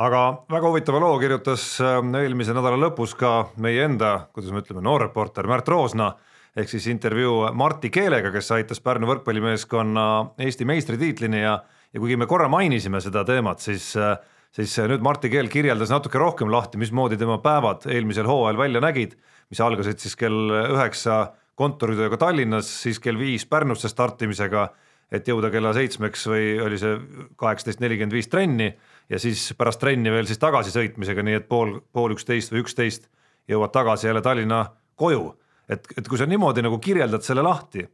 aga 0.00 0.20
väga 0.48 0.70
huvitava 0.70 1.00
loo 1.02 1.18
kirjutas 1.20 1.64
äh, 1.84 1.98
eelmise 2.22 2.54
nädala 2.56 2.78
lõpus 2.80 3.12
ka 3.18 3.50
meie 3.60 3.84
enda, 3.84 4.30
kuidas 4.32 4.52
me 4.54 4.62
ütleme, 4.62 4.82
noorreporter 4.86 5.48
Märt 5.50 5.68
Roosna 5.68 6.14
ehk 6.56 6.70
siis 6.72 6.86
intervjuu 6.90 7.50
Marti 7.56 7.90
Keelega, 7.92 8.32
kes 8.32 8.48
aitas 8.56 8.80
Pärnu 8.82 9.08
võrkpallimeeskonna 9.10 10.04
Eesti 10.40 10.66
meistritiitlini 10.66 11.42
ja, 11.44 11.58
ja 11.92 12.00
kuigi 12.02 12.16
me 12.18 12.28
korra 12.30 12.48
mainisime 12.50 13.02
seda 13.04 13.26
teemat, 13.28 13.60
siis, 13.60 13.92
äh, 14.00 14.16
siis 14.56 14.78
nüüd 14.88 15.04
Marti 15.04 15.30
Keel 15.32 15.52
kirjeldas 15.52 15.92
natuke 15.92 16.18
rohkem 16.22 16.50
lahti, 16.52 16.80
mismoodi 16.80 17.20
tema 17.20 17.36
päevad 17.44 17.84
eelmisel 17.92 18.28
hooajal 18.30 18.62
välja 18.62 18.82
nägid, 18.84 19.18
mis 19.52 19.60
algasid 19.60 20.00
siis 20.00 20.16
kell 20.16 20.48
üheksa 20.70 21.26
kontoritööga 21.60 22.16
Tallinnas, 22.16 22.72
siis 22.86 23.02
kell 23.04 23.20
viis 23.20 23.44
Pärnusse 23.44 23.90
startimisega, 23.92 24.70
et 25.10 25.26
jõuda 25.28 25.50
kella 25.50 25.72
seitsmeks 25.74 26.26
või 26.30 26.46
oli 26.62 26.78
see 26.78 26.96
kaheksateist 27.40 27.82
nelikümmend 27.82 28.14
viis 28.14 28.30
trenni 28.30 28.70
ja 29.10 29.18
siis 29.18 29.50
pärast 29.58 29.80
trenni 29.82 30.12
veel 30.12 30.28
siis 30.28 30.38
tagasisõitmisega, 30.42 31.24
nii 31.26 31.40
et 31.40 31.48
pool, 31.50 31.78
pool 31.92 32.14
üksteist 32.14 32.54
või 32.54 32.62
üksteist 32.64 33.10
jõuad 33.50 33.74
tagasi 33.74 34.06
jälle 34.06 34.22
Tallinna 34.22 34.64
koju. 35.00 35.34
et, 35.68 35.86
et 35.98 36.08
kui 36.08 36.18
sa 36.18 36.26
niimoodi 36.30 36.62
nagu 36.62 36.78
kirjeldad 36.78 37.24
selle 37.26 37.42
lahti, 37.42 37.84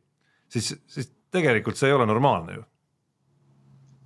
siis, 0.49 0.75
siis 0.87 1.11
tegelikult 1.33 1.79
see 1.79 1.91
ei 1.91 1.97
ole 1.97 2.07
normaalne 2.09 2.59
ju. 2.59 2.65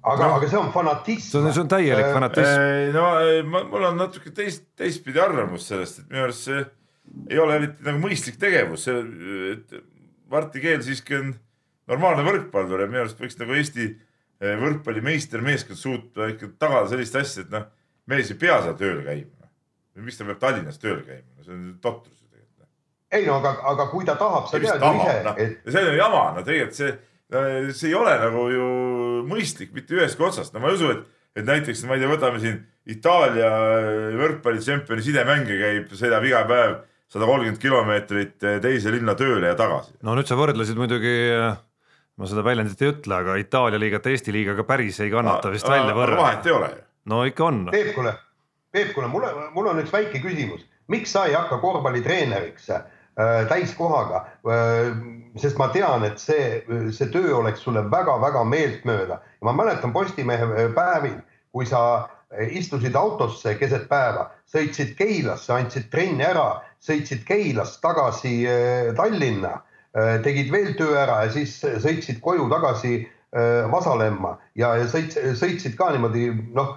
aga 0.02 0.26
no,, 0.26 0.34
aga 0.38 0.48
see 0.48 0.58
on 0.58 0.72
fanatism. 0.72 1.30
see 1.30 1.42
on, 1.42 1.52
see 1.52 1.64
on 1.64 1.70
täielik 1.74 2.06
äh, 2.06 2.14
fanatism. 2.14 2.66
no 2.94 3.06
ma, 3.50 3.64
mul 3.74 3.90
on 3.90 3.98
natuke 4.00 4.34
teist, 4.36 4.70
teistpidi 4.78 5.20
arvamus 5.22 5.66
sellest, 5.72 6.04
et 6.04 6.12
minu 6.14 6.28
arust 6.28 6.46
see 6.46 6.64
ei 7.30 7.38
ole 7.42 7.58
eriti 7.58 7.86
nagu 7.88 7.98
mõistlik 8.04 8.38
tegevus, 8.38 8.86
see, 8.86 9.00
et 9.56 9.80
Marti 10.30 10.62
Keel 10.62 10.82
siiski 10.86 11.16
on 11.18 11.32
normaalne 11.90 12.24
võrkpallur 12.26 12.84
ja 12.84 12.88
minu 12.90 13.04
arust 13.04 13.20
võiks 13.20 13.38
nagu 13.40 13.58
Eesti 13.58 13.90
Eh, 14.40 14.56
võrkpalli 14.56 15.02
meistermeeskond 15.04 15.76
suuta 15.76 16.30
ikka 16.32 16.54
tagada 16.62 16.88
sellist 16.88 17.16
asja, 17.20 17.42
et 17.44 17.50
noh, 17.52 17.66
mees 18.08 18.30
ei 18.32 18.38
pea 18.40 18.56
seal 18.64 18.78
tööl 18.78 19.02
käima. 19.04 19.48
miks 20.00 20.16
ta 20.16 20.24
peab 20.24 20.38
Tallinnas 20.40 20.80
tööl 20.80 21.02
käima, 21.04 21.42
see 21.44 21.52
on 21.52 21.66
totrus 21.82 22.16
ju 22.16 22.30
tegelikult. 22.30 22.62
Noh. 22.62 22.70
ei 23.18 23.26
no 23.26 23.34
aga, 23.36 23.52
aga 23.68 23.86
kui 23.90 24.08
ta 24.08 24.14
tahab, 24.16 24.48
sa 24.48 24.56
tead 24.56 24.80
ju 24.80 24.94
ise 24.96 25.18
no,, 25.26 25.34
et. 25.36 25.60
see 25.66 25.82
on 25.82 25.90
ju 25.90 26.00
jama, 26.00 26.24
no 26.38 26.46
tegelikult 26.46 26.78
see, 26.78 26.96
see 27.74 27.90
ei 27.90 27.98
ole 28.00 28.16
nagu 28.22 28.46
ju 28.54 28.70
mõistlik 29.28 29.76
mitte 29.76 29.98
ühestki 29.98 30.24
otsast, 30.30 30.56
no 30.56 30.64
ma 30.64 30.72
ei 30.72 30.80
usu, 30.80 30.94
et, 30.94 31.04
et 31.36 31.50
näiteks 31.52 31.84
ma 31.84 31.98
ei 31.98 32.04
tea, 32.06 32.12
võtame 32.16 32.40
siin 32.40 32.62
Itaalia 32.90 33.50
võrkpallitšempioni 34.16 35.04
sidemängija 35.04 35.66
käib, 35.66 35.92
sõidab 36.00 36.24
iga 36.24 36.46
päev 36.48 36.78
sada 37.12 37.28
kolmkümmend 37.28 37.60
kilomeetrit 37.60 38.38
teise 38.64 38.96
linna 38.96 39.12
tööle 39.20 39.52
ja 39.52 39.58
tagasi. 39.58 39.98
no 40.00 40.16
nüüd 40.16 40.32
sa 40.32 40.40
võrdlesid 40.40 40.80
muidugi 40.80 41.18
ma 42.20 42.28
seda 42.28 42.44
väljendit 42.44 42.82
ei 42.84 42.92
ütle, 42.92 43.16
aga 43.22 43.36
Itaalia 43.40 43.80
liigat 43.80 44.06
Eesti 44.10 44.34
liigaga 44.34 44.64
päris 44.68 45.00
ei 45.00 45.12
kannata 45.12 45.52
vist 45.52 45.68
välja 45.68 45.94
võrrelda. 45.96 46.20
vahet 46.20 46.48
ei 46.48 46.52
ole 46.52 46.68
ju. 46.74 46.82
no 47.12 47.22
ikka 47.24 47.46
on. 47.46 47.62
Peep, 47.72 47.94
kuule, 47.96 48.12
Peep, 48.70 48.92
kuule, 48.96 49.08
mul, 49.08 49.24
mul 49.56 49.70
on 49.72 49.80
üks 49.80 49.92
väike 49.94 50.20
küsimus, 50.20 50.66
miks 50.92 51.14
sa 51.16 51.24
ei 51.30 51.36
hakka 51.38 51.58
korvpallitreeneriks 51.62 52.68
äh, 52.76 52.84
täiskohaga 53.48 54.26
äh,? 54.44 54.92
sest 55.40 55.60
ma 55.60 55.68
tean, 55.70 56.02
et 56.04 56.18
see, 56.18 56.60
see 56.90 57.06
töö 57.14 57.36
oleks 57.38 57.62
sulle 57.62 57.84
väga-väga 57.90 58.42
meeltmööda. 58.44 59.20
ma 59.46 59.56
mäletan 59.56 59.94
Postimehe 59.96 60.50
äh, 60.50 60.72
päevil, 60.76 61.20
kui 61.54 61.66
sa 61.66 62.10
istusid 62.50 62.94
autosse 62.94 63.56
keset 63.58 63.88
päeva, 63.88 64.28
sõitsid 64.50 64.92
Keilasse, 64.98 65.54
andsid 65.54 65.88
trenni 65.90 66.22
ära, 66.26 66.60
sõitsid 66.84 67.24
Keilast 67.26 67.80
tagasi 67.80 68.44
äh, 68.44 68.92
Tallinna 68.98 69.56
tegid 70.24 70.52
veel 70.52 70.74
töö 70.78 70.94
ära 71.00 71.24
ja 71.24 71.32
siis 71.34 71.56
sõitsid 71.82 72.20
koju 72.22 72.46
tagasi 72.52 72.92
äh, 73.00 73.66
Vasalemma. 73.72 74.36
Ja, 74.58 74.74
sõits, 74.90 75.18
sõitsid 75.40 75.74
ka 75.78 75.90
niimoodi 75.94 76.28
noh, 76.54 76.76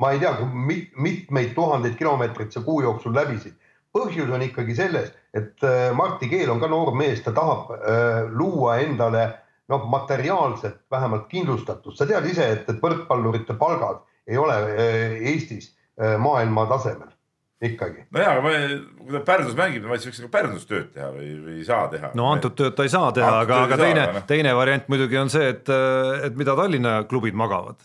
ma 0.00 0.12
ei 0.14 0.22
tea, 0.22 0.32
mit, 0.46 0.92
mitmeid 0.96 1.54
tuhandeid 1.56 1.98
kilomeetreid 1.98 2.52
sa 2.54 2.62
kuu 2.66 2.82
jooksul 2.86 3.14
läbisid. 3.16 3.56
põhjus 3.90 4.30
on 4.30 4.42
ikkagi 4.42 4.74
selles, 4.78 5.10
et 5.34 5.64
äh, 5.66 5.90
Martti 5.96 6.28
Keel 6.30 6.50
on 6.50 6.60
ka 6.62 6.68
noor 6.70 6.92
mees, 6.94 7.22
ta 7.24 7.32
tahab 7.34 7.72
äh, 7.74 8.28
luua 8.30 8.78
endale 8.78 9.24
noh, 9.68 9.86
materiaalset 9.90 10.78
vähemalt 10.90 11.26
kindlustatust, 11.30 11.98
sa 11.98 12.06
tead 12.06 12.26
ise, 12.30 12.46
et, 12.54 12.68
et 12.70 12.82
võrkpallurite 12.82 13.58
palgad 13.58 14.04
ei 14.30 14.38
ole 14.38 14.54
äh, 14.54 15.16
Eestis 15.32 15.72
äh, 15.98 16.14
maailma 16.22 16.68
tasemel 16.70 17.10
ikkagi. 17.60 18.06
nojah, 18.14 18.32
aga 18.32 18.42
ma, 18.44 18.52
kui 19.02 19.14
ta 19.14 19.20
Pärnus 19.26 19.56
mängib, 19.58 19.84
ma 19.84 19.96
ei 19.96 20.04
võiks 20.08 20.20
nagu 20.22 20.32
Pärnus 20.32 20.66
tööd 20.68 20.90
teha 20.94 21.10
või, 21.12 21.28
või 21.44 21.56
ei 21.58 21.66
saa 21.68 21.88
teha. 21.92 22.12
no 22.16 22.30
antud 22.32 22.56
tööd 22.56 22.76
ta 22.76 22.86
ei 22.86 22.92
saa 22.92 23.10
teha, 23.16 23.32
aga, 23.44 23.62
aga 23.66 23.78
teine, 23.80 24.04
no. 24.16 24.22
teine 24.28 24.54
variant 24.56 24.88
muidugi 24.92 25.20
on 25.20 25.32
see, 25.32 25.50
et, 25.52 25.72
et 26.28 26.38
mida 26.40 26.56
Tallinna 26.58 26.94
klubid 27.10 27.36
magavad. 27.36 27.82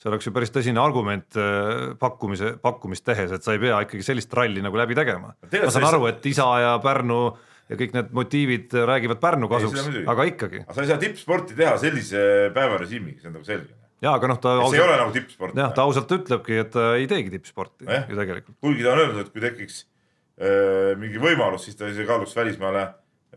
see 0.00 0.08
oleks 0.12 0.28
ju 0.28 0.32
päris 0.32 0.54
tõsine 0.54 0.80
argument 0.80 1.36
äh, 1.36 1.92
pakkumise, 2.00 2.54
pakkumist 2.64 3.04
tehes, 3.04 3.34
et 3.36 3.44
sa 3.44 3.56
ei 3.56 3.62
pea 3.66 3.82
ikkagi 3.84 4.06
sellist 4.06 4.32
ralli 4.38 4.64
nagu 4.64 4.80
läbi 4.80 4.96
tegema. 4.96 5.34
ma 5.36 5.74
saan 5.74 5.90
aru, 5.90 6.06
et 6.08 6.24
isa 6.32 6.48
ja 6.64 6.72
Pärnu 6.82 7.20
ja 7.68 7.76
kõik 7.76 7.92
need 7.98 8.14
motiivid 8.16 8.78
räägivad 8.88 9.20
Pärnu 9.20 9.50
kasuks, 9.52 9.90
aga 10.08 10.30
ikkagi. 10.30 10.64
aga 10.64 10.78
sa 10.78 10.86
ei 10.86 10.94
saa 10.94 11.04
tippsporti 11.04 11.58
teha 11.58 11.76
sellise 11.82 12.24
päevarežiimiga, 12.56 13.20
see 13.20 13.28
on 13.28 13.36
nagu 13.36 13.48
selge 13.48 13.76
ja 14.04 14.14
aga 14.14 14.30
noh, 14.30 14.38
ta 14.42 14.54
ausalt, 14.56 14.74
see 14.74 14.80
ei 14.80 14.86
ole 14.86 14.96
nagu 15.00 15.14
tippsport. 15.14 15.58
jah, 15.58 15.74
ta 15.74 15.84
ausalt 15.86 16.14
ütlebki, 16.18 16.60
et 16.62 16.72
ta 16.74 16.88
ei 16.98 17.08
teegi 17.10 17.32
tippsporti 17.34 17.88
no, 17.88 18.00
ju 18.10 18.18
tegelikult. 18.18 18.58
kuigi 18.64 18.86
ta 18.86 18.94
on 18.94 19.02
öelnud, 19.04 19.20
et 19.24 19.32
kui 19.34 19.44
tekiks 19.44 19.80
äh, 19.82 20.94
mingi 21.00 21.22
võimalus, 21.22 21.66
siis 21.66 21.78
ta 21.78 21.90
isegi 21.90 22.06
kaaluks 22.08 22.36
välismaale 22.38 22.86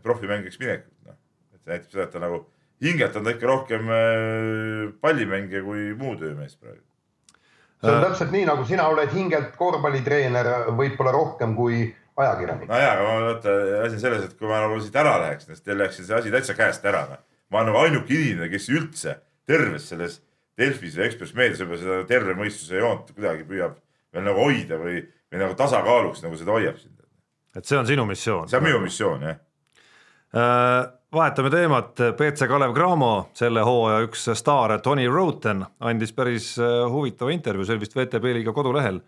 profimängiks 0.05 0.59
minekut, 0.61 0.93
noh. 1.07 1.17
et 1.55 1.63
see 1.63 1.73
näitab 1.73 1.95
seda, 1.95 2.07
et 2.07 2.15
ta 2.15 2.23
nagu 2.23 2.43
hingelt 2.81 3.17
on 3.17 3.25
ta 3.25 3.35
ikka 3.35 3.49
rohkem 3.49 3.91
äh, 3.95 4.85
pallimängija 5.01 5.65
kui 5.65 5.91
muu 5.97 6.15
töömees 6.19 6.57
praegu. 6.57 6.83
see 7.81 7.89
on 7.89 7.97
äh. 7.97 8.05
täpselt 8.05 8.35
nii, 8.35 8.45
nagu 8.49 8.67
sina 8.69 8.85
oled 8.91 9.17
hingelt 9.17 9.57
korvpallitreener 9.57 10.53
võib-olla 10.77 11.15
rohkem 11.17 11.57
kui 11.57 11.87
ajakirjanik. 12.21 12.69
nojaa, 12.69 12.95
aga 12.95 13.05
ma 13.07 13.19
vaata, 13.27 13.59
asi 13.85 13.97
on 13.97 14.03
selles, 14.05 14.25
et 14.29 14.37
kui 14.37 14.49
ma 14.49 14.61
nagu 14.65 14.79
siit 14.81 14.97
ära 15.01 15.17
läheks, 15.25 15.49
siis 15.49 15.65
teil 15.65 15.79
läheks 15.81 16.01
see 16.01 16.17
asi 16.17 16.33
täitsa 16.33 16.57
käest 16.57 16.85
ära. 16.85 17.07
Noh. 17.09 17.23
ma 17.49 17.61
olen 17.61 17.71
nagu 17.71 17.81
ainuke 17.85 18.13
inimene, 18.13 18.49
kes 18.51 18.69
üldse 18.69 19.17
terves 19.49 19.89
selles 19.89 20.21
Delfis 20.59 20.97
või 20.97 21.07
Ekspress 21.07 21.35
Meedias 21.37 21.61
võib-olla 21.63 21.81
seda 21.81 22.01
terve 22.09 22.35
mõistuse 22.37 22.79
joont 22.81 23.11
kuidagi 23.15 23.45
püüab 23.47 23.77
veel 24.11 24.25
nagu 24.27 24.43
hoida 24.43 24.79
või, 24.81 25.03
või 25.31 25.43
nagu 25.43 25.55
tasakaaluks 25.59 26.23
nagu 26.25 26.39
seda 26.39 26.55
hoiab 26.55 26.79
sind. 26.79 26.97
et 27.55 27.67
see 27.67 27.77
on 27.79 27.87
sinu 27.87 28.05
missioon? 28.07 28.49
see 28.49 28.59
on 28.59 28.67
minu 28.67 28.81
missioon, 28.83 29.23
jah 29.27 29.39
äh,. 30.35 30.89
vahetame 31.11 31.51
teemat, 31.51 32.03
BC 32.17 32.47
Kalev 32.47 32.75
Cramo, 32.75 33.29
selle 33.35 33.63
hooaja 33.67 34.03
üks 34.07 34.29
staar 34.39 34.77
Tony 34.83 35.07
Roten 35.11 35.65
andis 35.79 36.13
päris 36.15 36.53
äh, 36.59 36.83
huvitava 36.91 37.33
intervjuu, 37.35 37.65
see 37.67 37.75
oli 37.75 37.85
vist 37.85 37.97
VTB 37.97 38.35
liiga 38.37 38.53
kodulehel, 38.55 39.01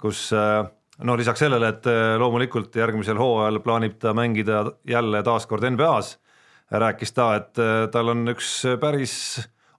kus 0.00 0.28
äh, 0.36 0.62
no 1.04 1.16
lisaks 1.16 1.44
sellele, 1.44 1.72
et 1.72 1.88
äh, 1.88 2.16
loomulikult 2.20 2.76
järgmisel 2.76 3.20
hooajal 3.20 3.60
plaanib 3.64 4.00
ta 4.00 4.12
mängida 4.16 4.64
jälle 4.88 5.22
taaskord 5.24 5.64
NBA-s, 5.68 6.16
rääkis 6.68 7.16
ta, 7.16 7.30
et 7.40 7.60
tal 7.92 8.12
on 8.12 8.28
üks 8.28 8.50
päris 8.80 9.14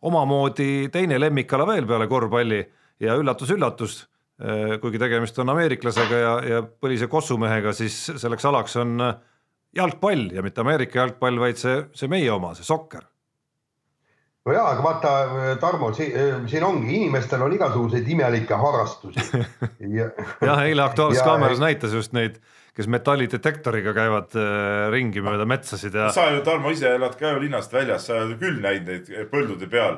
omamoodi 0.01 0.89
teine 0.93 1.19
lemmikala 1.19 1.67
veel 1.67 1.87
peale 1.87 2.07
korvpalli. 2.07 2.61
Ja 2.99 3.15
üllatus-üllatus, 3.15 4.01
eh, 4.43 4.75
kuigi 4.81 4.99
tegemist 4.99 5.37
on 5.39 5.53
ameeriklasega 5.53 6.17
ja, 6.19 6.33
ja 6.43 6.63
põlise 6.63 7.07
kossumehega, 7.07 7.71
siis 7.73 7.95
selleks 8.19 8.45
alaks 8.49 8.75
on 8.81 8.99
eh, 9.05 9.13
jalgpall 9.79 10.27
ja 10.35 10.43
mitte 10.43 10.61
Ameerika 10.61 10.99
jalgpall, 11.03 11.39
vaid 11.39 11.61
see, 11.61 11.77
see 11.95 12.11
meie 12.11 12.31
oma, 12.33 12.51
see 12.57 12.67
sokker. 12.67 13.05
No 14.47 14.55
jaa, 14.55 14.69
aga 14.73 14.83
vaata, 14.83 15.09
Tarmo, 15.61 15.91
siin 15.93 16.63
ongi, 16.65 16.95
inimestel 16.95 17.43
on 17.45 17.53
igasuguseid 17.53 18.07
imelikke 18.07 18.57
harrastusi. 18.57 19.43
Ja.... 19.99 20.09
jah, 20.43 20.59
eile 20.67 20.83
Aktuaalses 20.83 21.23
Kaameras 21.23 21.59
näitas 21.61 21.93
just 21.95 22.11
neid 22.13 22.35
äh, 22.35 22.58
kes 22.79 22.87
metallidetektoriga 22.87 23.91
käivad 23.95 24.35
äh, 24.39 24.85
ringi 24.93 25.23
mööda 25.23 25.47
metsasid 25.49 25.95
ja. 25.99 26.07
sa 26.15 26.29
ju, 26.31 26.43
Tarmo, 26.45 26.71
ise 26.71 26.93
elad 26.95 27.17
ka 27.19 27.33
ju 27.33 27.41
linnast 27.43 27.73
väljas, 27.75 28.07
sa 28.07 28.21
oled 28.21 28.39
küll 28.39 28.61
näinud 28.63 28.87
neid 28.87 29.09
põldude 29.31 29.67
peal, 29.71 29.97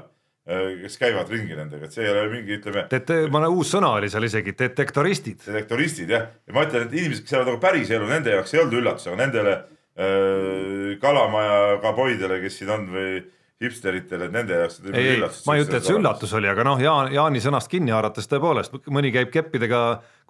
äh, 0.49 0.71
kes 0.81 0.97
käivad 1.01 1.29
ringi 1.29 1.57
nendega, 1.57 1.85
et 1.85 1.93
see 1.93 2.07
ei 2.07 2.13
ole 2.13 2.23
mingi, 2.31 2.57
ütleme. 2.57 2.87
Ma 3.29 3.43
näen, 3.43 3.53
uus 3.53 3.75
sõna 3.75 3.93
oli 3.99 4.09
seal 4.09 4.25
isegi, 4.25 4.55
detektoristid. 4.57 5.43
detektoristid 5.45 6.15
jah, 6.15 6.25
ja 6.47 6.57
ma 6.57 6.65
ütlen, 6.65 6.87
et 6.87 6.97
inimesed, 6.97 7.27
kes 7.27 7.37
elavad 7.37 7.53
nagu 7.53 7.61
päris 7.67 7.93
elu, 7.93 8.09
nende 8.09 8.33
jaoks 8.33 8.55
ei 8.55 8.63
olnud 8.63 8.79
üllatus, 8.81 9.05
aga 9.11 9.21
nendele 9.21 9.53
äh, 9.59 10.97
kalamaja 11.03 11.61
kaboidele, 11.85 12.41
kes 12.41 12.61
siin 12.63 12.73
on 12.73 12.89
või 12.95 13.13
hipsteritele, 13.61 14.27
et 14.27 14.33
nende 14.33 14.57
jaoks. 14.57 14.79
ei, 14.89 15.13
ei, 15.13 15.29
ma 15.45 15.55
ei 15.55 15.63
ütle, 15.65 15.79
et 15.79 15.87
see 15.87 15.97
üllatus 15.97 16.33
oli, 16.37 16.49
aga 16.49 16.65
noh, 16.65 16.81
Jaan, 16.81 17.11
Jaani 17.13 17.41
sõnast 17.43 17.69
kinni 17.71 17.93
haarates 17.93 18.29
tõepoolest, 18.31 18.75
mõni 18.93 19.13
käib 19.13 19.31
keppidega 19.33 19.81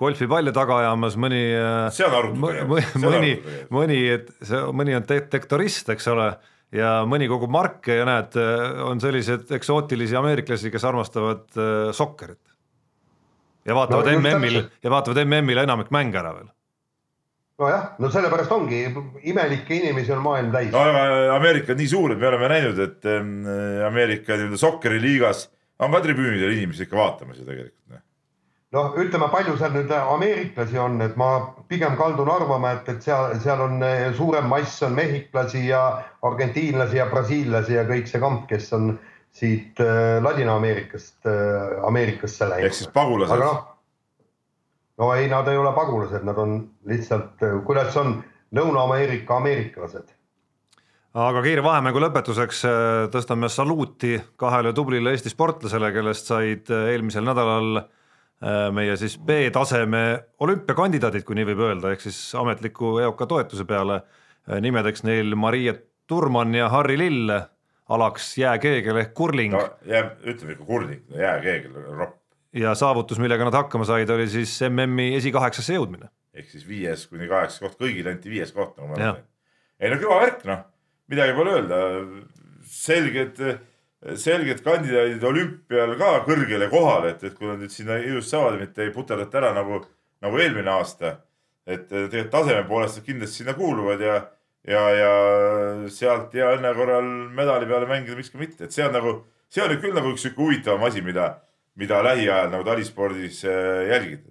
golfipalle 0.01 0.53
taga 0.55 0.82
ajamas, 0.82 1.17
mõni. 1.21 1.41
Äh, 1.55 1.88
see 1.95 2.07
on 2.07 2.17
arutelu. 2.19 2.79
mõni, 3.05 3.34
mõni, 3.73 3.99
et 4.17 4.32
see, 4.41 4.61
mõni 4.75 4.97
on 4.97 5.07
detektorist, 5.07 5.91
eks 5.95 6.09
ole, 6.11 6.29
ja 6.75 6.93
mõni 7.07 7.29
kogub 7.32 7.51
marke 7.53 8.01
ja 8.01 8.07
näed, 8.07 8.38
on 8.86 9.03
selliseid 9.03 9.51
eksootilisi 9.59 10.17
ameeriklasi, 10.19 10.71
kes 10.73 10.88
armastavad 10.91 11.47
äh, 11.55 11.91
sokkerit. 11.95 12.41
ja 13.65 13.77
vaatavad 13.77 14.09
no, 14.09 14.19
MM-il 14.19 14.63
ja 14.84 14.89
vaatavad 14.89 15.23
MM-il 15.25 15.63
enamik 15.63 15.91
mänge 15.93 16.19
ära 16.19 16.34
veel 16.34 16.49
nojah, 17.62 17.88
no 18.01 18.12
sellepärast 18.12 18.53
ongi, 18.55 18.84
imelikke 19.32 19.78
inimesi 19.78 20.14
on 20.16 20.24
maailm 20.26 20.53
täis. 20.53 20.72
no 20.74 20.84
aga 20.84 21.36
Ameerika 21.36 21.76
on 21.76 21.82
nii 21.82 21.89
suur, 21.91 22.16
et 22.16 22.22
me 22.22 22.30
oleme 22.32 22.51
näinud, 22.51 22.80
et 22.86 23.09
ähm, 23.09 23.36
Ameerika 23.88 24.38
nii-öelda 24.38 24.62
sokkeriliigas 24.62 25.49
on 25.82 25.93
ka 25.93 26.01
tribüünidel 26.05 26.55
inimesi 26.57 26.88
ikka 26.88 26.97
vaatamas 26.97 27.41
ju 27.41 27.45
tegelikult 27.45 27.93
noh. 27.93 28.01
noh, 28.78 28.97
ütleme, 29.03 29.30
palju 29.34 29.55
seal 29.59 29.76
nüüd 29.76 29.93
ameeriklasi 29.99 30.82
on, 30.82 30.97
et 31.05 31.16
ma 31.20 31.32
pigem 31.72 31.95
kaldun 31.99 32.30
arvama, 32.34 32.76
et, 32.80 32.91
et 32.95 33.05
seal, 33.05 33.38
seal 33.43 33.64
on 33.68 33.80
suurem 34.18 34.49
mass 34.51 34.82
on 34.88 34.97
mehhiklasi 34.97 35.68
ja 35.70 35.86
argentiinlasi 36.28 37.01
ja 37.01 37.07
brasiillasi 37.14 37.80
ja 37.80 37.88
kõik 37.89 38.09
see 38.12 38.22
kamp, 38.24 38.45
kes 38.49 38.74
on 38.78 38.93
siit 39.32 39.80
äh, 39.80 40.24
Ladina-Ameerikast 40.24 41.26
äh, 41.26 41.86
Ameerikasse 41.88 42.49
läinud. 42.49 42.68
ehk 42.68 42.76
siis 42.76 42.89
pagulased. 42.93 43.36
aga 43.36 43.45
noh, 43.45 43.62
no 45.01 45.13
ei, 45.17 45.27
nad 45.31 45.47
ei 45.49 45.57
ole 45.57 45.73
pagulased, 45.73 46.23
nad 46.27 46.37
on 46.37 46.59
lihtsalt, 46.89 47.41
kuidas 47.65 47.97
on 47.97 48.19
Lõuna-Ameerika 48.55 49.39
ameeriklased 49.41 50.11
aga 51.17 51.41
kiire 51.43 51.63
vahemängu 51.63 51.99
lõpetuseks 52.05 52.61
äh, 52.67 52.75
tõstame 53.11 53.49
saluuti 53.51 54.15
kahele 54.39 54.71
tublile 54.75 55.11
Eesti 55.11 55.31
sportlasele, 55.33 55.91
kellest 55.95 56.31
said 56.31 56.71
äh, 56.71 56.87
eelmisel 56.93 57.25
nädalal 57.27 57.81
äh, 57.81 58.69
meie 58.73 58.95
siis 58.99 59.17
B-taseme 59.19 60.03
olümpiakandidaadid, 60.39 61.25
kui 61.27 61.35
nii 61.39 61.49
võib 61.51 61.65
öelda, 61.67 61.91
ehk 61.91 62.05
siis 62.05 62.19
ametliku 62.39 62.97
EOK 63.03 63.25
toetuse 63.27 63.67
peale. 63.67 64.01
nimedeks 64.61 65.03
neil 65.03 65.35
Marie 65.35 65.73
Turman 66.07 66.55
ja 66.55 66.69
Harri 66.69 66.97
Lill, 66.97 67.29
alaks 67.89 68.37
jääkeegel 68.37 68.97
ehk 68.97 69.13
kurling. 69.13 69.53
no 69.53 69.67
jääb, 69.85 70.15
ütleme 70.23 70.55
ikka 70.55 70.65
kurling, 70.65 71.03
jääkeegel 71.11 71.75
ropp. 71.97 72.20
Ja 72.53 72.73
saavutus, 72.75 73.19
millega 73.21 73.47
nad 73.47 73.55
hakkama 73.55 73.85
said, 73.87 74.09
oli 74.11 74.27
siis 74.31 74.57
MM-i 74.67 75.15
esikaheksasse 75.19 75.77
jõudmine. 75.77 76.09
ehk 76.33 76.49
siis 76.49 76.67
viies 76.67 77.07
kuni 77.07 77.27
kaheksas 77.27 77.59
koht, 77.63 77.79
kõigile 77.79 78.11
anti 78.11 78.31
viies 78.31 78.51
koht 78.55 78.77
nagu 78.77 78.91
ma 78.91 78.97
mäletan. 78.97 79.25
ei 79.79 79.91
no 79.91 80.01
kõva 80.01 80.21
värk 80.25 80.45
noh 80.49 80.67
midagi 81.11 81.35
pole 81.35 81.57
öelda. 81.57 81.79
selged, 82.71 83.39
selged 84.15 84.61
kandidaadid 84.63 85.23
olümpial 85.27 85.97
ka 85.99 86.11
kõrgele 86.27 86.69
kohale, 86.71 87.15
et, 87.15 87.25
et 87.27 87.33
kui 87.35 87.49
nad 87.49 87.59
nüüd 87.59 87.73
sinna 87.73 87.97
ilusasti 87.99 88.37
saavad, 88.37 88.59
mitte 88.61 88.85
ei 88.85 88.93
puterdata 88.95 89.41
ära 89.41 89.49
nagu, 89.57 89.81
nagu 90.23 90.39
eelmine 90.39 90.71
aasta. 90.71 91.17
et 91.67 91.83
tegelikult 91.89 92.31
taseme 92.33 92.63
poolest 92.67 92.97
nad 92.97 93.05
kindlasti 93.05 93.43
sinna 93.43 93.53
kuuluvad 93.53 94.01
ja, 94.01 94.15
ja, 94.67 94.79
ja 94.97 95.11
sealt 95.93 96.33
hea 96.33 96.47
õnne 96.55 96.71
korral 96.73 97.11
medali 97.37 97.67
peale 97.69 97.89
mängida, 97.89 98.17
miks 98.17 98.31
ka 98.33 98.39
mitte, 98.41 98.65
et 98.65 98.73
see 98.73 98.85
on 98.87 98.95
nagu, 98.95 99.13
see 99.51 99.61
on 99.61 99.69
nüüd 99.69 99.83
küll 99.83 99.93
nagu 99.93 100.09
üks 100.15 100.25
sihuke 100.25 100.41
huvitavam 100.41 100.87
asi, 100.87 101.03
mida, 101.05 101.27
mida 101.76 102.03
lähiajal 102.03 102.51
nagu 102.51 102.63
talispordis 102.63 103.43
äh, 103.45 103.88
jälgida. 103.89 104.30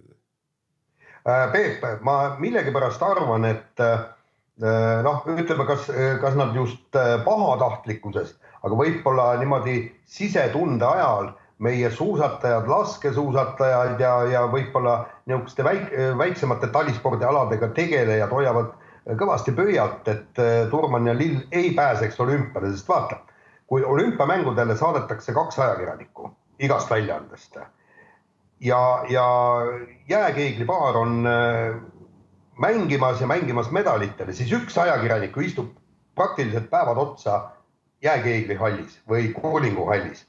Äh, 1.29 1.53
Peep, 1.53 1.85
ma 2.01 2.37
millegipärast 2.39 3.03
arvan, 3.03 3.45
et 3.49 3.81
äh, 3.81 4.01
noh, 5.05 5.25
ütleme, 5.29 5.67
kas, 5.69 5.89
kas 6.21 6.37
nad 6.37 6.57
just 6.57 6.97
pahatahtlikkusest, 7.25 8.37
aga 8.61 8.77
võib-olla 8.77 9.33
niimoodi 9.41 9.83
sisetunde 10.05 10.85
ajal 10.85 11.31
meie 11.65 11.91
suusatajad, 11.93 12.69
laskesuusatajad 12.69 14.01
ja, 14.01 14.13
ja 14.33 14.43
võib-olla 14.53 14.99
niisuguste 15.29 15.65
väik, 15.65 15.89
väiksemate 16.21 16.69
talispordialadega 16.73 17.71
tegelejad 17.77 18.33
hoiavad 18.33 18.73
kõvasti 19.21 19.53
pöialt, 19.57 20.09
et 20.09 20.41
Turman 20.73 21.09
ja 21.09 21.17
Lill 21.17 21.41
ei 21.53 21.73
pääseks 21.77 22.21
olümpiale, 22.21 22.73
sest 22.73 22.89
vaata, 22.89 23.21
kui 23.69 23.85
olümpiamängudele 23.85 24.77
saadetakse 24.77 25.33
kaks 25.37 25.59
ajakirjanikku 25.59 26.33
igast 26.61 26.91
väljaandest 26.91 27.57
ja, 28.61 28.81
ja 29.09 29.27
jääkeeglipaar 30.09 30.97
on 30.97 31.25
mängimas 32.61 33.21
ja 33.21 33.27
mängimas 33.27 33.71
medalitele, 33.71 34.33
siis 34.37 34.53
üks 34.53 34.77
ajakirjanik 34.79 35.37
istub 35.41 35.73
praktiliselt 36.15 36.69
päevad 36.71 36.99
otsa 37.01 37.41
jääkeeglihallis 38.03 39.01
või 39.09 39.33
kurlinguhallis. 39.33 40.27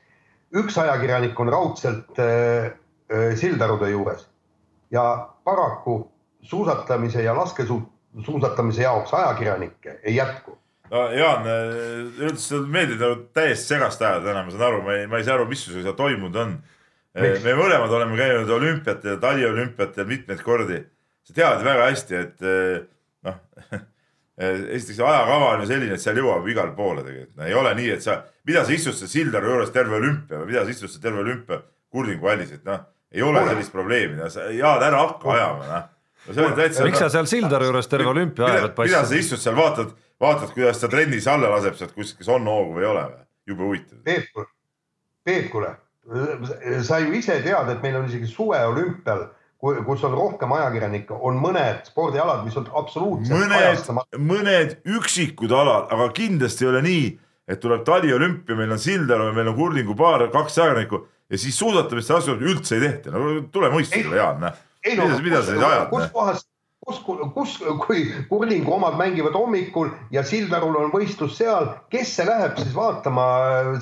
üks 0.55 0.77
ajakirjanik 0.77 1.39
on 1.39 1.49
raudselt 1.49 2.19
äh, 2.19 2.71
äh, 3.11 3.35
Sildarude 3.35 3.89
juures. 3.89 4.27
Ja 4.91 5.29
paraku 5.43 6.11
suusatamise 6.41 7.23
ja 7.23 7.35
laskesuusatamise 7.35 8.81
jaoks 8.81 9.13
ajakirjanikke 9.13 9.99
ei 10.03 10.15
jätku 10.15 10.57
no 10.91 11.03
Jaan, 11.15 11.47
üldiselt 12.19 12.69
meeldib 12.71 13.01
nagu 13.01 13.19
täiesti 13.35 13.75
segast 13.75 14.01
ajada 14.03 14.25
täna, 14.29 14.45
ma 14.45 14.53
saan 14.53 14.67
aru, 14.69 14.81
ma 14.87 14.97
ei, 14.99 15.05
ma 15.11 15.21
ei 15.21 15.27
saa 15.27 15.37
aru, 15.39 15.47
mis 15.51 15.63
seal 15.67 15.95
toimunud 15.97 16.41
on. 16.43 16.57
me 17.19 17.55
mõlemad 17.59 17.91
oleme 17.97 18.17
käinud 18.19 18.51
olümpiatel, 18.57 19.19
taliolümpiatel 19.23 20.07
mitmeid 20.07 20.43
kordi. 20.45 20.81
Sa 21.27 21.37
tead 21.37 21.63
väga 21.65 21.87
hästi, 21.91 22.21
et 22.25 22.45
eh, 22.47 22.83
noh 23.27 23.39
esiteks 24.41 24.99
ajakava 24.99 25.53
on 25.53 25.63
ju 25.63 25.69
selline, 25.69 25.95
et 25.95 26.01
seal 26.03 26.17
jõuab 26.17 26.47
igale 26.49 26.73
poole 26.75 27.03
tegelikult. 27.05 27.35
No,, 27.37 27.47
ei 27.47 27.57
ole 27.57 27.73
nii, 27.77 27.89
et 27.97 28.05
sa, 28.05 28.21
mida 28.47 28.63
sa 28.65 28.73
istud 28.73 28.97
seal 28.97 29.11
Sildaru 29.11 29.51
juures 29.51 29.73
terve 29.75 29.97
olümpia 29.99 30.39
või 30.41 30.51
mida 30.53 30.63
sa 30.65 30.73
istud 30.73 30.91
seal 30.91 31.03
terve 31.03 31.21
olümpia 31.23 31.61
kurlinguhallis, 31.91 32.53
et 32.57 32.67
noh, 32.67 32.85
ei 33.11 33.25
ole 33.25 33.43
sellist 33.49 33.73
probleemi, 33.73 34.15
no 34.17 34.29
sa 34.31 34.47
Jaan, 34.55 34.85
ära 34.87 35.03
hakka 35.03 35.35
ajama, 35.35 35.67
noh. 35.67 35.89
No, 36.21 36.35
no, 36.37 36.49
täitsa, 36.53 36.85
miks 36.85 37.01
sa 37.01 37.09
seal 37.09 37.27
Sildaru 37.29 37.69
juures 37.69 37.89
terve 37.89 38.09
olümpia 38.11 38.47
ajad? 38.47 38.73
mida 38.77 39.03
sa 39.09 39.19
istud 39.19 39.41
seal, 39.41 39.57
vaatad, 39.57 39.93
vaatad, 40.21 40.53
kuidas 40.55 40.79
ta 40.81 40.89
trennis 40.91 41.27
alla 41.27 41.49
laseb 41.51 41.77
sealt 41.79 41.93
kuskilt, 41.97 42.21
kas 42.21 42.31
on 42.33 42.47
hoogu 42.47 42.77
või 42.77 42.85
ei 42.85 42.89
ole 42.93 43.05
või? 43.09 43.21
jube 43.51 43.67
huvitav. 43.67 44.01
Peep, 44.05 44.41
Peep, 45.25 45.51
kuule, 45.53 45.75
sa 46.85 46.99
ju 47.01 47.13
ise 47.17 47.41
tead, 47.43 47.69
et 47.73 47.83
meil 47.83 47.99
on 47.99 48.09
isegi 48.09 48.29
suveolümpial 48.29 49.27
kus 49.61 50.03
on 50.07 50.13
rohkem 50.17 50.53
ajakirjanikke, 50.57 51.13
on 51.13 51.37
mõned 51.41 51.83
spordialad, 51.85 52.41
mis 52.45 52.55
on 52.57 52.65
absoluutselt 52.79 53.37
mõned, 53.37 53.91
mõned 54.17 54.77
üksikud 54.97 55.53
alad, 55.53 55.91
aga 55.93 56.07
kindlasti 56.17 56.65
ei 56.65 56.71
ole 56.71 56.81
nii, 56.85 57.03
et 57.51 57.61
tuleb 57.61 57.83
taliolümpia, 57.85 58.57
meil 58.57 58.73
on 58.73 58.81
Sildaru 58.81 59.29
meil 59.35 59.51
on 59.51 59.57
kurlingupaar, 59.59 60.25
kaks 60.33 60.57
ajakirjanikku 60.57 61.03
ja 61.31 61.41
siis 61.43 61.59
suusatamist 61.61 62.13
asjad 62.17 62.41
üldse 62.41 62.79
ei 62.79 62.87
tehta, 62.87 63.13
no 63.13 63.35
tule 63.53 63.69
mõistusele, 63.73 64.17
Jaan, 64.17 64.47
mida, 64.87 65.09
mida 65.21 65.43
sa 65.43 65.53
siis 65.53 65.67
ajad? 65.69 65.87
kus 65.93 66.09
kohas, 66.15 66.45
kus, 66.99 67.21
kus, 67.35 67.55
kui 67.85 68.05
kurlingu 68.29 68.75
omad 68.75 68.97
mängivad 68.99 69.35
hommikul 69.37 69.93
ja 70.11 70.23
Sildarul 70.27 70.77
on 70.81 70.91
võistlus 70.93 71.37
seal, 71.39 71.71
kes 71.93 72.15
see 72.17 72.27
läheb 72.27 72.59
siis 72.59 72.75
vaatama 72.75 73.25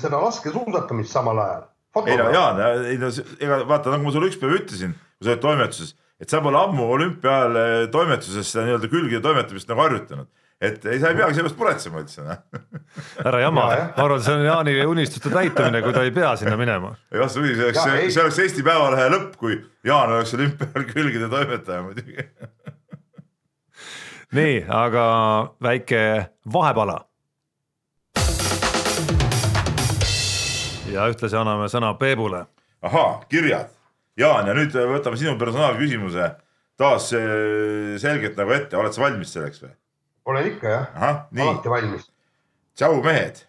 seda 0.01 0.22
laskesuusatamist 0.24 1.16
samal 1.16 1.41
ajal? 1.45 1.68
ei 2.05 2.18
no 2.20 2.30
Jaan, 2.32 2.62
ei 2.88 2.99
no 3.01 3.10
ega 3.41 3.64
vaata, 3.68 3.95
nagu 3.95 4.05
ma 4.05 4.14
sulle 4.14 4.30
üks 4.30 4.38
päev 4.39 4.60
ütlesin 4.62 4.93
kui 4.93 5.28
sa 5.28 5.34
oled 5.34 5.41
toimetuses, 5.43 5.95
et 6.22 6.32
sa 6.32 6.39
pole 6.43 6.60
ammu 6.60 6.86
olümpia 6.95 7.32
ajal 7.32 7.57
eh, 7.60 7.88
toimetuses 7.91 8.53
seda 8.53 8.68
nii-öelda 8.68 8.91
külgede 8.91 9.24
toimetamist 9.26 9.72
nagu 9.72 9.84
harjutanud 9.84 10.30
et 10.60 10.86
ei, 10.91 10.99
sa 10.99 11.12
ei 11.12 11.16
peagi 11.16 11.38
sellest 11.38 11.60
muretsema 11.60 12.01
üldse. 12.01 12.24
Noh. 12.26 12.39
ära 13.30 13.43
jama, 13.45 13.68
ma 13.95 14.03
arvan, 14.03 14.24
see 14.24 14.36
on 14.36 14.43
Jaani 14.43 14.74
unistuste 14.91 15.32
täitumine, 15.32 15.82
kui 15.86 15.95
ta 15.95 16.03
ei 16.03 16.12
pea 16.16 16.34
sinna 16.39 16.57
minema. 16.60 16.91
ei 17.14 17.22
vastupidi, 17.22 17.55
see 17.55 17.70
oleks, 17.70 18.16
see 18.16 18.24
oleks 18.24 18.41
Eesti 18.43 18.66
Päevalehe 18.68 19.07
lõpp, 19.16 19.38
kui 19.39 19.55
Jaan 19.88 20.12
oleks 20.18 20.36
olümpial 20.36 20.88
külgede 20.91 21.32
toimetaja 21.32 21.86
muidugi 21.86 22.20
nii, 24.34 24.66
aga 24.70 25.06
väike 25.62 26.30
vahepala. 26.54 27.06
ja 30.90 31.06
ühtlasi 31.10 31.38
anname 31.38 31.70
sõna 31.70 31.94
Peebule. 31.98 32.46
ahaa, 32.82 33.22
kirjad 33.30 33.70
Jaan, 34.18 34.48
ja 34.48 34.54
nüüd 34.54 34.74
võtame 34.74 35.18
sinu 35.18 35.38
personaalküsimuse 35.40 36.32
taas 36.78 37.12
äh, 37.14 37.98
selgelt 38.02 38.38
nagu 38.40 38.52
ette, 38.52 38.78
oled 38.78 38.94
sa 38.94 39.02
valmis 39.06 39.34
selleks 39.34 39.64
või? 39.64 39.74
olen 40.26 40.50
ikka 40.54 40.74
jah, 40.74 40.88
alati 41.00 41.70
valmis. 41.70 42.10
tšau 42.78 43.04
mehed, 43.06 43.44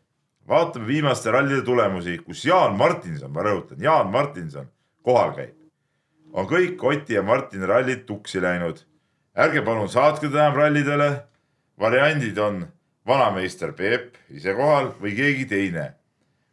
vaatame 0.49 0.87
viimaste 0.87 1.33
rallide 1.33 1.64
tulemusi, 1.66 2.18
kus 2.24 2.45
Jaan 2.45 2.76
Martinson, 2.78 3.33
ma 3.33 3.45
rõhutan, 3.47 3.81
Jaan 3.83 4.12
Martinson 4.12 4.68
kohal 5.05 5.35
käib. 5.37 5.57
on 6.33 6.47
kõik 6.47 6.85
Oti 6.85 7.18
ja 7.18 7.22
Martini 7.22 7.66
rallid 7.66 8.07
tuksi 8.07 8.43
läinud. 8.43 8.85
Ärge 9.37 9.62
palun 9.64 9.89
saatke 9.89 10.28
ta 10.28 10.47
enam 10.47 10.57
rallidele. 10.57 11.11
variandid 11.81 12.39
on 12.39 12.66
vanameister 13.07 13.72
Peep 13.72 14.16
ise 14.31 14.53
kohal 14.55 14.93
või 15.01 15.14
keegi 15.16 15.47
teine. 15.49 15.95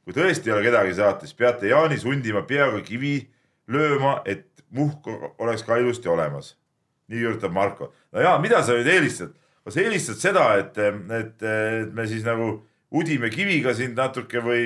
kui 0.05 0.13
tõesti 0.13 0.47
ei 0.47 0.53
ole 0.53 0.63
kedagi 0.63 0.93
saata, 0.93 1.25
siis 1.25 1.36
peate 1.36 1.67
Jaani 1.67 1.97
sundima 1.97 2.41
peaga 2.47 2.80
kivi 2.82 3.28
lööma, 3.67 4.21
et 4.25 4.47
muhk 4.71 5.07
oleks 5.38 5.63
ka 5.63 5.78
ilusti 5.78 6.09
olemas. 6.09 6.55
nii 7.07 7.19
kirjutab 7.19 7.51
Marko. 7.51 7.93
no 8.11 8.21
ja 8.21 8.38
mida 8.38 8.63
sa 8.63 8.73
nüüd 8.73 8.88
eelistad? 8.88 9.34
kas 9.65 9.78
eelistad 9.78 10.15
seda, 10.15 10.55
et, 10.57 10.78
et, 10.78 11.43
et 11.43 11.93
me 11.93 12.07
siis 12.07 12.23
nagu 12.23 12.63
udime 12.91 13.30
kiviga 13.30 13.73
sind 13.75 13.97
natuke 13.99 14.39
või, 14.39 14.63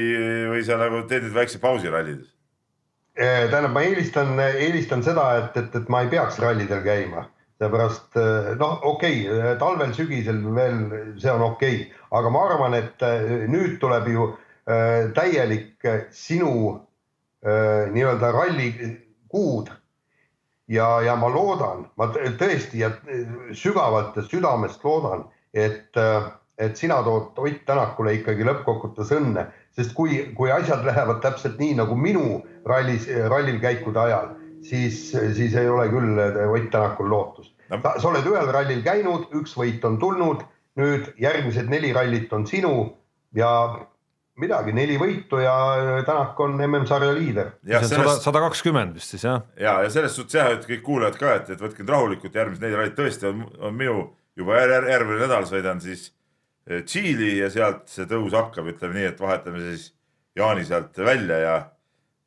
või 0.52 0.62
sa 0.66 0.78
nagu 0.78 1.02
teed 1.10 1.26
nüüd 1.26 1.34
väikse 1.34 1.60
pausi 1.60 1.90
rallides? 1.90 2.30
Tähendab, 3.18 3.74
ma 3.74 3.82
eelistan, 3.84 4.38
eelistan 4.40 5.02
seda, 5.04 5.26
et, 5.40 5.58
et, 5.58 5.74
et 5.76 5.90
ma 5.90 6.04
ei 6.06 6.12
peaks 6.14 6.38
rallidel 6.40 6.84
käima, 6.86 7.26
seepärast 7.62 8.18
eh, 8.18 8.54
noh, 8.60 8.80
okei 8.90 9.26
okay,, 9.30 9.58
talvel-sügisel 9.62 10.40
veel 10.56 10.80
see 11.22 11.34
on 11.34 11.46
okei 11.52 11.76
okay., 11.84 12.08
aga 12.18 12.32
ma 12.34 12.46
arvan, 12.50 12.78
et 12.80 13.06
eh, 13.06 13.46
nüüd 13.52 13.78
tuleb 13.82 14.10
ju 14.12 14.32
täielik 15.18 15.82
sinu 16.14 16.52
nii-öelda 17.42 18.28
rallikuud 18.32 19.72
ja, 20.70 20.86
ja 21.02 21.16
ma 21.20 21.32
loodan, 21.34 21.88
ma 21.98 22.08
tõesti 22.14 22.84
ja 22.84 22.92
sügavalt 23.58 24.20
ja 24.20 24.24
südamest 24.28 24.86
loodan, 24.86 25.26
et, 25.54 25.98
et 26.62 26.78
sina 26.78 27.02
tood 27.04 27.42
Ott 27.42 27.66
Tänakule 27.66 28.14
ikkagi 28.20 28.46
lõppkokkuvõttes 28.48 29.12
õnne, 29.18 29.48
sest 29.76 29.98
kui, 29.98 30.22
kui 30.38 30.54
asjad 30.54 30.86
lähevad 30.86 31.24
täpselt 31.26 31.58
nii 31.60 31.80
nagu 31.82 31.98
minu 31.98 32.44
rallis, 32.70 33.10
rallil 33.34 33.58
käikude 33.64 34.06
ajal, 34.06 34.36
siis, 34.66 35.12
siis 35.38 35.56
ei 35.56 35.70
ole 35.70 35.88
küll 35.92 36.20
Ott 36.22 36.72
Tänakul 36.72 37.10
lootust. 37.10 37.54
sa 37.72 38.08
oled 38.10 38.26
ühel 38.28 38.52
rallil 38.52 38.82
käinud, 38.84 39.30
üks 39.38 39.56
võit 39.58 39.86
on 39.88 40.00
tulnud, 40.00 40.44
nüüd 40.80 41.14
järgmised 41.20 41.70
neli 41.72 41.94
rallit 41.96 42.34
on 42.34 42.48
sinu 42.48 42.74
ja 43.36 43.52
midagi, 44.42 44.74
neli 44.76 44.98
võitu 45.00 45.42
ja 45.42 45.54
Tänak 46.08 46.40
on 46.40 46.56
MM-sarja 46.58 47.12
liider. 47.16 47.54
sada 48.24 48.42
kakskümmend 48.48 48.96
vist 48.96 49.16
siis 49.16 49.26
jah? 49.28 49.44
ja, 49.60 49.82
ja 49.86 49.92
selles 49.94 50.16
suhtes 50.16 50.40
jah, 50.40 50.52
et 50.56 50.66
kõik 50.68 50.84
kuulajad 50.86 51.20
ka, 51.20 51.36
et, 51.40 51.54
et 51.56 51.62
võtke 51.62 51.86
rahulikult, 51.88 52.36
järgmised 52.36 52.64
neli 52.64 52.80
rallit 52.80 52.98
tõesti 52.98 53.30
on, 53.30 53.46
on 53.60 53.78
minu 53.78 53.98
juba 54.38 54.62
järgmine 54.64 55.20
nädal 55.26 55.48
sõidan 55.50 55.82
siis 55.84 56.10
eh, 56.68 56.84
Tšiili 56.88 57.36
ja 57.42 57.52
sealt 57.54 57.90
see 57.92 58.08
tõus 58.10 58.36
hakkab, 58.38 58.72
ütleme 58.72 59.00
nii, 59.00 59.10
et 59.12 59.22
vahetame 59.22 59.64
siis 59.70 59.92
Jaani 60.38 60.64
sealt 60.66 60.98
välja 60.98 61.40
ja 61.42 61.56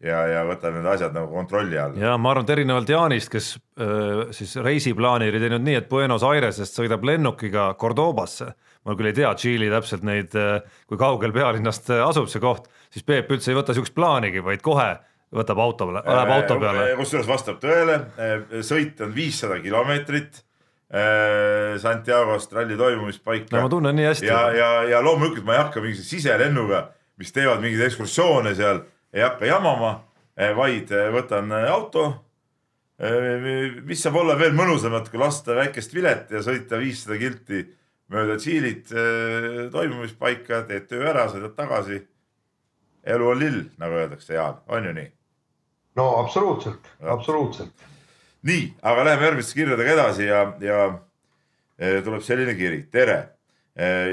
ja, 0.04 0.20
ja 0.28 0.44
võtame 0.48 0.82
need 0.82 0.90
asjad 0.92 1.16
nagu 1.16 1.32
kontrolli 1.32 1.80
alla. 1.80 1.98
ja 1.98 2.18
ma 2.20 2.34
arvan, 2.34 2.44
et 2.44 2.54
erinevalt 2.58 2.92
Jaanist, 2.92 3.32
kes 3.32 3.54
äh, 3.80 4.28
siis 4.36 4.54
reisiplaani 4.60 5.32
oli 5.32 5.42
teinud 5.42 5.64
nii, 5.64 5.80
et 5.80 5.90
Buenos 5.90 6.26
Airesest 6.28 6.80
sõidab 6.80 7.06
lennukiga 7.08 7.72
Cordobasse 7.80 8.52
ma 8.84 8.94
küll 8.98 9.10
ei 9.10 9.16
tea 9.16 9.32
Tšiili 9.36 9.70
täpselt 9.72 10.04
neid, 10.06 10.34
äh, 10.36 10.60
kui 10.88 11.00
kaugel 11.00 11.34
pealinnast 11.34 11.90
äh, 11.92 12.04
asub 12.04 12.28
see 12.30 12.42
koht, 12.42 12.68
siis 12.92 13.06
Peep 13.06 13.30
üldse 13.32 13.52
ei 13.52 13.58
võta 13.58 13.76
siukest 13.76 13.96
plaanigi, 13.96 14.44
vaid 14.44 14.64
kohe 14.64 14.90
võtab 15.34 15.60
auto 15.64 15.88
peale, 15.88 16.02
läheb 16.06 16.32
auto 16.36 16.58
peale. 16.62 16.88
Äh, 16.90 16.98
kusjuures 17.00 17.28
vastab 17.28 17.60
tõele, 17.62 18.00
sõit 18.66 19.00
on 19.04 19.14
viissada 19.16 19.60
kilomeetrit. 19.64 20.44
Santiagost 21.80 22.52
ralli 22.54 22.76
toimumispaika. 22.78 23.56
no 23.56 23.64
ma 23.64 23.70
tunnen 23.72 23.96
nii 23.98 24.04
hästi. 24.06 24.28
ja, 24.28 24.42
ja, 24.54 24.68
ja 24.86 25.00
loomulikult 25.02 25.42
ma 25.48 25.56
ei 25.56 25.58
hakka 25.64 25.80
mingi 25.82 26.04
siselennuga, 26.06 26.84
mis 27.18 27.32
teevad 27.34 27.64
mingeid 27.64 27.82
ekskursioone 27.88 28.52
seal, 28.54 28.78
ei 29.14 29.22
hakka 29.22 29.46
jamama, 29.46 29.94
vaid 30.58 30.90
võtan 31.14 31.52
auto. 31.70 32.08
mis 33.84 34.02
saab 34.02 34.16
olla 34.20 34.36
veel 34.38 34.54
mõnusamat, 34.54 35.08
kui 35.10 35.18
lasta 35.18 35.54
väikest 35.54 35.94
vilet 35.94 36.30
ja 36.30 36.42
sõita 36.42 36.78
viissada 36.78 37.18
kilti 37.18 37.64
mööda 38.10 38.36
Tšiilit 38.38 38.90
toimumispaika, 39.72 40.62
teed 40.68 40.86
töö 40.90 41.08
ära, 41.10 41.28
sõidad 41.30 41.54
tagasi. 41.56 42.02
elu 43.04 43.28
on 43.28 43.38
lill, 43.38 43.64
nagu 43.78 43.94
öeldakse, 43.94 44.34
Jaan, 44.34 44.60
on 44.68 44.84
ju 44.84 44.92
nii? 44.92 45.10
no 45.96 46.06
absoluutselt, 46.18 46.86
absoluutselt. 47.00 47.86
nii, 48.42 48.74
aga 48.82 49.04
läheme 49.04 49.28
järgmiste 49.28 49.54
kirjadega 49.54 49.92
edasi 49.92 50.26
ja, 50.26 50.40
ja 50.60 52.02
tuleb 52.04 52.22
selline 52.22 52.54
kiri, 52.54 52.82
tere. 52.92 53.18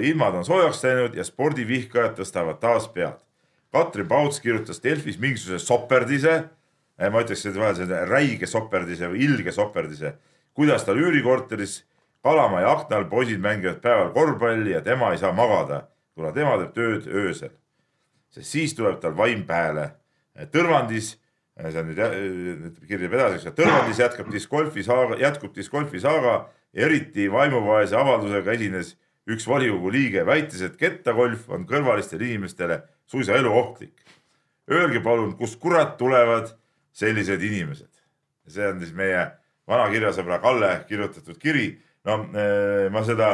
Ilmad 0.01 0.39
on 0.39 0.45
soojaks 0.45 0.79
läinud 0.83 1.17
ja 1.17 1.23
spordivihkajad 1.25 2.15
tõstavad 2.17 2.57
taas 2.61 2.87
pead. 2.89 3.19
Katrin 3.71 4.07
Pauts 4.07 4.41
kirjutas 4.43 4.83
Delfis 4.83 5.19
mingisuguse 5.19 5.63
soperdise, 5.63 6.33
ma 6.99 7.21
ütleks, 7.23 7.45
vahel 7.55 7.77
selline 7.77 8.03
räige 8.09 8.49
soperdise 8.49 9.07
või 9.13 9.23
ilge 9.29 9.53
soperdise, 9.55 10.17
kuidas 10.57 10.83
tal 10.85 10.99
üürikorteris 10.99 11.81
Kalamaja 12.21 12.69
akna 12.75 12.99
all 12.99 13.07
poisid 13.09 13.39
mängivad 13.41 13.79
päeval 13.81 14.11
korvpalli 14.13 14.75
ja 14.75 14.81
tema 14.85 15.09
ei 15.11 15.17
saa 15.17 15.31
magada, 15.33 15.87
kuna 16.13 16.29
tema 16.35 16.53
teeb 16.59 16.75
tööd 16.75 17.07
öösel. 17.09 17.49
sest 18.29 18.51
siis 18.51 18.75
tuleb 18.77 18.99
tal 19.01 19.15
vaim 19.17 19.41
pääle. 19.47 19.89
Tõrvandis, 20.53 21.15
see 21.57 21.79
on 21.81 21.89
nüüd, 21.89 22.77
kirjutab 22.85 23.17
edasi, 23.17 23.39
eks 23.39 23.57
Tõrvandis 23.57 24.03
jätkab 24.03 24.29
discgolfi 24.31 24.83
saaga, 24.83 25.17
jätkub 25.17 25.55
discgolfi 25.55 25.99
saaga. 25.99 26.49
eriti 26.73 27.25
vaimuvaese 27.31 27.95
avaldusega 27.99 28.51
esines 28.51 28.95
üks 29.27 29.47
volikogu 29.47 29.89
liige, 29.91 30.21
väites, 30.25 30.61
et 30.61 30.77
kettagolf 30.77 31.49
on 31.49 31.65
kõrvalistele 31.67 32.29
inimestele 32.29 32.77
suisa 33.11 33.35
eluohtlik. 33.35 33.93
Öelge 34.71 35.01
palun, 35.03 35.35
kust 35.37 35.59
kurat 35.59 35.97
tulevad 35.99 36.53
sellised 36.95 37.41
inimesed? 37.43 37.89
see 38.51 38.65
on 38.67 38.81
siis 38.81 38.91
meie 38.91 39.19
vana 39.69 39.85
kirjasõbra 39.87 40.41
Kalle 40.43 40.71
kirjutatud 40.89 41.37
kiri 41.39 41.69
no 42.07 42.17
eh, 42.35 42.87
ma 42.91 43.03
seda, 43.07 43.29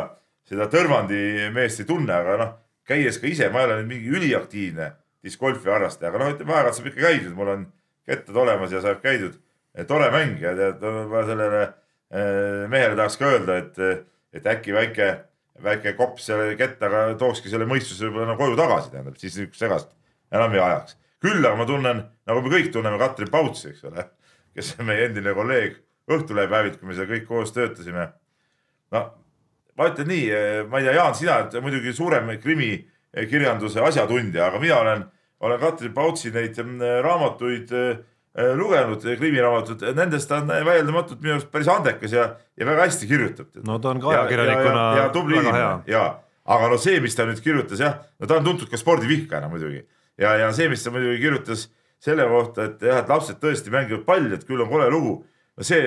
seda 0.48 0.68
Tõrvandi 0.72 1.50
meest 1.56 1.82
ei 1.82 1.90
tunne, 1.90 2.14
aga 2.14 2.38
noh, 2.42 2.54
käies 2.88 3.20
ka 3.22 3.30
ise, 3.30 3.50
ma 3.54 3.64
ei 3.64 3.70
ole 3.70 3.80
nüüd 3.80 3.92
mingi 3.94 4.14
üliaktiivne 4.20 4.92
discgolfi 5.26 5.72
harrastaja, 5.72 6.12
aga 6.12 6.22
noh, 6.22 6.34
ütleme 6.36 6.54
aeg-ajalt 6.54 6.80
saab 6.80 6.92
ikka 6.92 7.06
käidud, 7.08 7.34
mul 7.40 7.54
on 7.54 7.66
kettad 8.08 8.42
olemas 8.44 8.76
ja 8.76 8.84
saab 8.84 9.02
käidud. 9.04 9.40
tore 9.88 10.12
mäng 10.12 10.42
ja 10.42 10.54
tead, 10.58 10.86
ma 11.12 11.24
sellele 11.26 11.64
eh, 11.64 12.68
mehele 12.70 12.96
tahaks 12.96 13.18
ka 13.18 13.32
öelda, 13.32 13.58
et, 13.64 14.06
et 14.34 14.48
äkki 14.54 14.76
väike, 14.76 15.10
väike 15.64 15.94
kopp 15.98 16.22
selle 16.22 16.56
kettaga 16.60 17.08
tookski 17.20 17.50
selle 17.50 17.68
mõistuse 17.70 18.06
võib-olla 18.08 18.32
nagu 18.34 18.44
koju 18.44 18.58
tagasi, 18.60 18.92
tähendab, 18.94 19.18
siis 19.22 19.38
niisugust 19.38 19.64
segast 19.64 19.92
enam 20.32 20.54
ei 20.54 20.62
ajaks. 20.62 20.98
küll 21.24 21.46
aga 21.46 21.56
ma 21.58 21.66
tunnen, 21.66 22.04
nagu 22.30 22.42
me 22.46 22.54
kõik 22.54 22.72
tunneme 22.74 23.00
Katrin 23.02 23.32
Pautsi, 23.34 23.72
eks 23.72 23.86
ole, 23.90 24.06
kes 24.56 24.76
on 24.80 24.90
meie 24.92 25.10
endine 25.10 25.34
kolleeg 25.34 25.84
Õhtulehe 26.08 26.48
päevit, 26.48 26.78
kui 26.80 26.88
me 26.88 26.96
seal 26.96 27.10
kõik 27.10 27.26
koos 27.28 27.52
töötasime 27.52 28.06
no 28.96 29.02
ma 29.78 29.90
ütlen 29.92 30.10
nii, 30.10 30.28
ma 30.70 30.80
ei 30.80 30.88
tea, 30.88 30.96
Jaan, 30.98 31.16
sina 31.18 31.38
oled 31.42 31.58
muidugi 31.62 31.94
suurem 31.96 32.32
krimikirjanduse 32.42 33.84
asjatundja, 33.86 34.50
aga 34.50 34.62
mina 34.62 34.80
olen, 34.82 35.04
olen 35.46 35.60
Katrin 35.62 35.94
Pautsi 35.94 36.32
neid 36.34 36.58
mm, 36.64 36.86
raamatuid 37.06 37.74
äh, 37.78 38.00
lugenud, 38.58 39.02
krimiraamatut, 39.18 39.82
nendest 39.98 40.30
ta 40.30 40.42
on 40.44 40.52
vaieldamatult 40.52 41.22
minu 41.24 41.38
arust 41.38 41.52
päris 41.54 41.70
andekas 41.74 42.12
ja, 42.14 42.28
ja 42.58 42.68
väga 42.70 42.86
hästi 42.86 43.10
kirjutab. 43.10 43.48
no 43.66 43.80
ta 43.82 43.94
on 43.94 44.02
ka 44.04 44.12
ajakirjanikuna 44.14 44.82
ja, 44.84 44.90
ja, 44.98 45.04
ja 45.04 45.14
tubli 45.16 45.40
inimene 45.40 45.64
ja, 45.90 46.04
aga 46.58 46.70
no 46.74 46.78
see, 46.82 47.00
mis 47.02 47.18
ta 47.18 47.26
nüüd 47.26 47.42
kirjutas 47.42 47.82
jah, 47.82 47.98
no 48.20 48.30
ta 48.30 48.38
on 48.38 48.46
tuntud 48.46 48.70
ka 48.70 48.78
spordivihkajana 48.78 49.50
muidugi 49.50 49.82
ja, 50.22 50.36
ja 50.44 50.52
see, 50.54 50.70
mis 50.70 50.86
ta 50.86 50.94
muidugi 50.94 51.18
kirjutas 51.24 51.66
selle 52.04 52.28
kohta, 52.30 52.70
et 52.70 52.86
jah, 52.86 53.02
et 53.02 53.10
lapsed 53.10 53.42
tõesti 53.42 53.74
mängivad 53.74 54.06
palli, 54.06 54.36
et 54.38 54.46
küll 54.46 54.62
on 54.62 54.70
kole 54.70 54.86
lugu. 54.94 55.18
no 55.58 55.66
see, 55.66 55.82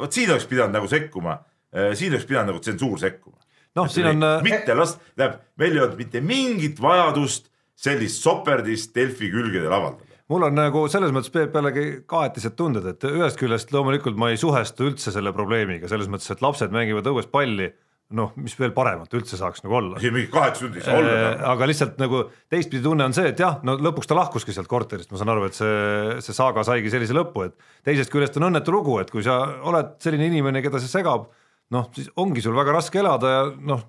vot 0.00 0.16
siin 0.16 0.32
oleks 0.32 0.48
pidanud 0.48 0.78
nagu 0.78 0.88
sekkuma 0.88 1.36
Äh, 1.76 1.92
siin 1.94 2.14
oleks 2.14 2.26
pidanud 2.26 2.54
nagu 2.54 2.62
tsensuur 2.62 2.98
sekkuma. 2.98 3.36
noh, 3.76 3.88
siin 3.92 4.06
on. 4.08 4.22
Äh, 4.22 4.42
mitte 4.42 4.74
lasta, 4.74 5.02
tähendab, 5.16 5.40
meil 5.60 5.74
ei 5.76 5.82
olnud 5.82 5.98
mitte 6.00 6.22
mingit 6.24 6.80
vajadust 6.80 7.50
sellist 7.76 8.22
soperdist 8.24 8.94
Delfi 8.96 9.28
külgedel 9.32 9.72
avaldada 9.72 10.15
mul 10.32 10.46
on 10.48 10.56
nagu 10.58 10.84
selles 10.92 11.14
mõttes 11.14 11.32
Peep 11.34 11.54
jällegi 11.56 11.86
kahetised 12.10 12.56
tunded, 12.58 12.86
et 12.90 13.08
ühest 13.08 13.38
küljest 13.40 13.72
loomulikult 13.74 14.18
ma 14.18 14.32
ei 14.32 14.40
suhestu 14.40 14.90
üldse 14.90 15.14
selle 15.14 15.32
probleemiga 15.36 15.90
selles 15.90 16.10
mõttes, 16.12 16.30
et 16.32 16.44
lapsed 16.44 16.74
mängivad 16.74 17.08
õues 17.12 17.28
palli 17.30 17.70
noh, 18.14 18.30
mis 18.38 18.54
veel 18.58 18.70
paremat 18.74 19.14
üldse 19.18 19.38
saaks 19.38 19.64
nagu 19.64 19.78
olla. 19.80 20.00
siin 20.02 20.14
mingi 20.14 20.30
kaheksa 20.30 20.62
tundi 20.62 20.78
ei 20.78 20.84
saa 20.86 20.98
olla. 21.00 21.14
Äh, 21.16 21.40
aga 21.50 21.66
lihtsalt 21.66 21.96
nagu 21.98 22.20
teistpidi 22.52 22.84
tunne 22.84 23.06
on 23.08 23.16
see, 23.16 23.32
et 23.32 23.40
jah, 23.42 23.58
no 23.66 23.74
lõpuks 23.82 24.06
ta 24.10 24.18
lahkuski 24.18 24.54
sealt 24.54 24.70
korterist, 24.70 25.10
ma 25.10 25.18
saan 25.18 25.32
aru, 25.34 25.48
et 25.48 25.58
see, 25.58 26.20
see 26.22 26.36
saaga 26.36 26.62
saigi 26.66 26.92
sellise 26.92 27.16
lõpu, 27.16 27.48
et 27.48 27.56
teisest 27.86 28.12
küljest 28.12 28.38
on 28.38 28.46
õnnetu 28.50 28.74
lugu, 28.74 29.00
et 29.02 29.10
kui 29.10 29.26
sa 29.26 29.40
oled 29.66 29.96
selline 30.02 30.30
inimene, 30.30 30.62
keda 30.62 30.82
see 30.82 30.92
segab 30.92 31.26
noh, 31.74 31.88
siis 31.96 32.10
ongi 32.22 32.44
sul 32.44 32.54
väga 32.54 32.76
raske 32.76 33.02
elada 33.02 33.32
ja 33.32 33.42
noh, 33.72 33.82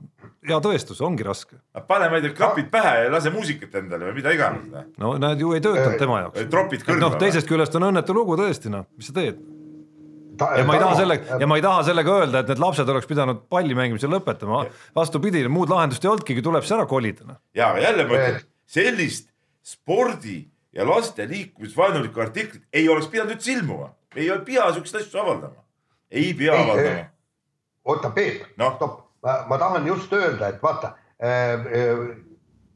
hea 0.48 0.58
tõestus, 0.64 1.02
ongi 1.06 1.26
raske. 1.26 1.58
pane, 1.88 2.10
ma 2.12 2.20
ei 2.20 2.26
tea, 2.26 2.34
klapid 2.38 2.70
pähe 2.74 3.06
ja 3.06 3.12
lase 3.14 3.32
muusikat 3.34 3.76
endale 3.82 4.10
või 4.10 4.18
mida 4.20 4.34
iganes. 4.36 4.66
Noh. 4.72 4.88
no 5.02 5.14
näed, 5.22 5.42
ju 5.44 5.54
ei 5.56 5.64
töötanud 5.64 6.00
tema 6.02 6.24
jaoks. 6.26 6.48
tropid 6.52 6.86
kõrva. 6.86 7.04
noh, 7.06 7.16
teisest 7.22 7.50
küljest 7.50 7.78
on 7.80 7.88
õnnetu 7.90 8.16
lugu 8.18 8.38
tõesti, 8.40 8.72
noh, 8.74 8.86
mis 8.98 9.10
sa 9.10 9.16
teed 9.18 9.40
ja 10.38 10.66
ma 10.68 10.76
ei 10.78 10.84
taha 10.84 11.00
sellega 11.00 11.40
ja 11.42 11.50
ma 11.50 11.58
ei 11.58 11.66
taha 11.66 11.88
sellega 11.88 12.20
öelda, 12.20 12.44
et 12.44 12.52
need 12.52 12.62
lapsed 12.62 12.94
oleks 12.94 13.10
pidanud 13.10 13.42
palli 13.50 13.78
mängimise 13.78 14.10
lõpetama, 14.12 14.66
vastupidi, 14.96 15.42
muud 15.50 15.74
lahendust 15.74 16.06
ei 16.06 16.12
olnudki, 16.12 16.38
tuleb 16.46 16.68
see 16.68 16.78
ära 16.78 16.86
kolida. 16.90 17.26
Noh. 17.26 17.42
ja, 17.58 17.72
jälle 17.82 18.06
ma 18.06 18.20
ütlen, 18.20 18.40
sellist 18.70 19.32
spordi 19.66 20.40
ja 20.78 20.86
laste 20.88 21.26
liikumisvaenulikku 21.28 22.22
artiklit 22.22 22.68
ei 22.72 22.86
oleks 22.90 23.10
pidanud 23.12 23.34
üldse 23.34 23.56
ilmuma, 23.56 23.92
ei 24.16 24.30
pea 24.46 24.70
siukseid 24.78 25.04
asju 25.04 25.24
avaldama, 25.24 25.64
ei 26.12 26.34
pea 26.38 26.54
ei, 26.54 26.66
avaldama 26.66 27.08
oota, 27.88 28.12
Peep 28.12 28.58
no., 28.60 28.72
stopp, 28.76 29.07
ma 29.24 29.58
tahan 29.58 29.88
just 29.88 30.14
öelda, 30.14 30.48
et 30.48 30.64
vaata 30.64 30.94
äh, 31.20 31.54
äh, 31.54 32.18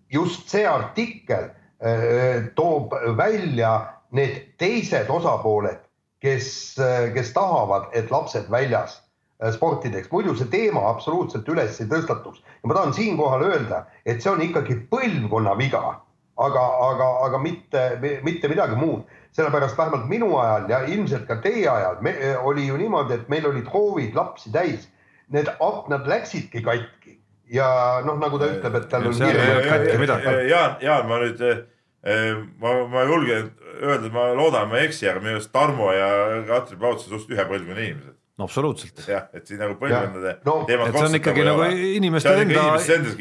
just 0.09 0.49
see 0.49 0.65
artikkel 0.67 1.49
äh, 1.79 2.47
toob 2.55 2.93
välja 3.17 3.93
need 4.11 4.57
teised 4.59 5.09
osapooled, 5.09 5.79
kes, 6.21 6.75
kes 7.13 7.31
tahavad, 7.33 7.87
et 7.97 8.11
lapsed 8.11 8.49
väljas 8.51 8.99
sportideks, 9.55 10.11
muidu 10.11 10.35
see 10.37 10.51
teema 10.51 10.83
absoluutselt 10.89 11.47
üles 11.49 11.79
ei 11.81 11.87
tõstatuks. 11.89 12.43
ja 12.43 12.69
ma 12.69 12.75
tahan 12.77 12.93
siinkohal 12.93 13.45
öelda, 13.47 13.85
et 14.05 14.21
see 14.21 14.29
on 14.29 14.43
ikkagi 14.43 14.75
põlvkonna 14.91 15.55
viga, 15.57 15.81
aga, 16.37 16.65
aga, 16.89 17.07
aga 17.25 17.39
mitte, 17.41 17.85
mitte 18.27 18.51
midagi 18.51 18.77
muud. 18.77 19.07
Sellepärast 19.31 19.77
vähemalt 19.79 20.09
minu 20.11 20.35
ajal 20.37 20.69
ja 20.69 20.81
ilmselt 20.91 21.23
ka 21.25 21.39
teie 21.41 21.69
ajal 21.71 22.01
me, 22.03 22.13
oli 22.43 22.67
ju 22.67 22.77
niimoodi, 22.77 23.15
et 23.15 23.29
meil 23.31 23.47
olid 23.47 23.69
hoovid 23.71 24.13
lapsi 24.17 24.51
täis 24.51 24.89
need 25.35 25.49
aknad 25.59 26.07
läksidki 26.09 26.63
katki 26.65 27.17
ja 27.51 27.67
noh, 28.05 28.17
nagu 28.21 28.39
ta 28.39 28.49
ütleb, 28.51 28.77
et 28.79 28.87
tal 28.91 29.09
on 29.09 29.17
hirm. 29.17 30.05
Jaan, 30.47 30.77
Jaan, 30.83 31.07
ma 31.09 31.19
nüüd, 31.23 31.43
ma, 32.61 32.73
ma 32.91 33.03
julgen 33.09 33.51
öelda, 33.81 34.09
ma 34.13 34.31
loodan, 34.37 34.69
ma 34.71 34.79
ei 34.79 34.89
eksi, 34.89 35.09
aga 35.11 35.21
minu 35.23 35.37
arust 35.37 35.51
Tarmo 35.53 35.91
ja 35.95 36.09
Katri 36.47 36.79
Pauts 36.79 37.07
on 37.07 37.19
suht 37.19 37.31
ühe 37.33 37.45
põlvkonna 37.49 37.85
inimesed. 37.85 38.17
no 38.39 38.47
absoluutselt. 38.47 39.03
jah, 39.07 39.27
et 39.35 39.47
siin 39.47 39.59
nagu 39.61 39.75
põlvkondade 39.79 40.37
No, 40.47 40.61
teemad 40.69 40.95
see 40.95 41.07
on 41.09 41.19
ikkagi 41.19 41.45
nagu 41.45 41.67
inimeste 41.99 42.35
enda, 42.45 42.65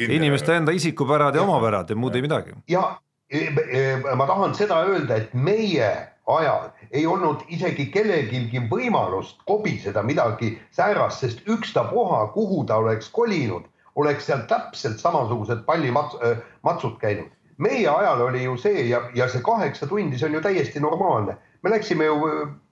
inimeste 0.07 0.57
enda 0.61 0.75
isikupärad 0.75 1.35
ja 1.35 1.43
omapärad 1.45 1.91
ja 1.91 1.99
muud 1.99 2.15
ei 2.15 2.25
midagi. 2.25 2.55
ja 2.71 2.85
e, 3.29 3.49
e, 3.67 3.83
ma 4.15 4.27
tahan 4.29 4.55
seda 4.57 4.81
öelda, 4.87 5.19
et 5.21 5.35
meie 5.35 5.91
ajal 6.27 6.69
ei 6.91 7.05
olnud 7.07 7.43
isegi 7.47 7.85
kellelgi 7.93 8.61
võimalust 8.69 9.41
kobiseda 9.45 10.03
midagi 10.03 10.53
säärast, 10.71 11.19
sest 11.19 11.47
ükstapuha, 11.49 12.27
kuhu 12.33 12.63
ta 12.65 12.77
oleks 12.77 13.09
kolinud, 13.09 13.63
oleks 13.95 14.25
seal 14.25 14.45
täpselt 14.47 14.99
samasugused 14.99 15.63
pallimatsud 15.65 16.97
käinud. 16.99 17.29
meie 17.57 17.87
ajal 17.89 18.21
oli 18.21 18.43
ju 18.43 18.57
see 18.57 18.87
ja, 18.89 19.01
ja 19.15 19.27
see 19.29 19.41
kaheksa 19.41 19.87
tundi, 19.87 20.17
see 20.17 20.29
on 20.29 20.33
ju 20.33 20.41
täiesti 20.41 20.79
normaalne. 20.79 21.37
Me 21.63 21.69
läksime 21.69 22.05
ju, 22.05 22.15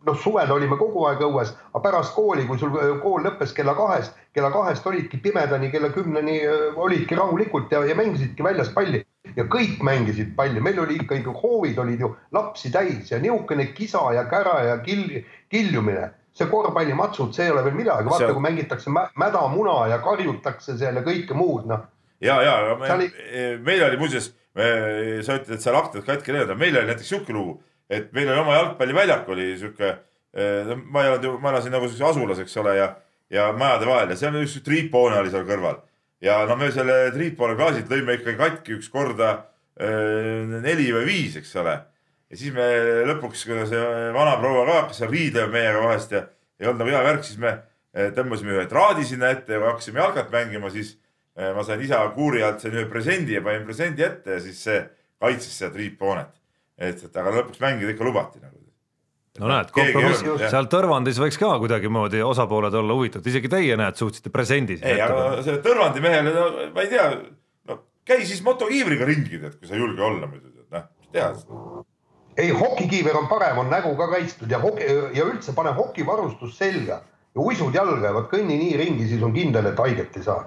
noh, 0.05 0.15
suvel 0.17 0.51
olime 0.51 0.77
kogu 0.79 1.03
aeg 1.05 1.19
õues, 1.21 1.51
aga 1.73 1.81
pärast 1.83 2.15
kooli, 2.15 2.45
kui 2.47 2.57
sul 2.57 2.71
kool 3.03 3.21
lõppes 3.25 3.53
kella 3.53 3.75
kahest, 3.77 4.15
kella 4.33 4.49
kahest 4.53 4.85
olidki 4.89 5.17
pimedani, 5.21 5.69
kella 5.71 5.89
kümneni 5.93 6.39
öö, 6.47 6.71
olidki 6.75 7.15
rahulikult 7.15 7.71
ja, 7.71 7.83
ja 7.85 7.95
mängisidki 7.95 8.43
väljas 8.43 8.71
palli. 8.73 9.03
Ja 9.35 9.43
kõik 9.45 9.83
mängisid 9.85 10.31
palli, 10.35 10.61
meil 10.63 10.79
oli 10.81 10.95
ikka, 10.97 11.19
ikka 11.19 11.35
hoovid 11.37 11.77
olid 11.79 11.99
ju 12.01 12.15
lapsi 12.33 12.71
täis 12.73 13.11
ja 13.11 13.19
niisugune 13.21 13.67
kisa 13.77 14.01
ja 14.15 14.23
kära 14.31 14.55
ja 14.65 14.77
kill, 14.81 15.19
kiljumine, 15.53 16.09
see 16.33 16.47
korvpallimatsud, 16.49 17.33
see 17.35 17.45
ei 17.45 17.51
ole 17.53 17.61
veel 17.67 17.77
midagi, 17.77 18.09
vaata 18.09 18.25
See- 18.25 18.33
kui 18.33 18.41
mängitakse 18.41 18.89
mä- 18.89 19.09
mädamuna 19.19 19.87
ja 19.91 19.99
karjutakse 20.01 20.77
seal 20.79 20.95
ja 20.97 21.03
kõike 21.05 21.37
muud, 21.37 21.67
noh. 21.69 21.85
ja, 22.21 22.41
ja 22.41 22.75
me, 22.79 22.89
oli- 22.95 23.13
meil 23.65 23.83
oli 23.85 23.97
muuseas, 24.01 24.31
sa 24.55 25.35
ütled, 25.37 25.53
et 25.53 25.61
seal 25.61 25.75
aknad 25.77 26.05
katki 26.07 26.33
aga 26.33 26.55
meil 26.55 26.77
oli 26.77 26.89
näiteks 26.89 27.09
sihuke 27.09 27.33
lugu, 27.33 27.59
et 27.89 28.13
meil 28.13 28.29
oli 28.29 28.41
oma 28.43 28.55
jalgpalliväljak 28.57 29.29
oli 29.33 29.51
sihuke, 29.57 29.91
ma 30.85 31.03
ei 31.03 31.09
olnud 31.09 31.23
ju, 31.25 31.35
ma 31.41 31.53
elasin 31.53 31.73
nagu 31.73 31.87
siukses 31.89 32.05
asulas, 32.11 32.41
eks 32.43 32.57
ole, 32.61 32.75
ja, 32.77 32.89
ja 33.33 33.49
majade 33.57 33.87
vahel 33.89 34.13
ja 34.13 34.17
seal 34.19 34.37
üks 34.41 34.59
triiphoone 34.65 35.17
oli 35.19 35.31
seal 35.33 35.45
kõrval. 35.47 35.79
ja 36.21 36.41
no 36.45 36.57
me 36.59 36.71
selle 36.75 37.11
triiphoone 37.15 37.55
klaasid 37.57 37.89
lõime 37.89 38.19
ikkagi 38.19 38.37
katki 38.37 38.75
üks 38.77 38.89
korda 38.93 39.29
öö, 39.79 40.59
neli 40.59 40.89
või 40.93 41.05
viis, 41.07 41.37
eks 41.39 41.55
ole. 41.61 41.77
ja 42.29 42.37
siis 42.37 42.53
me 42.53 42.67
lõpuks, 43.09 43.45
kui 43.47 43.65
see 43.69 43.83
vanaproua 44.13 44.65
ka 44.67 44.77
hakkas 44.83 45.01
seal 45.01 45.13
riidlema 45.13 45.53
meiega 45.55 45.81
vahest 45.85 46.13
ja 46.13 46.25
ei 46.59 46.67
olnud 46.67 46.83
nagu 46.83 46.93
hea 46.93 47.03
värk, 47.05 47.23
siis 47.25 47.39
me 47.41 47.53
eh, 47.93 48.09
tõmbasime 48.15 48.57
ühe 48.57 48.65
traadi 48.69 49.05
sinna 49.07 49.31
ette 49.33 49.55
ja 49.55 49.61
kui 49.61 49.71
hakkasime 49.71 50.03
jalkat 50.03 50.33
mängima, 50.33 50.71
siis 50.73 50.95
eh, 51.37 51.53
ma 51.55 51.63
sain 51.65 51.81
isa 51.85 52.01
kuuri 52.15 52.43
alt 52.43 52.61
sain 52.63 52.75
ühe 52.75 52.85
presendi 52.91 53.37
ja 53.37 53.43
panin 53.45 53.65
presendi 53.67 54.05
ette 54.05 54.37
ja 54.37 54.43
siis 54.43 54.59
see 54.67 54.81
kaitses 55.19 55.55
seda 55.61 55.71
triiphoonet. 55.75 56.35
et, 56.79 57.03
et 57.05 57.19
aga 57.21 57.35
lõpuks 57.35 57.61
mängida 57.63 57.93
ikka 57.93 58.07
lubati 58.07 58.41
nagu. 58.41 58.55
no 59.39 59.51
näed, 59.51 59.73
kompromiss 59.75 60.23
seal 60.49 60.69
Tõrvandis 60.71 61.19
võiks 61.21 61.39
ka 61.41 61.51
kuidagimoodi 61.61 62.23
osapooled 62.25 62.79
olla 62.81 62.97
huvitatud, 62.97 63.27
isegi 63.29 63.51
teie 63.51 63.77
näed, 63.79 63.99
suutsite 63.99 64.31
presendi 64.33 64.79
siin 64.79 64.95
ei, 64.95 65.03
aga 65.05 65.43
see 65.45 65.59
Tõrvandi 65.65 66.03
mehele, 66.03 66.33
no 66.35 66.71
ma 66.75 66.87
ei 66.87 66.91
tea, 66.95 67.11
no 67.69 67.81
käi 68.07 68.25
siis 68.25 68.41
motokiivriga 68.47 69.07
ringi, 69.09 69.37
tead, 69.37 69.59
kui 69.59 69.69
sa 69.69 69.77
ei 69.77 69.83
julge 69.83 70.05
olla 70.07 70.31
muidu, 70.31 70.49
tead, 70.55 70.67
noh, 70.75 70.89
mis 70.97 71.13
teha 71.15 71.31
ei, 72.39 72.49
hokikiiver 72.49 73.17
on 73.17 73.27
parem, 73.27 73.57
on 73.57 73.69
nägu 73.71 73.91
ka 73.97 74.07
kaitstud 74.13 74.51
ja 74.51 74.59
hoki 74.61 74.85
ja 75.15 75.25
üldse 75.27 75.53
pane 75.55 75.73
hokivarustus 75.75 76.55
selga 76.57 77.01
ja 77.35 77.43
uisud 77.43 77.75
jalga 77.75 78.07
ja 78.07 78.15
vot 78.15 78.29
kõnni 78.31 78.57
nii 78.59 78.77
ringi, 78.79 79.07
siis 79.09 79.23
on 79.25 79.33
kindel, 79.35 79.67
et 79.69 79.79
haiget 79.79 80.17
ei 80.17 80.25
saa. 80.25 80.45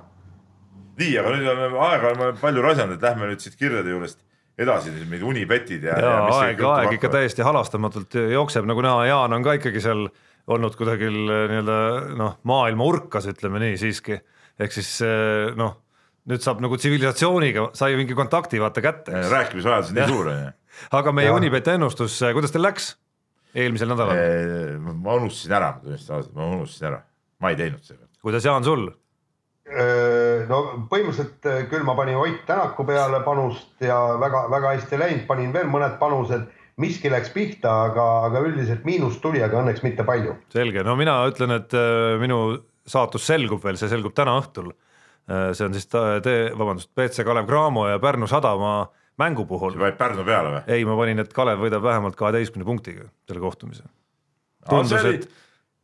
Nii, 0.98 1.12
aga 1.20 1.32
nüüd 1.34 1.50
on 1.52 1.76
aega 1.86 2.10
oleme 2.10 2.30
palju 2.40 2.64
rasjanud, 2.64 2.96
et 2.96 3.06
lähme 3.06 3.28
nüüd 3.30 3.44
siit 3.44 3.56
kirjade 3.60 3.92
juurest 3.92 4.20
edasi, 4.60 4.92
mingid 5.06 5.24
unibetid 5.26 5.86
ja. 5.88 5.96
ja 5.98 6.12
aeg, 6.36 6.60
aeg 6.60 6.96
ikka 6.98 7.10
täiesti 7.12 7.44
halastamatult 7.46 8.18
jookseb, 8.32 8.66
nagu 8.68 8.84
näha, 8.84 9.06
Jaan 9.08 9.36
on 9.38 9.46
ka 9.46 9.56
ikkagi 9.58 9.82
seal 9.84 10.06
olnud 10.52 10.76
kusagil 10.78 11.18
eh, 11.22 11.44
nii-öelda 11.50 11.76
noh, 12.18 12.36
maailma 12.48 12.88
urkas, 12.88 13.28
ütleme 13.30 13.62
nii 13.62 13.78
siiski. 13.80 14.18
ehk 14.60 14.74
siis 14.74 14.90
eh, 15.06 15.52
noh, 15.58 15.76
nüüd 16.30 16.42
saab 16.44 16.62
nagu 16.64 16.78
tsivilisatsiooniga 16.78 17.70
sai 17.78 17.96
mingi 17.98 18.16
kontakti 18.18 18.60
vaata 18.62 18.84
kätte, 18.84 19.24
rääkimisvajadus 19.32 19.92
on 19.92 20.00
nii 20.00 20.10
suur 20.10 20.32
onju. 20.34 20.50
aga 20.98 21.14
meie. 21.16 21.32
Unibeti 21.34 21.76
ennustus, 21.76 22.18
kuidas 22.34 22.54
teil 22.54 22.66
läks 22.66 22.94
eelmisel 23.54 23.90
nädalal, 23.92 24.18
ma 24.80 25.18
unustasin 25.20 25.56
ära, 25.58 25.74
ma 25.76 25.84
tunnistan 25.84 26.18
ausalt, 26.18 26.34
ma 26.36 26.48
unustasin 26.56 26.88
ära, 26.88 27.02
ma 27.42 27.52
ei 27.52 27.58
teinud 27.60 27.84
seda. 27.86 28.06
kuidas 28.24 28.48
Jaan 28.48 28.64
sul? 28.66 28.88
No 30.48 30.62
põhimõtteliselt 30.90 31.46
äh, 31.48 31.62
küll 31.70 31.84
ma 31.86 31.94
panin 31.98 32.18
Ott 32.20 32.42
Tänaku 32.48 32.84
peale 32.88 33.22
panust 33.24 33.84
ja 33.84 33.98
väga-väga 34.20 34.74
hästi 34.76 35.00
läinud, 35.00 35.24
panin 35.28 35.52
veel 35.54 35.70
mõned 35.70 35.98
panused, 36.00 36.46
miski 36.82 37.10
läks 37.12 37.32
pihta, 37.34 37.72
aga, 37.88 38.06
aga 38.28 38.42
üldiselt 38.46 38.86
miinus 38.88 39.18
tuli, 39.22 39.42
aga 39.44 39.60
õnneks 39.62 39.84
mitte 39.84 40.06
palju. 40.08 40.36
selge, 40.54 40.84
no 40.86 40.96
mina 40.98 41.18
ütlen, 41.30 41.54
et 41.58 41.76
äh, 41.76 42.16
minu 42.20 42.42
saatus 42.88 43.26
selgub 43.28 43.62
veel, 43.64 43.78
see 43.78 43.90
selgub 43.92 44.14
täna 44.16 44.34
õhtul. 44.40 44.72
see 45.22 45.62
on 45.64 45.70
siis 45.70 45.86
tee, 45.86 46.50
vabandust, 46.58 46.90
BC 46.98 47.22
Kalev 47.22 47.46
Cramo 47.46 47.84
ja 47.86 48.00
Pärnu 48.02 48.26
Sadama 48.26 48.88
mängu 49.22 49.44
puhul. 49.46 49.76
panid 49.78 49.98
Pärnu 50.00 50.24
peale 50.26 50.56
või? 50.56 50.62
ei, 50.66 50.84
ma 50.88 50.96
panin, 50.98 51.22
et 51.22 51.30
Kalev 51.32 51.62
võidab 51.62 51.84
vähemalt 51.84 52.16
kaheteistkümne 52.18 52.66
punktiga 52.66 53.06
selle 53.28 53.40
kohtumise. 53.44 53.86
tundus, 54.68 55.04
et, 55.04 55.28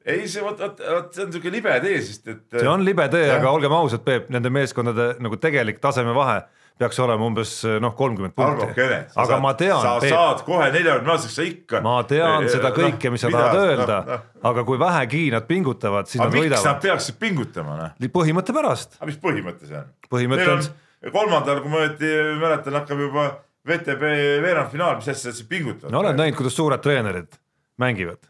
ei 0.09 0.29
see 0.31 0.45
vot, 0.45 0.61
vot, 0.61 0.79
vot 0.81 1.11
see 1.15 1.27
on 1.27 1.35
siuke 1.35 1.53
libe 1.53 1.75
tee, 1.85 1.99
sest 2.05 2.31
et. 2.33 2.45
see 2.55 2.71
on 2.71 2.85
libe 2.87 3.09
tee, 3.13 3.27
aga 3.35 3.51
olgem 3.53 3.75
ausad, 3.77 4.05
Peep, 4.07 4.31
nende 4.33 4.53
meeskondade 4.53 5.15
nagu 5.23 5.39
tegelik 5.41 5.83
tasemevahe 5.83 6.41
peaks 6.79 6.99
olema 7.03 7.27
umbes 7.27 7.53
noh, 7.83 7.95
kolmkümmend 7.99 8.37
punkti 8.39 8.89
aga 9.19 9.39
ma 9.43 9.53
tean, 9.59 9.81
sa 9.83 9.95
Peep, 10.03 10.15
saad 10.15 10.45
kohe 10.47 10.69
neljakümne 10.75 11.15
aastaseks, 11.15 11.37
sa 11.37 11.47
ikka. 11.47 11.81
ma 11.85 11.97
tean 12.09 12.47
seda 12.51 12.71
kõike, 12.77 13.13
mis 13.15 13.25
sa 13.25 13.33
tahad 13.35 13.63
öelda 13.63 13.99
no,, 14.07 14.21
aga 14.53 14.65
kui 14.69 14.79
vähegi 14.81 15.25
nad 15.35 15.49
pingutavad, 15.49 16.11
siis 16.11 16.23
aga 16.23 16.31
nad 16.31 16.37
miks 16.37 16.47
nad 16.47 16.61
võidavad. 16.61 16.85
peaksid 16.87 17.19
pingutama, 17.23 17.79
noh? 17.83 18.13
põhimõtte 18.15 18.55
pärast, 18.57 18.97
aga 19.01 19.11
mis 19.11 19.19
põhimõte 19.23 19.71
see 19.71 19.81
on? 19.81 19.91
põhimõte 20.09 20.49
on 20.55 21.13
kolmandal, 21.15 21.63
kui 21.65 21.75
ma 21.75 21.83
õieti 21.85 22.15
mäletan, 22.39 22.79
hakkab 22.81 23.03
juba 23.09 23.27
VTB 23.69 24.15
veerandfinaal, 24.45 25.01
mis 25.01 25.11
asja 25.11 25.33
nad 25.33 25.41
siis 25.41 25.51
pingutavad? 25.51 25.93
no 25.95 26.05
oled 26.05 26.19
näinud, 26.19 26.39
kuidas 26.39 26.57
suured 26.59 26.85
treenerid 26.85 27.41
mängivad, 27.83 28.23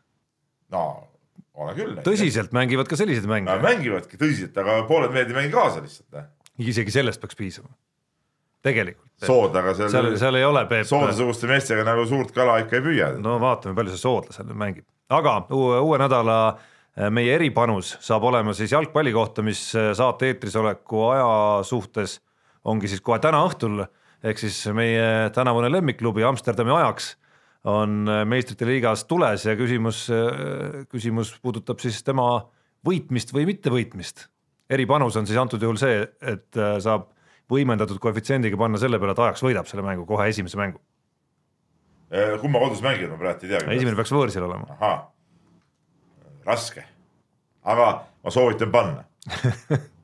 no 0.73 0.89
olen 1.59 1.77
küll 1.77 1.99
tõsiselt 2.07 2.55
mängivad 2.57 2.89
ka 2.91 2.99
selliseid 2.99 3.29
mänge 3.31 3.51
Nad, 3.51 3.63
mängivadki 3.65 4.19
tõsiselt, 4.21 4.57
aga 4.61 4.81
pooled 4.89 5.15
mehed 5.15 5.33
ei 5.33 5.39
mängi 5.41 5.53
kaasa 5.55 5.83
lihtsalt. 5.85 6.31
isegi 6.59 6.95
sellest 6.95 7.23
peaks 7.23 7.39
piisama. 7.39 7.71
tegelikult, 8.65 9.11
sood, 9.23 9.55
aga 9.57 9.75
seal, 9.79 9.93
seal, 9.93 10.09
seal 10.21 10.39
ei 10.41 10.47
ole 10.47 10.65
Peep, 10.71 10.87
soodasuguste 10.89 11.51
meestega 11.51 11.85
nagu 11.87 12.07
suurt 12.11 12.33
kala 12.37 12.59
ikka 12.65 12.81
ei 12.81 12.87
püüa. 12.87 13.13
no 13.23 13.39
vaatame, 13.43 13.77
palju 13.79 13.95
see 13.95 14.05
soodlasel 14.05 14.49
nüüd 14.49 14.63
mängib, 14.65 14.89
aga 15.11 15.37
uue, 15.55 15.79
uue 15.83 16.01
nädala 16.03 16.39
äh, 16.49 17.09
meie 17.15 17.37
eripanus 17.39 17.97
saab 18.05 18.27
olema 18.31 18.55
siis 18.57 18.75
jalgpalli 18.75 19.15
kohta, 19.15 19.47
mis 19.47 19.69
äh, 19.79 19.93
saate 19.99 20.33
eetris 20.33 20.59
oleku 20.59 21.09
aja 21.13 21.31
suhtes 21.67 22.21
ongi 22.69 22.91
siis 22.91 23.03
kohe 23.05 23.19
täna 23.23 23.41
õhtul, 23.47 23.87
ehk 24.27 24.41
siis 24.43 24.61
meie 24.75 25.31
tänavune 25.35 25.71
lemmikklubi 25.73 26.27
Amsterdami 26.27 26.75
ajaks 26.81 27.15
on 27.65 28.09
äh, 28.09 28.23
meistrite 28.29 28.67
liigas 28.69 29.05
tules 29.09 29.45
ja 29.47 29.57
küsimus, 29.59 30.07
küsimus 30.93 31.35
puudutab 31.43 31.81
siis 31.83 32.03
tema 32.07 32.29
võitmist 32.87 33.33
või 33.35 33.49
mittevõitmist. 33.49 34.29
eripanus 34.71 35.17
on 35.17 35.27
siis 35.27 35.39
antud 35.41 35.63
juhul 35.63 35.79
see, 35.81 36.03
et 36.21 36.57
äh, 36.57 36.77
saab 36.85 37.09
võimendatud 37.51 37.99
koefitsiendiga 37.99 38.59
panna 38.61 38.79
selle 38.79 38.99
peale, 39.01 39.17
et 39.17 39.25
Ajax 39.25 39.43
võidab 39.43 39.67
selle 39.67 39.83
mängu 39.83 40.07
kohe 40.07 40.29
esimese 40.29 40.59
mängu. 40.61 40.81
kumma 42.41 42.59
kodus 42.59 42.83
mängivad, 42.83 43.17
ma 43.17 43.19
praegu 43.19 43.47
ei 43.47 43.55
teagi. 43.55 43.77
esimene 43.77 43.97
peaks 43.97 44.13
võõrsil 44.13 44.45
olema. 44.45 44.77
ahah, 44.79 45.07
raske, 46.47 46.85
aga 47.65 47.89
ma 48.25 48.31
soovitan 48.31 48.71
panna. 48.73 49.05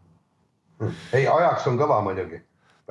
ei, 1.17 1.27
ajaks 1.27 1.67
on 1.71 1.79
kõva 1.79 2.01
muidugi 2.05 2.41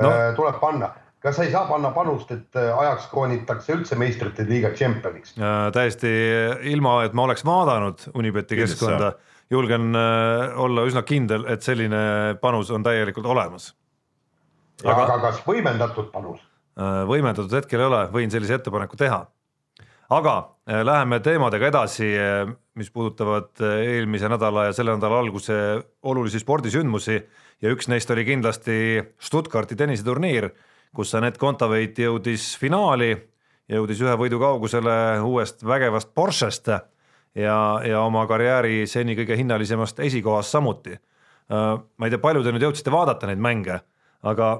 no.. 0.02 0.12
tuleb 0.38 0.60
panna, 0.62 0.90
kas 1.24 1.38
sa 1.38 1.46
ei 1.46 1.52
saa 1.54 1.66
panna 1.70 1.94
panust, 1.96 2.32
et 2.36 2.58
äh, 2.60 2.72
ajaks 2.78 3.08
koonitakse 3.12 3.78
üldse 3.78 3.96
meistrite 4.00 4.46
liiga 4.48 4.74
tšempioniks? 4.76 5.38
Täiesti 5.74 6.12
ilma, 6.74 6.98
et 7.08 7.16
ma 7.16 7.28
oleks 7.30 7.46
vaadanud 7.48 8.10
Unibeti 8.20 8.60
keskkonda, 8.60 9.14
julgen 9.54 9.96
äh, 9.96 10.58
olla 10.60 10.86
üsna 10.88 11.04
kindel, 11.08 11.48
et 11.52 11.64
selline 11.66 12.02
panus 12.42 12.72
on 12.74 12.84
täielikult 12.84 13.28
olemas. 13.30 13.72
aga, 14.84 15.06
Aga- 15.06 15.22
kas 15.28 15.44
võimendatud 15.48 16.12
panus? 16.12 16.42
Äh, 16.80 17.04
võimendatud 17.08 17.54
hetkel 17.54 17.84
ei 17.84 17.90
ole, 17.92 18.04
võin 18.14 18.34
sellise 18.34 18.60
ettepaneku 18.60 19.00
teha. 19.00 19.24
aga 20.14 20.36
äh, 20.68 20.82
läheme 20.84 21.20
teemadega 21.24 21.70
edasi, 21.72 22.10
mis 22.76 22.90
puudutavad 22.92 23.62
eelmise 23.62 24.30
nädala 24.30 24.68
ja 24.68 24.74
selle 24.74 24.96
nädala 24.98 25.20
alguse 25.22 25.56
olulisi 26.04 26.42
spordisündmusi 26.42 27.16
ja 27.62 27.72
üks 27.72 27.88
neist 27.88 28.12
oli 28.12 28.26
kindlasti 28.26 29.04
Stuttgarti 29.22 29.76
tenniseturniir, 29.76 30.50
kus 30.96 31.14
Anett 31.18 31.40
Kontaveit 31.42 31.98
jõudis 32.00 32.54
finaali, 32.60 33.14
jõudis 33.72 34.02
ühe 34.04 34.14
võidu 34.20 34.40
kaugusele 34.42 34.98
uuest 35.26 35.64
vägevast 35.66 36.14
Porschest 36.14 36.70
ja, 36.70 36.82
ja 37.86 38.04
oma 38.04 38.28
karjääri 38.30 38.84
seni 38.90 39.18
kõige 39.18 39.38
hinnalisemast 39.40 40.00
esikohast 40.00 40.54
samuti. 40.54 40.98
ma 41.50 42.06
ei 42.06 42.14
tea, 42.14 42.22
palju 42.22 42.44
te 42.44 42.54
nüüd 42.54 42.64
jõudsite 42.68 42.92
vaadata 42.92 43.28
neid 43.28 43.42
mänge, 43.42 43.80
aga 44.24 44.54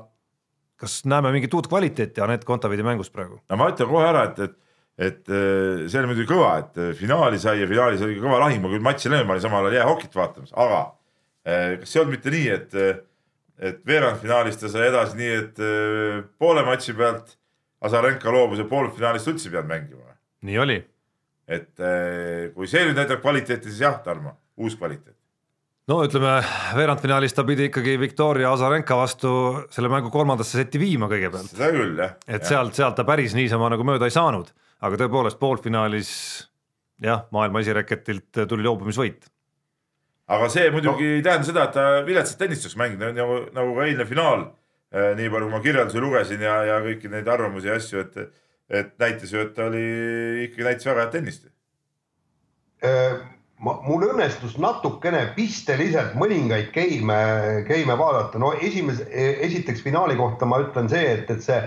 kas 0.80 1.04
näeme 1.06 1.32
mingit 1.32 1.54
uut 1.54 1.70
kvaliteeti 1.72 2.22
Anett 2.22 2.44
Kontaveidi 2.46 2.84
mängus 2.84 3.10
praegu? 3.14 3.40
no 3.50 3.58
ma 3.58 3.70
ütlen 3.72 3.90
kohe 3.90 4.10
ära, 4.10 4.28
et, 4.32 4.40
et 4.40 4.60
et 4.98 5.30
äh, 5.30 5.88
see 5.90 6.02
oli 6.02 6.12
muidugi 6.12 6.30
kõva, 6.30 6.52
et 6.62 6.78
äh, 6.78 6.92
finaali 6.98 7.40
sai 7.42 7.58
ja 7.64 7.70
finaalis 7.70 8.04
oli 8.06 8.20
kõva 8.22 8.44
lahing, 8.44 8.62
ma 8.62 8.70
küll 8.70 8.84
matši 8.86 9.10
löön, 9.10 9.26
ma 9.26 9.34
olin 9.36 9.46
samal 9.46 9.66
ajal 9.66 9.80
jäähokit 9.80 10.18
vaatamas, 10.18 10.54
aga 10.54 10.82
äh, 11.48 11.80
kas 11.82 11.96
ei 11.96 12.02
olnud 12.04 12.18
mitte 12.18 12.34
nii, 12.34 12.50
et, 12.54 12.76
et 13.60 13.82
veerandfinaalis 13.86 14.60
ta 14.62 14.72
sai 14.72 14.88
edasi 14.90 15.20
nii, 15.20 15.34
et 15.42 15.64
poole 16.42 16.66
matši 16.66 16.96
pealt 16.98 17.36
Azarenka 17.84 18.32
loobus 18.32 18.62
ja 18.62 18.66
poolfinaalis 18.70 19.28
üldse 19.28 19.50
ei 19.50 19.56
pidanud 19.56 19.70
mängima? 19.74 20.16
nii 20.44 20.58
oli. 20.60 20.78
et 21.48 21.84
kui 22.56 22.68
see 22.68 22.86
nüüd 22.88 22.98
näitab 22.98 23.22
kvaliteeti, 23.22 23.70
siis 23.70 23.84
jah, 23.84 24.00
Tarmo, 24.04 24.38
uus 24.58 24.78
kvaliteet 24.80 25.16
no 25.92 26.00
ütleme, 26.06 26.38
veerandfinaalis 26.78 27.36
ta 27.36 27.44
pidi 27.48 27.68
ikkagi 27.70 27.98
Viktoria 28.00 28.52
Azarenka 28.54 28.96
vastu 28.98 29.34
selle 29.74 29.92
mängu 29.92 30.12
kolmandasse 30.14 30.62
setti 30.62 30.80
viima 30.82 31.10
kõigepealt. 31.12 31.52
seda 31.52 31.72
küll, 31.76 31.98
jah. 32.00 32.16
et 32.28 32.48
sealt, 32.48 32.76
sealt 32.78 32.98
ta 33.00 33.06
päris 33.08 33.36
niisama 33.38 33.72
nagu 33.74 33.86
mööda 33.88 34.08
ei 34.08 34.16
saanud, 34.16 34.52
aga 34.84 35.00
tõepoolest 35.04 35.40
poolfinaalis 35.42 36.14
jah, 37.04 37.26
maailma 37.36 37.64
esireketilt 37.64 38.46
tuli 38.48 38.68
loobumisvõit. 38.68 39.28
Aga 40.38 40.50
see 40.54 40.70
muidugi 40.74 41.08
no. 41.08 41.18
ei 41.18 41.26
tähenda 41.26 41.50
seda, 41.50 41.68
et 41.68 41.78
ta 41.78 41.86
viletsat 42.08 42.42
tennist 42.42 42.68
oleks 42.68 42.80
mänginud, 42.80 43.18
nagu, 43.18 43.40
nagu 43.56 43.76
ka 43.78 43.88
eilne 43.88 44.08
finaal. 44.10 44.48
Eh, 44.94 45.12
nii 45.18 45.30
palju, 45.34 45.50
kui 45.50 45.56
ma 45.56 45.62
kirjeldusi 45.64 46.02
lugesin 46.04 46.44
ja, 46.46 46.58
ja 46.70 46.80
kõiki 46.84 47.10
neid 47.10 47.30
arvamusi 47.34 47.72
ja 47.72 47.78
asju, 47.80 48.04
et, 48.04 48.42
et 48.70 48.92
näitas 49.02 49.32
ju, 49.34 49.42
et 49.42 49.56
ta 49.56 49.66
oli 49.66 49.86
ikkagi 50.48 50.68
näitas 50.68 50.86
väga 50.86 51.08
head 51.08 51.16
tennist 51.18 51.48
äh 52.86 53.24
ma, 53.64 53.78
mul 53.86 54.08
õnnestus 54.10 54.58
natukene 54.62 55.24
pisteliselt 55.38 56.16
mõningaid 56.20 56.72
geime, 56.76 57.20
geime 57.68 57.98
vaadata, 58.00 58.42
no 58.42 58.54
esimese, 58.60 59.08
esiteks 59.48 59.84
finaali 59.86 60.18
kohta 60.20 60.48
ma 60.50 60.62
ütlen 60.64 60.90
see, 60.92 61.04
et, 61.18 61.32
et 61.32 61.44
see 61.46 61.60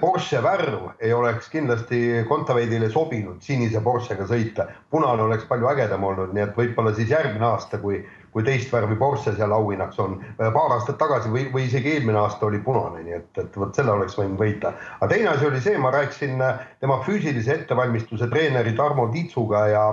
Porsche 0.00 0.38
värv 0.38 0.92
ei 1.02 1.12
oleks 1.12 1.48
kindlasti 1.50 1.98
Kontaveidile 2.28 2.86
sobinud 2.94 3.40
sinise 3.42 3.80
Porschega 3.82 4.22
sõita. 4.30 4.68
punane 4.90 5.22
oleks 5.22 5.48
palju 5.48 5.66
ägedam 5.66 6.04
olnud, 6.06 6.30
nii 6.30 6.44
et 6.44 6.52
võib-olla 6.54 6.92
siis 6.94 7.10
järgmine 7.10 7.48
aasta, 7.48 7.80
kui, 7.82 7.98
kui 8.30 8.46
teist 8.46 8.70
värvi 8.72 8.94
Porsche 9.00 9.34
seal 9.34 9.52
auhinnaks 9.52 9.98
on. 9.98 10.20
Eh, 10.38 10.52
paar 10.54 10.76
aastat 10.76 10.98
tagasi 10.98 11.32
või, 11.34 11.48
või 11.50 11.66
isegi 11.66 11.96
eelmine 11.96 12.22
aasta 12.22 12.46
oli 12.46 12.62
punane, 12.62 13.02
nii 13.02 13.18
et, 13.18 13.30
et 13.42 13.58
vot 13.58 13.74
selle 13.74 13.90
oleks 13.96 14.14
võinud 14.18 14.38
võita. 14.38 14.76
aga 15.00 15.10
teine 15.10 15.34
asi 15.34 15.50
oli 15.50 15.60
see, 15.66 15.78
ma 15.78 15.90
rääkisin 15.90 16.38
eh, 16.38 16.64
tema 16.80 17.00
füüsilise 17.02 17.58
ettevalmistuse 17.58 18.30
treeneri 18.30 18.76
Tarmo 18.78 19.08
Tiitsuga 19.10 19.66
ja 19.74 19.86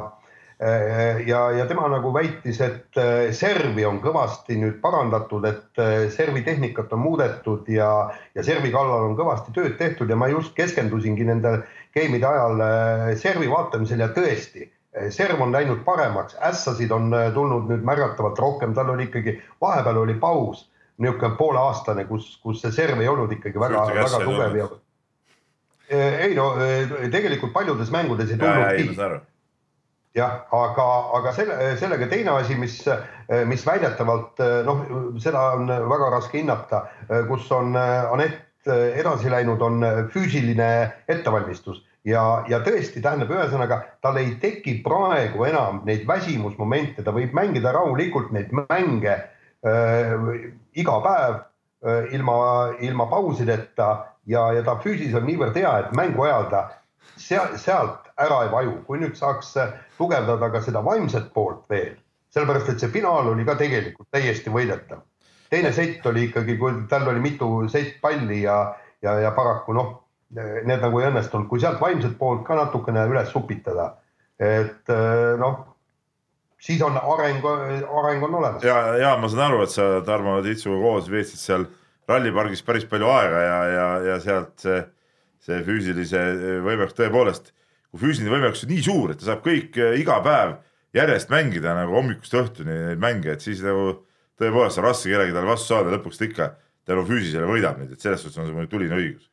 ja, 1.25 1.51
ja 1.51 1.65
tema 1.65 1.87
nagu 1.89 2.11
väitis, 2.13 2.59
et 2.61 2.97
äh, 2.99 3.31
servi 3.33 3.85
on 3.87 3.97
kõvasti 4.03 4.59
nüüd 4.61 4.77
parandatud, 4.83 5.45
et 5.49 5.81
äh, 5.81 6.05
servi 6.13 6.43
tehnikat 6.45 6.91
on 6.93 7.01
muudetud 7.01 7.69
ja, 7.71 8.11
ja 8.37 8.43
servi 8.45 8.69
kallal 8.73 9.07
on 9.07 9.15
kõvasti 9.17 9.55
tööd 9.55 9.79
tehtud 9.79 10.09
ja 10.09 10.17
ma 10.19 10.29
just 10.29 10.53
keskendusingi 10.57 11.25
nende 11.25 11.63
game'ide 11.97 12.27
ajal 12.29 12.61
servi 13.19 13.49
vaatamisel 13.49 14.05
ja 14.05 14.11
tõesti, 14.13 14.69
serv 15.11 15.41
on 15.41 15.55
läinud 15.55 15.81
paremaks, 15.87 16.37
ässasid 16.45 16.93
on 16.93 17.09
tulnud 17.33 17.71
nüüd 17.71 17.81
märgatavalt 17.87 18.39
rohkem, 18.39 18.75
tal 18.77 18.93
oli 18.93 19.09
ikkagi, 19.09 19.39
vahepeal 19.63 20.03
oli 20.03 20.15
paus, 20.21 20.67
niisugune 21.01 21.35
pooleaastane, 21.39 22.05
kus, 22.05 22.35
kus 22.43 22.61
see 22.61 22.71
serv 22.75 23.01
ei 23.01 23.09
olnud 23.09 23.33
ikkagi 23.33 23.59
väga, 23.59 23.87
väga 23.97 24.23
tugev 24.23 24.61
ja 24.61 24.69
ei 25.91 26.35
no 26.37 26.53
tegelikult 27.11 27.51
paljudes 27.51 27.89
mängudes 27.91 28.29
ei 28.31 28.39
tulnudki 28.39 29.30
jah, 30.17 30.41
aga, 30.51 30.87
aga 31.17 31.33
selle, 31.35 31.57
sellega 31.79 32.07
teine 32.11 32.33
asi, 32.35 32.55
mis, 32.59 32.81
mis 33.47 33.65
väidetavalt 33.67 34.41
noh, 34.67 34.81
seda 35.23 35.45
on 35.55 35.67
väga 35.67 36.09
raske 36.11 36.41
hinnata, 36.41 36.83
kus 37.29 37.47
on 37.55 37.77
Anett 37.77 38.67
edasi 38.67 39.31
läinud, 39.31 39.61
on 39.63 39.85
füüsiline 40.13 40.67
ettevalmistus. 41.09 41.79
Ja, 42.05 42.43
ja 42.49 42.57
tõesti 42.65 43.01
tähendab, 43.01 43.29
ühesõnaga 43.29 43.77
tal 44.01 44.17
ei 44.17 44.31
teki 44.41 44.79
praegu 44.81 45.45
enam 45.45 45.83
neid 45.85 46.07
väsimusmomente, 46.09 47.03
ta 47.05 47.13
võib 47.13 47.35
mängida 47.37 47.73
rahulikult 47.75 48.31
neid 48.33 48.49
mänge 48.57 49.13
äh, 49.21 50.15
iga 50.73 50.95
päev 51.05 51.35
äh, 51.37 52.09
ilma, 52.17 52.37
ilma 52.81 53.05
pausideta 53.11 53.91
ja, 54.25 54.47
ja 54.57 54.65
ta 54.65 54.79
füüsis 54.81 55.13
on 55.13 55.29
niivõrd 55.29 55.61
hea, 55.61 55.75
et 55.83 55.93
mängu 55.97 56.25
ajal 56.25 56.49
ta 56.49 56.63
seal, 57.21 57.53
sealt 57.61 58.09
ära 58.17 58.47
ei 58.47 58.51
vaju, 58.55 58.79
kui 58.87 58.97
nüüd 59.03 59.13
saaks 59.19 59.53
tugevdada 60.01 60.49
ka 60.53 60.63
seda 60.65 60.81
vaimset 60.85 61.29
poolt 61.35 61.63
veel, 61.69 61.95
sellepärast 62.33 62.73
et 62.73 62.83
see 62.83 62.93
finaal 62.93 63.31
oli 63.33 63.45
ka 63.47 63.57
tegelikult 63.59 64.09
täiesti 64.11 64.53
võidetav. 64.53 65.05
teine 65.51 65.73
sett 65.75 66.05
oli 66.07 66.29
ikkagi, 66.29 66.57
kui 66.57 66.85
tal 66.89 67.09
oli 67.11 67.19
mitu 67.19 67.49
sett 67.69 67.99
palli 68.01 68.41
ja, 68.45 68.75
ja, 69.03 69.17
ja 69.19 69.31
paraku 69.35 69.75
noh, 69.75 69.97
need 70.31 70.79
nagu 70.79 71.01
ei 71.01 71.09
õnnestunud, 71.09 71.49
kui 71.49 71.59
sealt 71.59 71.81
vaimset 71.81 72.15
poolt 72.17 72.45
ka 72.47 72.55
natukene 72.55 73.03
üles 73.11 73.33
upitada, 73.35 73.89
et 74.39 74.93
noh, 75.41 75.59
siis 76.61 76.81
on 76.85 76.95
areng, 76.97 77.45
areng 77.99 78.23
on 78.23 78.39
olemas. 78.39 78.63
ja, 78.63 78.95
ja 79.01 79.15
ma 79.19 79.29
saan 79.29 79.49
aru, 79.49 79.63
et 79.65 79.75
sa 79.75 79.91
Tarmo 80.07 80.39
Tiitsuga 80.45 80.79
koos 80.81 81.11
veetsid 81.11 81.41
seal 81.41 81.67
rallipargis 82.09 82.63
päris 82.65 82.87
palju 82.89 83.09
aega 83.11 83.41
ja, 83.43 83.57
ja, 83.75 83.87
ja 84.07 84.19
sealt 84.23 84.63
see, 84.63 84.79
see 85.43 85.59
füüsilise 85.67 86.23
võimekus 86.65 86.95
tõepoolest 86.97 87.51
kui 87.91 88.05
füüsiline 88.05 88.31
võimekus 88.31 88.65
on 88.65 88.71
nii 88.71 88.83
suur, 88.85 89.11
et 89.11 89.19
ta 89.19 89.27
saab 89.27 89.43
kõik 89.45 89.77
eh, 89.79 89.97
iga 89.99 90.21
päev 90.23 90.55
järjest 90.95 91.31
mängida 91.31 91.75
nagu 91.75 91.95
hommikust 91.95 92.35
õhtuni 92.35 92.71
neid 92.71 93.01
mänge, 93.01 93.35
et 93.35 93.43
siis 93.43 93.61
nagu 93.63 93.91
tõepoolest 94.41 94.79
on 94.81 94.87
raske 94.87 95.11
kellelegi 95.11 95.35
talle 95.35 95.51
vastu 95.51 95.73
saada, 95.73 95.93
lõpuks 95.93 96.19
ta 96.19 96.27
ikka 96.27 96.47
tänu 96.87 97.03
füüsilisele 97.07 97.47
võidab 97.49 97.79
neid, 97.79 97.93
et 97.93 98.03
selles 98.03 98.23
suhtes 98.23 98.39
on 98.41 98.47
see 98.47 98.55
muidugi 98.55 98.73
tuline 98.73 98.97
õigus 98.97 99.27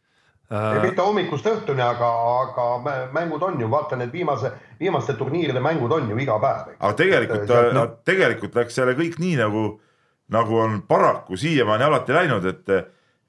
äh.... 0.50 0.78
mitte 0.84 1.04
hommikust 1.04 1.48
õhtuni, 1.50 1.82
aga, 1.84 2.10
aga 2.42 2.96
mängud 3.14 3.46
on 3.46 3.58
ju, 3.62 3.70
vaata 3.72 3.98
need 4.00 4.12
viimase, 4.14 4.52
viimaste 4.80 5.16
turniiride 5.18 5.62
mängud 5.64 5.94
on 5.94 6.10
ju 6.10 6.18
iga 6.22 6.38
päev. 6.42 6.74
aga 6.78 6.94
tegelikult, 6.98 7.54
no. 7.78 7.86
tegelikult 8.06 8.58
läks 8.58 8.78
selle 8.78 8.94
kõik 8.98 9.18
nii 9.22 9.36
nagu, 9.40 9.66
nagu 10.34 10.62
on 10.62 10.80
paraku 10.88 11.38
siiamaani 11.40 11.88
alati 11.88 12.18
läinud, 12.18 12.50
et, 12.52 12.74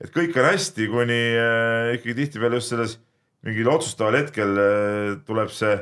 et 0.04 0.14
kõik 0.14 0.38
on 0.38 0.52
hästi, 0.52 0.90
kuni 0.92 1.22
äh, 1.38 1.94
ikkagi 1.98 2.18
tihtipeale 2.24 2.62
just 2.62 2.76
selles 2.76 3.00
mingil 3.48 3.72
otsustaval 3.72 4.20
hetkel 4.20 4.58
äh, 4.60 5.12
tuleb 5.28 5.52
see 5.54 5.76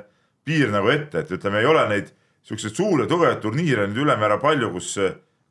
piir 0.48 0.72
nagu 0.72 0.92
ette, 0.94 1.24
et 1.24 1.32
ütleme, 1.36 1.62
ei 1.62 1.70
ole 1.70 1.86
neid 1.90 2.12
siukseid 2.48 2.78
suuri 2.78 3.08
tugevaid 3.10 3.42
turniire 3.44 3.88
nüüd 3.90 4.06
ülemäära 4.06 4.38
palju, 4.40 4.70
kus, 4.76 4.94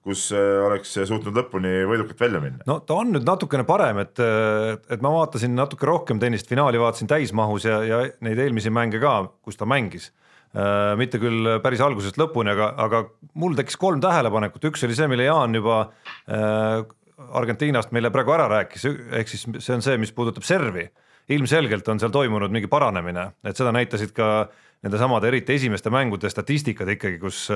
kus 0.07 0.28
äh, 0.34 0.52
oleks 0.66 0.94
suutnud 0.96 1.36
lõpuni 1.36 1.82
võidukalt 1.88 2.22
välja 2.22 2.42
minna. 2.42 2.62
no 2.68 2.78
ta 2.86 3.00
on 3.02 3.12
nüüd 3.16 3.26
natukene 3.26 3.66
parem, 3.68 4.00
et, 4.04 4.22
et 4.22 5.02
ma 5.04 5.12
vaatasin 5.18 5.57
natuke 5.59 5.88
rohkem 5.88 6.22
tennist, 6.22 6.48
finaali 6.50 6.80
vaatasin 6.80 7.11
täismahus 7.11 7.66
ja, 7.68 7.82
ja 7.84 8.04
neid 8.24 8.40
eelmisi 8.46 8.72
mänge 8.72 9.02
ka, 9.02 9.18
kus 9.44 9.59
ta 9.61 9.68
mängis 9.68 10.12
äh,. 10.54 10.94
mitte 11.00 11.20
küll 11.22 11.59
päris 11.64 11.82
algusest 11.84 12.20
lõpuni, 12.22 12.54
aga, 12.54 12.70
aga 12.86 13.02
mul 13.34 13.59
tekkis 13.59 13.76
kolm 13.80 14.00
tähelepanekut, 14.04 14.70
üks 14.70 14.86
oli 14.86 14.96
see, 14.96 15.11
mille 15.11 15.26
Jaan 15.28 15.59
juba 15.59 15.88
äh, 16.30 16.86
Argentiinast 17.16 17.92
meile 17.96 18.11
praegu 18.12 18.34
ära 18.34 18.46
rääkis, 18.52 18.84
ehk 18.86 19.30
siis 19.30 19.44
see 19.59 19.74
on 19.74 19.84
see, 19.84 19.96
mis 20.00 20.12
puudutab 20.14 20.44
servi 20.46 20.84
ilmselgelt 21.29 21.89
on 21.89 22.01
seal 22.01 22.12
toimunud 22.14 22.53
mingi 22.55 22.70
paranemine, 22.70 23.31
et 23.45 23.59
seda 23.59 23.72
näitasid 23.74 24.12
ka 24.16 24.49
nendesamade 24.87 25.29
eriti 25.31 25.57
esimeste 25.57 25.91
mängude 25.91 26.31
statistikad 26.31 26.91
ikkagi, 26.95 27.18
kus, 27.18 27.47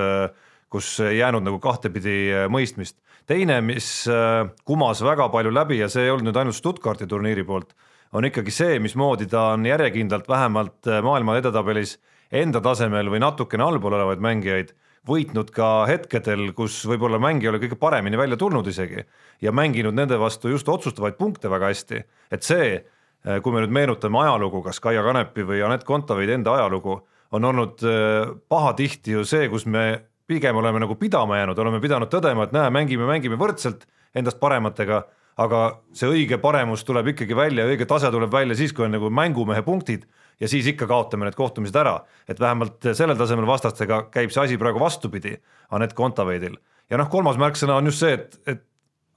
kus 0.71 0.91
ei 1.05 1.19
jäänud 1.21 1.45
nagu 1.45 1.59
kahtepidi 1.63 2.47
mõistmist. 2.51 2.97
teine, 3.27 3.61
mis 3.61 4.07
äh, 4.09 4.49
kumas 4.65 5.03
väga 5.05 5.29
palju 5.29 5.53
läbi 5.53 5.77
ja 5.79 5.87
see 5.89 6.03
ei 6.03 6.11
olnud 6.11 6.27
nüüd 6.27 6.39
ainult 6.41 6.57
Stuttgarti 6.57 7.07
turniiri 7.07 7.43
poolt, 7.47 7.75
on 8.11 8.25
ikkagi 8.25 8.51
see, 8.51 8.79
mismoodi 8.79 9.29
ta 9.29 9.53
on 9.53 9.65
järjekindlalt 9.65 10.27
vähemalt 10.27 10.87
äh, 10.87 11.03
maailma 11.05 11.37
edetabelis 11.39 11.99
enda 12.31 12.61
tasemel 12.61 13.11
või 13.11 13.21
natukene 13.23 13.63
allpool 13.63 13.95
olevaid 13.95 14.23
mängijaid 14.23 14.73
võitnud 15.07 15.49
ka 15.53 15.85
hetkedel, 15.89 16.51
kus 16.57 16.81
võib-olla 16.85 17.19
mäng 17.21 17.41
ei 17.41 17.49
ole 17.49 17.61
kõige 17.61 17.77
paremini 17.79 18.19
välja 18.19 18.37
tulnud 18.37 18.67
isegi 18.67 19.05
ja 19.41 19.51
mänginud 19.51 19.95
nende 19.97 20.19
vastu 20.21 20.51
just 20.51 20.69
otsustavaid 20.69 21.17
punkte 21.17 21.49
väga 21.49 21.71
hästi, 21.71 22.03
et 22.31 22.45
see 22.45 22.81
kui 23.21 23.53
me 23.53 23.61
nüüd 23.61 23.73
meenutame 23.73 24.21
ajalugu, 24.23 24.63
kas 24.65 24.79
Kaia 24.81 25.03
Kanepi 25.05 25.45
või 25.45 25.61
Anett 25.65 25.85
Kontaveidi 25.85 26.33
enda 26.39 26.55
ajalugu, 26.57 26.97
on 27.31 27.45
olnud 27.45 27.83
äh, 27.85 28.31
pahatihti 28.49 29.15
ju 29.15 29.25
see, 29.27 29.47
kus 29.51 29.65
me 29.65 29.85
pigem 30.27 30.57
oleme 30.57 30.81
nagu 30.83 30.95
pidama 30.95 31.37
jäänud, 31.39 31.59
oleme 31.59 31.81
pidanud 31.83 32.11
tõdema, 32.11 32.47
et 32.47 32.55
näe, 32.55 32.71
mängime, 32.73 33.07
mängime 33.07 33.37
võrdselt 33.39 33.85
endast 34.15 34.39
parematega, 34.41 35.03
aga 35.41 35.61
see 35.95 36.09
õige 36.11 36.39
paremus 36.41 36.83
tuleb 36.87 37.13
ikkagi 37.13 37.35
välja, 37.35 37.65
õige 37.67 37.87
tase 37.87 38.11
tuleb 38.11 38.31
välja 38.33 38.57
siis, 38.59 38.73
kui 38.75 38.85
on 38.85 38.95
nagu 38.95 39.09
mängumehe 39.13 39.63
punktid 39.65 40.05
ja 40.41 40.49
siis 40.51 40.67
ikka 40.71 40.87
kaotame 40.89 41.27
need 41.27 41.37
kohtumised 41.37 41.75
ära, 41.77 41.99
et 42.29 42.39
vähemalt 42.39 42.91
sellel 42.97 43.19
tasemel 43.19 43.47
vastastega 43.47 44.05
käib 44.13 44.33
see 44.33 44.43
asi 44.45 44.59
praegu 44.61 44.81
vastupidi 44.81 45.35
Anett 45.71 45.95
Kontaveidil. 45.97 46.57
ja 46.89 46.99
noh, 46.99 47.09
kolmas 47.09 47.39
märksõna 47.39 47.77
on 47.79 47.91
just 47.91 48.03
see, 48.03 48.17
et, 48.17 48.39
et 48.47 48.63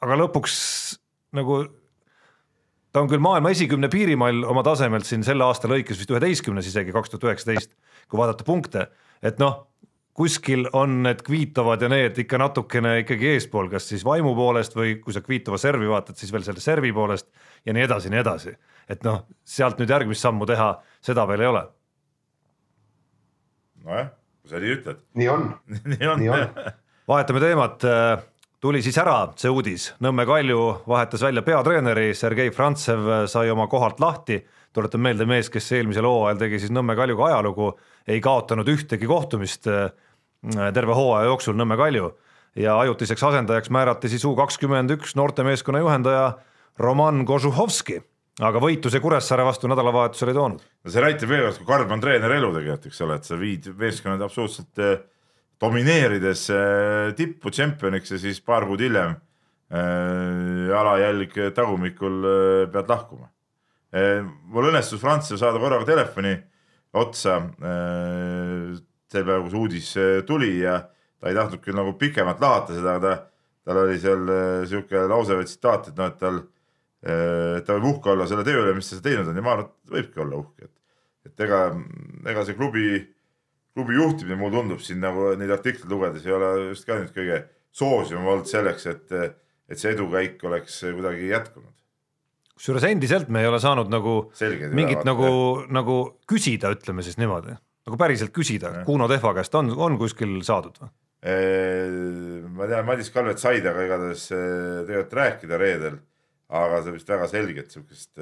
aga 0.04 0.18
lõpuks 0.22 0.54
nagu 1.34 1.64
ta 2.94 3.02
on 3.02 3.10
küll 3.10 3.22
maailma 3.22 3.50
esikümne 3.50 3.90
piirimail 3.90 4.44
oma 4.46 4.62
tasemelt 4.66 5.06
siin 5.08 5.26
selle 5.26 5.44
aasta 5.44 5.68
lõikes 5.70 5.98
vist 5.98 6.14
üheteistkümnes 6.14 6.70
isegi 6.70 6.94
kaks 6.94 7.12
tuhat 7.12 7.28
üheksateist, 7.30 7.74
kui 8.08 8.20
vaadata 8.20 8.46
punkte, 8.46 8.88
et 9.22 9.42
noh, 9.42 9.64
kuskil 10.14 10.68
on 10.78 11.00
need 11.02 11.24
Kvitovad 11.26 11.82
ja 11.82 11.90
need 11.90 12.20
ikka 12.22 12.38
natukene 12.38 13.00
ikkagi 13.02 13.32
eespool, 13.34 13.66
kas 13.72 13.90
siis 13.90 14.06
vaimu 14.06 14.36
poolest 14.38 14.78
või 14.78 15.00
kui 15.02 15.14
sa 15.16 15.24
Kvitova 15.26 15.58
servi 15.58 15.90
vaatad, 15.90 16.16
siis 16.20 16.30
veel 16.32 16.46
selle 16.46 16.62
servi 16.62 16.94
poolest 16.94 17.32
ja 17.66 17.74
nii 17.74 17.88
edasi, 17.88 18.14
nii 18.14 18.22
edasi. 18.22 18.54
et 18.88 19.02
noh, 19.02 19.24
sealt 19.42 19.80
nüüd 19.82 19.90
järgmist 19.90 20.22
sammu 20.22 20.46
teha, 20.46 20.76
seda 21.02 21.26
veel 21.26 21.42
ei 21.42 21.50
ole 21.50 21.64
nojah, 23.84 24.10
kui 24.42 24.52
sa 24.52 24.60
nii 24.62 24.76
ütled. 24.78 25.02
nii 25.18 25.28
on 25.32 25.48
nii 25.92 26.08
on, 26.08 26.22
nii 26.22 26.30
on. 26.32 26.46
vahetame 27.10 27.42
teemat, 27.42 27.86
tuli 28.64 28.80
siis 28.80 28.96
ära 28.96 29.18
see 29.36 29.50
uudis, 29.52 29.90
Nõmme 30.00 30.24
Kalju 30.24 30.60
vahetas 30.88 31.20
välja 31.26 31.42
peatreeneri, 31.44 32.14
Sergei 32.16 32.52
Frantsev 32.54 33.26
sai 33.28 33.50
oma 33.52 33.66
kohalt 33.68 34.00
lahti, 34.00 34.38
tuletan 34.72 35.02
meelde, 35.04 35.26
mees, 35.28 35.50
kes 35.52 35.68
eelmisel 35.76 36.08
hooajal 36.08 36.40
tegi 36.40 36.62
siis 36.62 36.72
Nõmme 36.72 36.96
Kaljuga 36.96 37.28
ajalugu, 37.28 37.74
ei 38.08 38.22
kaotanud 38.24 38.70
ühtegi 38.72 39.08
kohtumist 39.10 39.68
äh, 39.68 39.90
terve 40.72 40.96
hooaja 40.96 41.28
jooksul 41.28 41.58
Nõmme 41.60 41.76
Kalju. 41.76 42.14
Ja 42.56 42.78
ajutiseks 42.78 43.22
asendajaks 43.26 43.72
määrati 43.74 44.08
siis 44.08 44.24
U 44.24 44.32
kakskümmend 44.38 44.94
üks 44.94 45.16
noortemeeskonna 45.18 45.82
juhendaja 45.82 46.26
Roman 46.78 47.24
Kožuhovski. 47.28 47.98
Aga 48.44 48.62
võitu 48.62 48.90
see 48.90 49.02
Kuressaare 49.02 49.44
vastu 49.46 49.68
nädalavahetusel 49.70 50.32
ei 50.32 50.38
toonud. 50.38 50.62
no 50.64 50.90
see 50.90 51.02
näitab 51.04 51.30
veel 51.30 51.44
kord, 51.50 51.58
kui 51.60 51.68
karm 51.68 51.92
on 51.98 52.02
treener 52.02 52.32
elu 52.38 52.54
tegelikult, 52.54 52.86
eks 52.88 53.04
ole, 53.04 53.18
et 53.20 53.28
sa 53.28 53.36
viid 53.38 53.68
meeskonnad 53.78 54.24
absoluutselt 54.24 54.80
eh, 54.82 55.02
domineerides 55.64 56.48
eh, 56.52 57.12
tippu 57.18 57.52
tšempioniks 57.52 58.14
ja 58.14 58.20
siis 58.22 58.40
paar 58.44 58.66
kuud 58.68 58.82
hiljem 58.84 59.14
eh, 59.14 60.70
jalajälg 60.70 61.38
tagumikul 61.56 62.30
eh, 62.30 62.64
pead 62.72 62.90
lahkuma. 62.90 63.30
Mul 63.94 64.72
õnnestus 64.72 64.98
Frantsuse 64.98 65.38
saada 65.38 65.60
korraga 65.62 65.86
telefoni 65.86 66.32
otsa 66.98 67.36
sel 67.46 69.20
päeval, 69.22 69.44
kui 69.44 69.52
see 69.52 69.60
uudis 69.60 69.90
tuli 70.26 70.48
ja 70.64 70.80
ta 70.82 71.30
ei 71.30 71.36
tahtnud 71.38 71.62
küll 71.62 71.78
nagu 71.78 71.92
pikemalt 72.00 72.42
lahata 72.42 72.74
seda, 72.74 72.96
aga 72.96 73.04
ta, 73.04 73.12
tal 73.70 73.80
oli 73.84 74.00
seal 74.02 74.32
sihuke 74.66 75.04
lause 75.06 75.38
või 75.38 75.46
tsitaat, 75.46 75.92
et 75.92 76.02
noh, 76.02 76.10
et 76.10 76.18
tal 76.18 76.40
Äh, 77.04 77.60
ta 77.66 77.74
võib 77.76 77.98
uhke 77.98 78.14
olla 78.14 78.24
selle 78.28 78.46
töö 78.46 78.62
üle, 78.62 78.72
mis 78.78 78.88
ta 78.88 78.96
teinud 79.04 79.28
on 79.28 79.36
ja 79.36 79.42
ma 79.44 79.52
arvan, 79.52 79.66
et 79.68 79.92
võibki 79.92 80.22
olla 80.24 80.38
uhke, 80.40 80.64
et, 80.64 81.02
et 81.28 81.42
ega, 81.44 81.58
ega 82.32 82.44
see 82.48 82.56
klubi, 82.56 82.86
klubi 83.74 83.98
juhtimine 83.98 84.38
mulle 84.38 84.60
tundub 84.60 84.82
siin 84.82 85.00
nagu 85.02 85.32
neid 85.38 85.52
artikleid 85.54 85.90
lugedes 85.90 86.26
ei 86.26 86.34
ole 86.36 86.50
just 86.70 86.86
ka 86.88 86.98
nüüd 87.00 87.14
kõige 87.14 87.40
soosivam 87.74 88.28
olnud 88.30 88.50
selleks, 88.50 88.86
et, 88.90 89.14
et 89.68 89.80
see 89.80 89.94
edukäik 89.94 90.42
oleks 90.46 90.80
kuidagi 90.84 91.30
jätkunud. 91.32 91.72
kusjuures 92.54 92.86
endiselt 92.86 93.30
me 93.34 93.42
ei 93.42 93.50
ole 93.50 93.58
saanud 93.62 93.90
nagu 93.90 94.16
Selgeid 94.38 94.74
mingit 94.74 95.00
ülevaate. 95.02 95.10
nagu, 95.10 95.30
nagu 95.74 95.96
küsida, 96.30 96.70
ütleme 96.76 97.02
siis 97.02 97.18
niimoodi, 97.18 97.56
nagu 97.88 97.98
päriselt 97.98 98.34
küsida, 98.34 98.84
Kuno 98.86 99.08
Tehva 99.10 99.34
käest 99.40 99.54
on, 99.58 99.72
on 99.74 99.98
kuskil 99.98 100.38
saadud 100.46 100.78
või? 100.82 100.92
ma 102.54 102.66
tean, 102.68 102.84
Madis 102.84 103.08
Kalvet 103.10 103.40
sai 103.40 103.62
temaga 103.64 103.86
igatahes 103.88 104.26
tegelikult 104.28 105.14
rääkida 105.18 105.58
reedel, 105.58 105.96
aga 106.52 106.82
see 106.84 106.92
vist 106.98 107.08
väga 107.08 107.28
selget 107.32 107.72
sihukest 107.72 108.20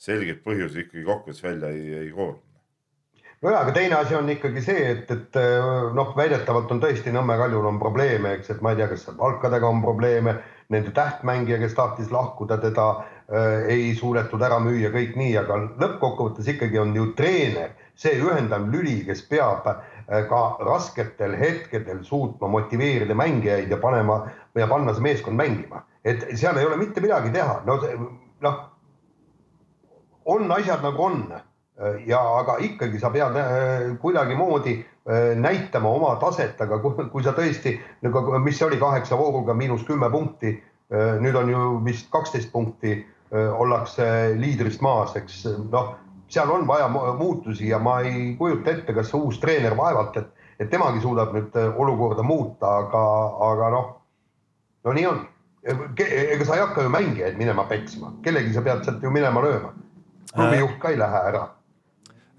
selget 0.00 0.40
põhjusi 0.44 0.84
ikkagi 0.84 1.04
kokkuvõttes 1.06 1.44
välja 1.44 1.70
ei, 1.72 1.84
ei 2.06 2.10
koorunud. 2.12 2.43
Nojah, 3.44 3.60
aga 3.60 3.72
teine 3.76 3.98
asi 3.98 4.16
on 4.16 4.28
ikkagi 4.32 4.62
see, 4.64 4.84
et, 4.94 5.10
et 5.12 5.38
noh, 5.94 6.12
väidetavalt 6.16 6.70
on 6.72 6.80
tõesti 6.80 7.12
Nõmme 7.12 7.36
Kaljul 7.36 7.66
on 7.68 7.78
probleeme, 7.82 8.38
eks, 8.38 8.54
et 8.54 8.62
ma 8.64 8.72
ei 8.72 8.80
tea, 8.80 8.88
kas 8.88 9.04
palkadega 9.18 9.68
on 9.68 9.82
probleeme, 9.84 10.38
nende 10.72 10.94
tähtmängija, 10.96 11.58
kes 11.60 11.76
tahtis 11.76 12.08
lahkuda, 12.12 12.56
teda 12.62 12.86
äh, 12.96 13.66
ei 13.74 13.92
suudetud 13.98 14.42
ära 14.42 14.58
müüa, 14.64 14.88
kõik 14.94 15.12
nii, 15.20 15.36
aga 15.42 15.60
lõppkokkuvõttes 15.82 16.48
ikkagi 16.54 16.80
on 16.80 16.96
ju 16.96 17.10
treener, 17.18 17.74
see 18.00 18.16
ühendav 18.16 18.64
lüli, 18.72 19.02
kes 19.04 19.20
peab 19.28 19.68
äh, 19.68 19.82
ka 20.30 20.42
rasketel 20.64 21.36
hetkedel 21.38 22.00
suutma 22.06 22.48
motiveerida 22.56 23.16
mängijaid 23.18 23.70
ja 23.70 23.80
panema 23.82 24.22
ja 24.56 24.70
panna 24.70 24.96
see 24.96 25.04
meeskond 25.04 25.36
mängima, 25.36 25.84
et 26.04 26.24
seal 26.32 26.56
ei 26.56 26.64
ole 26.64 26.80
mitte 26.80 27.04
midagi 27.04 27.34
teha, 27.34 27.60
no 27.68 27.76
noh, 28.44 28.62
on 30.24 30.48
asjad 30.56 30.80
nagu 30.80 31.04
on 31.04 31.26
ja 32.06 32.20
aga 32.38 32.58
ikkagi 32.62 33.00
sa 33.02 33.10
pead 33.10 33.36
äh, 33.36 33.96
kuidagimoodi 34.00 34.76
äh, 34.78 35.34
näitama 35.38 35.90
oma 35.90 36.14
taset, 36.22 36.60
aga 36.60 36.78
kui, 36.78 37.08
kui 37.10 37.24
sa 37.24 37.34
tõesti 37.34 37.74
nagu, 38.06 38.22
mis 38.44 38.58
see 38.58 38.68
oli 38.68 38.78
kaheksa 38.78 39.18
vooruga 39.18 39.56
miinus 39.58 39.82
kümme 39.88 40.10
punkti, 40.10 40.60
nüüd 40.94 41.34
on 41.34 41.48
ju 41.48 41.60
vist 41.82 42.10
kaksteist 42.12 42.50
punkti, 42.52 42.92
ollakse 43.32 44.04
liidrist 44.38 44.82
maas, 44.84 45.14
eks 45.16 45.40
noh, 45.72 45.94
seal 46.30 46.50
on 46.52 46.66
vaja 46.68 46.86
muutusi 46.92 47.70
ja 47.70 47.80
ma 47.82 47.96
ei 48.04 48.34
kujuta 48.38 48.70
ette, 48.70 48.92
kas 48.94 49.10
uus 49.16 49.40
treener 49.42 49.74
vaevalt, 49.74 50.20
et, 50.20 50.44
et 50.60 50.70
temagi 50.70 51.00
suudab 51.02 51.32
nüüd 51.34 51.56
olukorda 51.56 52.22
muuta, 52.22 52.76
aga, 52.84 53.02
aga 53.48 53.72
noh, 53.74 53.88
no 54.84 54.94
nii 54.94 55.08
on. 55.08 55.24
ega 55.64 56.44
sa 56.44 56.60
ei 56.60 56.62
hakka 56.62 56.84
ju 56.84 56.92
mängijaid 56.92 57.40
minema 57.40 57.64
peksma, 57.66 58.12
kellegi 58.22 58.52
sa 58.54 58.62
pead 58.62 58.84
sealt 58.84 59.02
ju 59.02 59.10
minema 59.10 59.42
lööma. 59.42 59.72
klubijuht 60.34 60.78
ka 60.78 60.92
ei 60.92 61.00
lähe 61.00 61.26
ära 61.32 61.46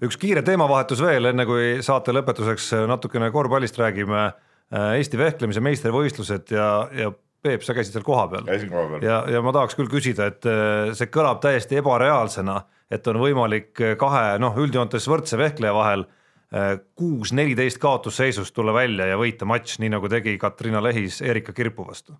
üks 0.04 0.18
kiire 0.20 0.42
teemavahetus 0.44 1.00
veel, 1.04 1.30
enne 1.32 1.46
kui 1.48 1.76
saate 1.84 2.12
lõpetuseks 2.12 2.72
natukene 2.88 3.30
korvpallist 3.34 3.78
räägime. 3.80 4.28
Eesti 4.66 5.18
vehklemise 5.18 5.62
meistrivõistlused 5.62 6.50
ja, 6.50 6.66
ja 6.90 7.12
Peep, 7.46 7.62
sa 7.62 7.74
käisid 7.76 7.94
seal 7.94 8.04
kohapeal. 8.06 8.42
käisin 8.46 8.70
kohapeal. 8.72 9.04
ja, 9.06 9.20
ja 9.30 9.42
ma 9.44 9.52
tahaks 9.54 9.76
küll 9.78 9.90
küsida, 9.90 10.30
et 10.32 10.46
äh, 10.50 10.92
see 10.98 11.10
kõlab 11.12 11.38
täiesti 11.44 11.78
ebareaalsena, 11.78 12.56
et 12.90 13.06
on 13.10 13.20
võimalik 13.22 13.82
kahe 14.00 14.38
noh, 14.42 14.56
üldjoontes 14.58 15.06
võrdse 15.10 15.38
vehkleja 15.38 15.74
vahel 15.76 16.02
äh, 16.06 16.72
kuus 16.98 17.34
neliteist 17.36 17.78
kaotusseisust 17.82 18.54
tulla 18.56 18.74
välja 18.74 19.06
ja 19.12 19.20
võita 19.20 19.46
matš, 19.46 19.78
nii 19.82 19.92
nagu 19.94 20.10
tegi 20.10 20.34
Katriina 20.42 20.82
Lehis 20.82 21.20
Erika 21.22 21.54
Kirpu 21.54 21.86
vastu. 21.86 22.16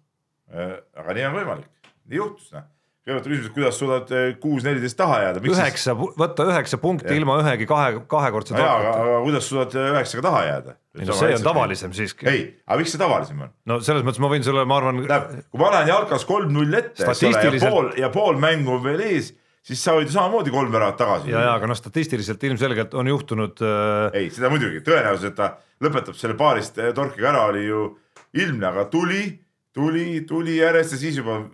aga 0.46 1.16
nii 1.16 1.26
on 1.26 1.38
võimalik, 1.40 1.92
nii 2.06 2.22
juhtus 2.22 2.52
noh 2.54 2.70
kõigepealt 3.06 3.28
küsimus, 3.30 3.52
kuidas 3.54 3.76
suudad 3.78 4.10
kuus 4.42 4.64
neliteist 4.66 4.96
taha 4.98 5.20
jääda? 5.22 5.42
üheksa, 5.46 5.94
võtta 5.94 6.46
üheksa 6.50 6.78
punkti 6.82 7.12
ja. 7.12 7.18
ilma 7.20 7.38
ühegi 7.42 7.68
kahe, 7.70 8.00
kahekordse 8.10 8.56
aga, 8.58 8.92
aga 8.92 9.18
kuidas 9.22 9.46
suudad 9.46 9.76
üheksaga 9.78 10.24
taha 10.26 10.40
jääda? 10.48 10.76
ei 10.98 11.06
no 11.06 11.18
see 11.18 11.36
on 11.36 11.44
tavalisem 11.46 11.94
siiski. 11.94 12.26
ei, 12.30 12.40
aga 12.66 12.78
miks 12.80 12.94
see 12.96 13.00
tavalisem 13.00 13.44
on? 13.46 13.52
no 13.70 13.78
selles 13.86 14.06
mõttes 14.06 14.22
ma 14.24 14.30
võin 14.32 14.46
sulle, 14.46 14.64
ma 14.66 14.78
arvan. 14.80 15.02
kui 15.06 15.62
ma 15.62 15.70
lähen 15.76 15.92
jalkas 15.92 16.26
kolm-null 16.26 16.78
ette, 16.80 17.06
ole, 17.06 17.42
ja 17.46 17.70
pool 17.70 17.90
ja 18.00 18.10
pool 18.14 18.40
mängu 18.42 18.74
on 18.74 18.82
veel 18.88 19.04
ees, 19.06 19.30
siis 19.66 19.84
sa 19.86 19.94
võid 19.94 20.10
ju 20.10 20.16
samamoodi 20.16 20.54
kolm 20.54 20.74
väravat 20.74 20.98
tagasi. 21.04 21.30
ja, 21.30 21.44
ja 21.46 21.54
aga 21.60 21.70
noh, 21.70 21.78
statistiliselt 21.78 22.42
ilmselgelt 22.50 22.96
on 22.98 23.12
juhtunud 23.12 23.62
äh.... 23.62 24.18
ei, 24.18 24.32
seda 24.34 24.50
muidugi, 24.50 24.82
tõenäosus, 24.86 25.30
et 25.30 25.38
ta 25.38 25.52
lõpetab 25.84 26.18
selle 26.18 26.34
paarist 26.38 26.82
torkiga 26.96 27.30
ära, 27.30 27.46
oli 27.52 27.68
ju 27.68 27.86
ilmne, 28.34 28.66
aga 28.72 28.88
tuli, 28.90 29.28
tuli, 29.76 30.24
tuli 30.26 30.58
järjest 30.58 30.96
ja 30.96 31.02
siis 31.06 31.22
juba 31.22 31.44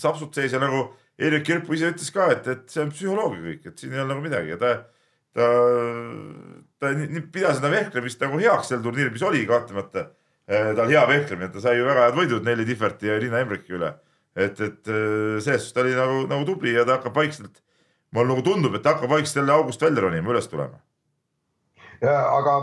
sapsud 0.00 0.34
sees 0.34 0.54
ja 0.54 0.60
nagu 0.62 0.88
Eerik 1.16 1.46
Kirpu 1.48 1.72
ise 1.72 1.88
ütles 1.94 2.12
ka, 2.12 2.28
et, 2.34 2.46
et 2.52 2.68
see 2.68 2.82
on 2.84 2.92
psühholoogia 2.92 3.42
kõik, 3.46 3.70
et 3.70 3.80
siin 3.80 3.94
ei 3.94 4.02
ole 4.02 4.10
nagu 4.10 4.24
midagi 4.24 4.52
ja 4.52 4.58
ta, 4.60 4.72
ta, 5.36 5.46
ta 6.82 6.92
pidas 7.32 7.56
seda 7.56 7.70
vehklemist 7.72 8.20
nagu 8.20 8.40
heaks 8.42 8.72
sel 8.72 8.82
turniiril, 8.84 9.14
mis 9.14 9.24
oli 9.24 9.46
kahtlemata 9.48 10.10
tal 10.46 10.90
hea 10.90 11.02
vehklemine, 11.08 11.48
ta 11.50 11.62
sai 11.62 11.78
ju 11.78 11.86
väga 11.86 12.04
head 12.06 12.18
võidud 12.20 12.44
Nelli 12.46 12.66
Tihverti 12.68 13.08
ja 13.08 13.16
Riina 13.18 13.40
Embreki 13.42 13.78
üle. 13.78 13.94
et, 14.36 14.60
et 14.60 14.90
selles 15.40 15.64
suhtes 15.64 15.72
ta 15.72 15.80
oli 15.80 15.94
nagu, 15.96 16.26
nagu 16.30 16.44
tubli 16.46 16.74
ja 16.76 16.84
ta 16.84 16.98
hakkab 16.98 17.16
vaikselt, 17.16 17.62
mulle 18.14 18.34
nagu 18.34 18.44
tundub, 18.44 18.76
et 18.76 18.84
ta 18.84 18.94
hakkab 18.94 19.10
vaikselt 19.10 19.40
jälle 19.40 19.56
august 19.56 19.82
välja 19.82 20.04
ronima, 20.04 20.30
üles 20.34 20.46
tulema. 20.52 20.78
aga 22.04 22.56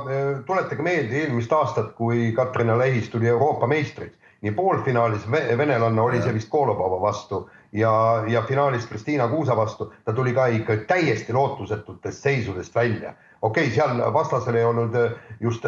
tuletage 0.46 0.86
meelde 0.86 1.24
eelmist 1.24 1.52
aastat, 1.52 1.92
kui 1.98 2.32
Katrina 2.38 2.78
Lehis 2.78 3.10
tuli 3.10 3.28
Euroopa 3.28 3.68
meistriks, 3.68 4.16
nii 4.44 4.52
poolfinaalis 4.52 5.24
venelanna 5.32 6.04
oli 6.04 6.22
see 6.22 6.34
vist 6.36 6.50
Kolobova 6.52 7.00
vastu 7.02 7.50
ja, 7.72 8.24
ja 8.28 8.42
finaalis 8.42 8.86
Kristiina 8.88 9.28
Kuusa 9.28 9.56
vastu, 9.58 9.94
ta 10.06 10.14
tuli 10.14 10.34
ka 10.34 10.46
ikka 10.46 10.78
täiesti 10.88 11.34
lootusetutest 11.34 12.24
seisudest 12.24 12.76
välja. 12.76 13.14
okei 13.42 13.64
okay,, 13.64 13.76
seal 13.76 14.14
vastasel 14.14 14.56
ei 14.56 14.64
olnud 14.64 14.98
just 15.40 15.64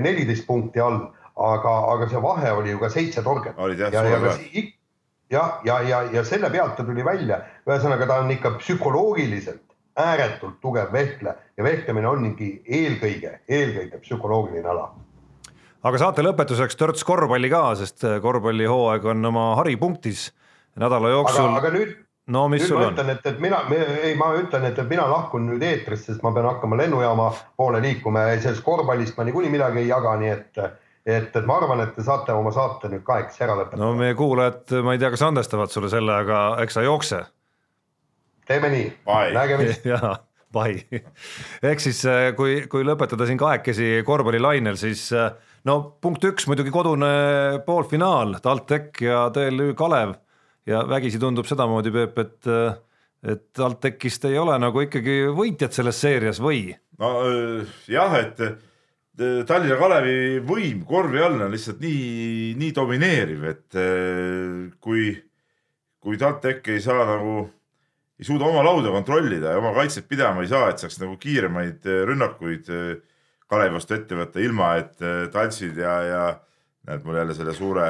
neliteist 0.00 0.46
punkti 0.46 0.80
all, 0.80 1.00
aga, 1.36 1.78
aga 1.94 2.08
see 2.08 2.22
vahe 2.22 2.52
oli 2.52 2.70
ju 2.70 2.78
ka 2.78 2.88
seitse 2.88 3.22
torget. 3.22 3.56
jah, 3.88 3.94
ja, 3.94 4.02
ja, 4.02 4.36
jah, 5.30 5.60
ja, 5.64 5.80
ja, 5.88 6.02
ja 6.12 6.24
selle 6.24 6.50
pealt 6.50 6.76
ta 6.76 6.84
tuli 6.84 7.04
välja, 7.04 7.40
ühesõnaga 7.66 8.06
ta 8.06 8.20
on 8.22 8.30
ikka 8.30 8.56
psühholoogiliselt 8.60 9.64
ääretult 9.98 10.60
tugev 10.60 10.92
vehkle 10.92 11.34
ja 11.56 11.64
vehklemine 11.64 12.08
ongi 12.08 12.52
eelkõige, 12.66 13.40
eelkõige 13.48 13.98
psühholoogiline 14.04 14.68
ala 14.68 14.92
aga 15.86 16.00
saate 16.02 16.24
lõpetuseks 16.26 16.78
törts 16.78 17.06
korvpalli 17.06 17.50
ka, 17.52 17.62
sest 17.78 18.04
korvpallihooaeg 18.22 19.06
on 19.12 19.30
oma 19.30 19.48
haripunktis 19.60 20.28
nädala 20.78 21.12
jooksul. 21.12 21.48
aga 21.58 21.70
nüüd, 21.74 21.94
no, 22.34 22.44
mis 22.52 22.64
nüüd 22.64 22.72
sul 22.72 22.80
ma 22.80 22.88
on? 22.88 22.96
ütlen, 22.96 23.14
et, 23.14 23.30
et 23.30 23.40
mina, 23.42 23.62
ei, 24.02 24.12
ma 24.18 24.32
ütlen, 24.38 24.66
et 24.70 24.82
mina 24.90 25.06
lahkun 25.10 25.48
nüüd 25.52 25.64
eetrist, 25.64 26.10
sest 26.10 26.24
ma 26.26 26.32
pean 26.36 26.48
hakkama 26.50 26.78
lennujaama 26.80 27.30
poole 27.58 27.82
liikuma 27.84 28.28
ja 28.28 28.36
sellest 28.42 28.66
korvpallist 28.66 29.18
ma 29.18 29.26
niikuinii 29.28 29.54
midagi 29.54 29.82
ei 29.82 29.90
jaga, 29.90 30.14
nii 30.20 30.30
et, 30.34 30.62
et, 31.06 31.34
et 31.40 31.48
ma 31.48 31.58
arvan, 31.62 31.82
et 31.86 31.94
te 31.96 32.06
saate 32.06 32.36
oma 32.36 32.52
saate 32.54 32.92
nüüd 32.92 33.04
kahekesi 33.06 33.44
ära 33.46 33.58
lõpetada. 33.58 33.82
no 33.82 33.92
meie 33.98 34.16
kuulajad, 34.18 34.78
ma 34.86 34.94
ei 34.94 35.02
tea, 35.02 35.12
kas 35.14 35.26
andestavad 35.30 35.74
sulle 35.74 35.92
selle, 35.92 36.22
aga 36.24 36.46
eks 36.64 36.78
sa 36.78 36.86
jookse. 36.86 37.24
teeme 38.48 38.72
nii, 38.74 38.88
Bye. 39.06 39.34
nägemist. 39.36 39.86
jaa, 39.94 40.16
pai. 40.52 40.78
ehk 41.72 41.86
siis 41.86 42.02
kui, 42.36 42.62
kui 42.70 42.86
lõpetada 42.86 43.26
siin 43.28 43.40
kahekesi 43.40 43.98
korvpallilainel, 44.06 44.78
siis 44.80 45.08
no 45.66 45.78
punkt 46.02 46.24
üks 46.28 46.46
muidugi 46.50 46.72
kodune 46.74 47.10
poolfinaal, 47.66 48.38
TalTech 48.44 49.02
ja 49.02 49.26
TLÜ 49.34 49.72
Kalev 49.78 50.14
ja 50.68 50.84
vägisi 50.88 51.20
tundub 51.20 51.48
sedamoodi, 51.48 51.92
Peep, 51.94 52.18
et, 52.22 52.48
et 53.24 53.44
TalTechist 53.56 54.28
ei 54.28 54.38
ole 54.38 54.58
nagu 54.60 54.84
ikkagi 54.84 55.20
võitjat 55.34 55.76
selles 55.78 56.00
seerias 56.00 56.42
või? 56.42 56.70
no 57.00 57.12
jah, 57.90 58.16
et 58.20 58.42
eh, 58.44 58.56
Tallinna 59.48 59.78
Kalevi 59.80 60.38
võim 60.46 60.84
korvi 60.86 61.22
all 61.24 61.40
on 61.46 61.54
lihtsalt 61.54 61.80
nii, 61.82 62.54
nii 62.58 62.74
domineeriv, 62.74 63.46
et 63.50 63.78
eh, 63.80 64.66
kui, 64.82 65.12
kui 65.98 66.20
TalTech 66.20 66.74
ei 66.74 66.82
saa 66.84 67.06
nagu, 67.16 67.40
ei 68.18 68.26
suuda 68.26 68.46
oma 68.50 68.64
lauda 68.66 68.92
kontrollida 68.94 69.54
ja 69.54 69.62
oma 69.62 69.74
kaitset 69.76 70.08
pidama 70.10 70.44
ei 70.44 70.52
saa, 70.52 70.70
et 70.70 70.82
saaks 70.82 71.00
nagu 71.02 71.18
kiiremaid 71.22 71.86
rünnakuid 72.08 72.70
Kalevi 73.48 73.74
vastu 73.78 73.96
ette 73.96 74.16
võtta, 74.18 74.40
ilma 74.44 74.74
et 74.80 75.04
tantsid 75.32 75.78
ja, 75.80 75.94
ja 76.04 76.22
näed 76.88 77.04
mul 77.04 77.16
jälle 77.20 77.36
selle 77.36 77.54
suure, 77.56 77.86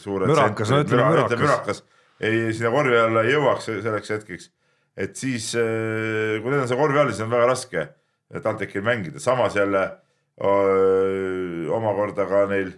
suure. 0.00 0.28
mürakas, 0.30 0.72
no 0.72 0.82
ütleme 0.84 1.10
mürakas. 1.12 1.40
mürakas 1.40 1.82
ei, 2.22 2.52
sinna 2.54 2.70
korvi 2.72 2.98
alla 2.98 3.24
ei 3.26 3.34
jõuaks 3.34 3.68
selleks 3.82 4.14
hetkeks. 4.16 4.50
et 4.96 5.16
siis, 5.16 5.50
kui 5.56 6.52
need 6.52 6.62
on 6.62 6.70
seal 6.70 6.80
korvi 6.80 7.00
all, 7.00 7.10
siis 7.12 7.24
on 7.24 7.32
väga 7.32 7.48
raske 7.50 7.88
TalTechil 8.32 8.84
mängida, 8.84 9.20
samas 9.20 9.56
jälle 9.56 9.82
öö, 10.40 11.68
omakorda 11.76 12.26
ka 12.28 12.46
neil 12.48 12.72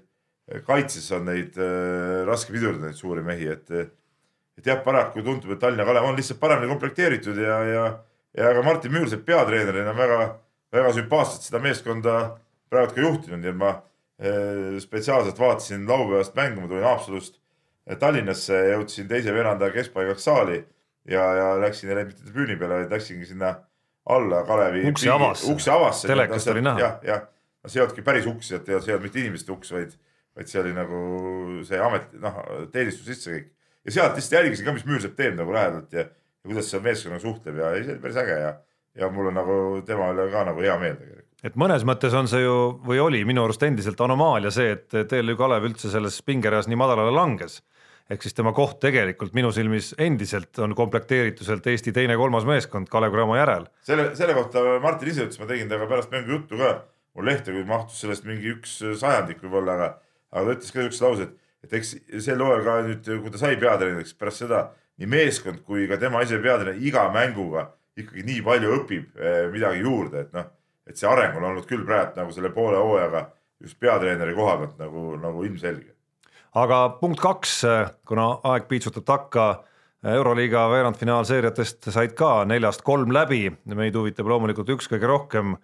kaitses 0.66 1.07
on 1.14 1.28
neid 1.30 1.59
öö, 1.59 2.24
raske 2.26 2.55
pidurdada, 2.55 2.90
neid 2.90 2.99
suuri 2.99 3.22
mehi, 3.26 3.51
et 3.53 3.70
et 4.55 4.66
jah, 4.66 4.80
paraku 4.84 5.22
tundub, 5.22 5.51
et 5.51 5.61
Tallinna 5.62 5.86
Kalev 5.86 6.07
on 6.07 6.16
lihtsalt 6.16 6.38
paremini 6.40 6.70
komplekteeritud 6.70 7.38
ja, 7.42 7.59
ja, 7.66 7.84
ja 8.38 8.53
ka 8.55 8.62
Martin 8.62 8.92
Müürsepp 8.95 9.24
peatreenerina 9.26 9.95
väga, 9.99 10.28
väga 10.75 10.93
sümpaatselt 10.99 11.47
seda 11.47 11.62
meeskonda 11.62 12.18
praegu 12.72 12.97
ka 12.97 13.05
juhtinud, 13.05 13.41
nii 13.41 13.53
et 13.53 13.59
ma 13.59 13.72
eh, 14.18 14.77
spetsiaalselt 14.83 15.39
vaatasin 15.39 15.87
laupäevast 15.89 16.37
mängu, 16.39 16.64
ma 16.64 16.70
tulin 16.70 16.87
Haapsalust 16.89 17.41
Tallinnasse, 18.01 18.57
jõudsin 18.72 19.09
teise 19.11 19.33
veeranda 19.37 19.68
keskpaigaks 19.72 20.25
saali 20.25 20.57
ja, 21.11 21.25
ja 21.37 21.49
läksin 21.61 21.93
läinud 21.93 22.14
mitte 22.14 22.25
tribüüni 22.25 22.57
peale, 22.57 22.81
vaid 22.81 22.95
läksingi 22.95 23.29
sinna 23.29 23.55
alla 24.09 24.43
Kalevi. 24.49 24.87
uksi 24.89 25.11
avas. 25.12 25.45
uksi 25.49 25.70
avas. 25.70 26.03
telekast 26.03 26.49
oli 26.49 26.62
näha. 26.64 26.81
jah, 26.81 26.95
jah, 27.05 27.27
see 27.66 27.81
ei 27.81 27.85
olnudki 27.85 28.05
päris 28.07 28.29
uks, 28.29 28.53
et 28.57 28.68
see 28.68 28.77
ei 28.77 28.97
olnud 28.97 29.07
mitte 29.09 29.20
inimeste 29.20 29.53
uks, 29.53 29.72
vaid, 29.77 29.93
vaid 30.37 30.51
see 30.51 30.61
oli 30.62 30.72
nagu 30.77 31.01
see 31.68 31.81
amet, 31.81 32.09
noh, 32.25 32.41
teenistus 32.72 33.09
sisse 33.12 33.35
kõik. 33.35 33.51
ja 33.85 33.97
sealt 33.99 34.16
lihtsalt 34.16 34.39
jälgisin 34.41 34.68
ka, 34.68 34.77
mis 34.77 34.89
Müürsepp 34.89 35.16
teeb 35.20 35.37
nagu 35.37 35.53
lähedalt 35.53 35.93
ja, 35.93 36.07
ja 36.09 36.49
kuidas 36.49 36.72
seal 36.72 36.85
meeskonnaga 36.85 37.25
suhtleb 37.25 37.61
ja 37.61 37.75
see 37.77 37.97
oli 37.97 38.05
päris 38.07 38.20
äge 38.25 38.41
ja, 38.47 38.55
ja 38.99 39.11
mul 39.11 39.30
on 39.30 39.38
nagu 39.38 39.59
tema 39.86 40.11
üle 40.14 40.28
ka 40.32 40.45
nagu 40.49 40.62
hea 40.62 40.74
meel 40.80 40.97
tegelikult. 40.99 41.30
Et 41.45 41.57
mõnes 41.61 41.84
mõttes 41.84 42.14
on 42.16 42.28
see 42.30 42.40
ju 42.40 42.57
või 42.86 43.01
oli 43.03 43.20
minu 43.28 43.42
arust 43.45 43.62
endiselt 43.66 44.01
anomaalia 44.01 44.53
see, 44.55 44.78
et 44.78 44.95
TLÜ 45.11 45.36
Kalev 45.36 45.66
üldse 45.68 45.90
selles 45.92 46.16
pingereas 46.24 46.70
nii 46.70 46.78
madalale 46.80 47.12
langes. 47.12 47.61
Ehk 48.09 48.24
siis 48.24 48.36
tema 48.36 48.53
koht 48.57 48.78
tegelikult 48.84 49.32
minu 49.36 49.51
silmis 49.53 49.95
endiselt 50.01 50.59
on 50.61 50.74
komplekteerituselt 50.76 51.66
Eesti 51.72 51.92
teine-kolmas 51.97 52.45
meeskond 52.49 52.88
Kalev 52.92 53.12
Cramo 53.12 53.36
järel. 53.36 53.68
selle, 53.84 54.11
selle 54.16 54.36
kohta 54.36 54.64
Martin 54.80 55.12
ise 55.12 55.24
ütles, 55.24 55.40
ma 55.40 55.49
tegin 55.49 55.68
temaga 55.68 55.90
pärast 55.92 56.12
mängu 56.12 56.36
juttu 56.36 56.61
ka, 56.61 56.72
mul 57.16 57.28
lehte 57.28 57.53
küll 57.53 57.68
mahtus 57.68 58.01
sellest 58.05 58.28
mingi 58.28 58.53
üks 58.53 58.76
sajandik 59.01 59.40
võib-olla, 59.45 59.76
aga, 59.78 59.88
aga 60.32 60.45
ta 60.45 60.59
ütles 60.59 60.72
ka 60.72 60.84
siukse 60.84 61.05
lause, 61.05 61.28
et, 61.28 61.55
et 61.64 61.78
eks 61.80 61.95
sel 62.26 62.45
hooajal 62.45 62.66
ka 62.68 62.80
nüüd, 62.90 63.14
kui 63.24 63.32
ta 63.32 63.40
sai 63.40 63.57
peatreeneriks, 63.61 64.16
pärast 64.20 64.45
seda 64.45 64.66
nii 65.01 65.09
meeskond 65.11 65.64
kui 65.64 65.88
ka 65.88 65.97
tema 66.01 66.20
ise 66.24 66.40
peatreener 66.45 66.80
iga 66.84 67.09
mänguga 67.12 67.70
ikkagi 67.99 68.26
nii 68.26 68.42
palju 68.45 68.76
õpib 68.80 69.18
eh, 69.18 69.45
midagi 69.53 69.84
juurde, 69.84 70.26
et 70.26 70.36
noh, 70.36 70.51
et 70.88 70.99
see 70.99 71.09
areng 71.09 71.36
on 71.38 71.51
olnud 71.51 71.66
küll 71.68 71.84
praegu 71.86 72.18
nagu 72.18 72.34
selle 72.34 72.51
poole 72.55 72.80
hooajaga 72.80 73.28
just 73.62 73.78
peatreeneri 73.80 74.34
koha 74.36 74.57
pealt 74.61 74.80
nagu, 74.82 75.05
nagu 75.20 75.45
ilmselge. 75.47 75.92
Aga 76.55 76.80
punkt 77.01 77.18
kaks, 77.22 77.62
kuna 78.07 78.28
aeg 78.47 78.68
piitsutab 78.70 79.07
takka, 79.09 79.47
Euroliiga 80.05 80.66
veerandfinaalseeriatest 80.68 81.88
said 81.95 82.12
ka 82.18 82.42
neljast 82.45 82.82
kolm 82.84 83.14
läbi, 83.14 83.47
meid 83.72 83.95
huvitab 83.97 84.28
loomulikult 84.28 84.68
üks 84.74 84.90
kõige 84.92 85.09
rohkem 85.09 85.55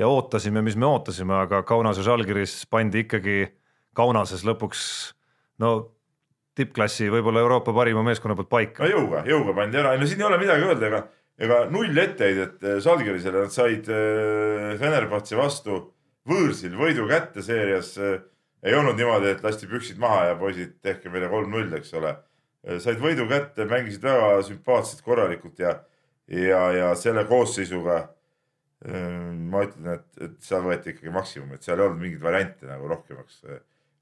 ja 0.00 0.08
ootasime, 0.08 0.62
mis 0.64 0.78
me 0.80 0.88
ootasime, 0.88 1.34
aga 1.36 1.60
Kaunas 1.68 2.00
ja 2.00 2.06
Žalgiris 2.06 2.62
pandi 2.72 3.04
ikkagi 3.04 3.42
Kaunases 3.96 4.46
lõpuks 4.48 4.80
no 5.60 5.74
tippklassi, 6.56 7.10
võib-olla 7.12 7.44
Euroopa 7.44 7.74
parima 7.76 8.02
meeskonna 8.06 8.36
poolt 8.38 8.48
paika. 8.50 8.84
no 8.84 8.90
jõuga, 8.90 9.22
jõuga 9.28 9.54
pandi 9.60 9.80
ära, 9.82 9.92
no 10.00 10.08
siin 10.08 10.24
ei 10.24 10.28
ole 10.30 10.40
midagi 10.40 10.64
öelda, 10.64 10.88
ega, 10.88 11.02
ega 11.40 11.62
null 11.72 11.96
etteheidet 12.02 12.64
Žalgirisele, 12.84 13.46
nad 13.46 13.54
said 13.54 13.88
äh, 13.92 14.74
Fenerbahce 14.80 15.38
vastu 15.38 15.80
võõrsil 16.28 16.76
võidu 16.78 17.06
kätte 17.10 17.44
seerias 17.44 17.94
äh, 17.98 18.18
ei 18.66 18.76
olnud 18.76 18.98
niimoodi, 19.00 19.32
et 19.32 19.44
lasti 19.44 19.68
püksid 19.70 20.00
maha 20.00 20.30
ja 20.30 20.38
poisid, 20.40 20.76
tehke 20.84 21.12
meile 21.12 21.30
kolm-null, 21.32 21.72
eks 21.78 21.94
ole. 21.96 22.12
said 22.84 22.98
võidu 23.00 23.24
kätte, 23.28 23.64
mängisid 23.64 24.02
väga 24.04 24.42
sümpaatselt, 24.44 25.00
korralikult 25.00 25.62
ja, 25.62 25.78
ja, 26.28 26.60
ja 26.76 26.90
selle 26.98 27.24
koosseisuga 27.24 28.02
ma 28.80 29.64
ütlen, 29.66 29.94
et, 29.94 30.06
et 30.24 30.36
seal 30.44 30.62
võeti 30.64 30.94
ikkagi 30.94 31.12
maksimum, 31.12 31.52
et 31.52 31.64
seal 31.64 31.80
ei 31.80 31.86
olnud 31.86 32.00
mingeid 32.00 32.22
variante 32.24 32.68
nagu 32.68 32.88
rohkemaks, 32.88 33.42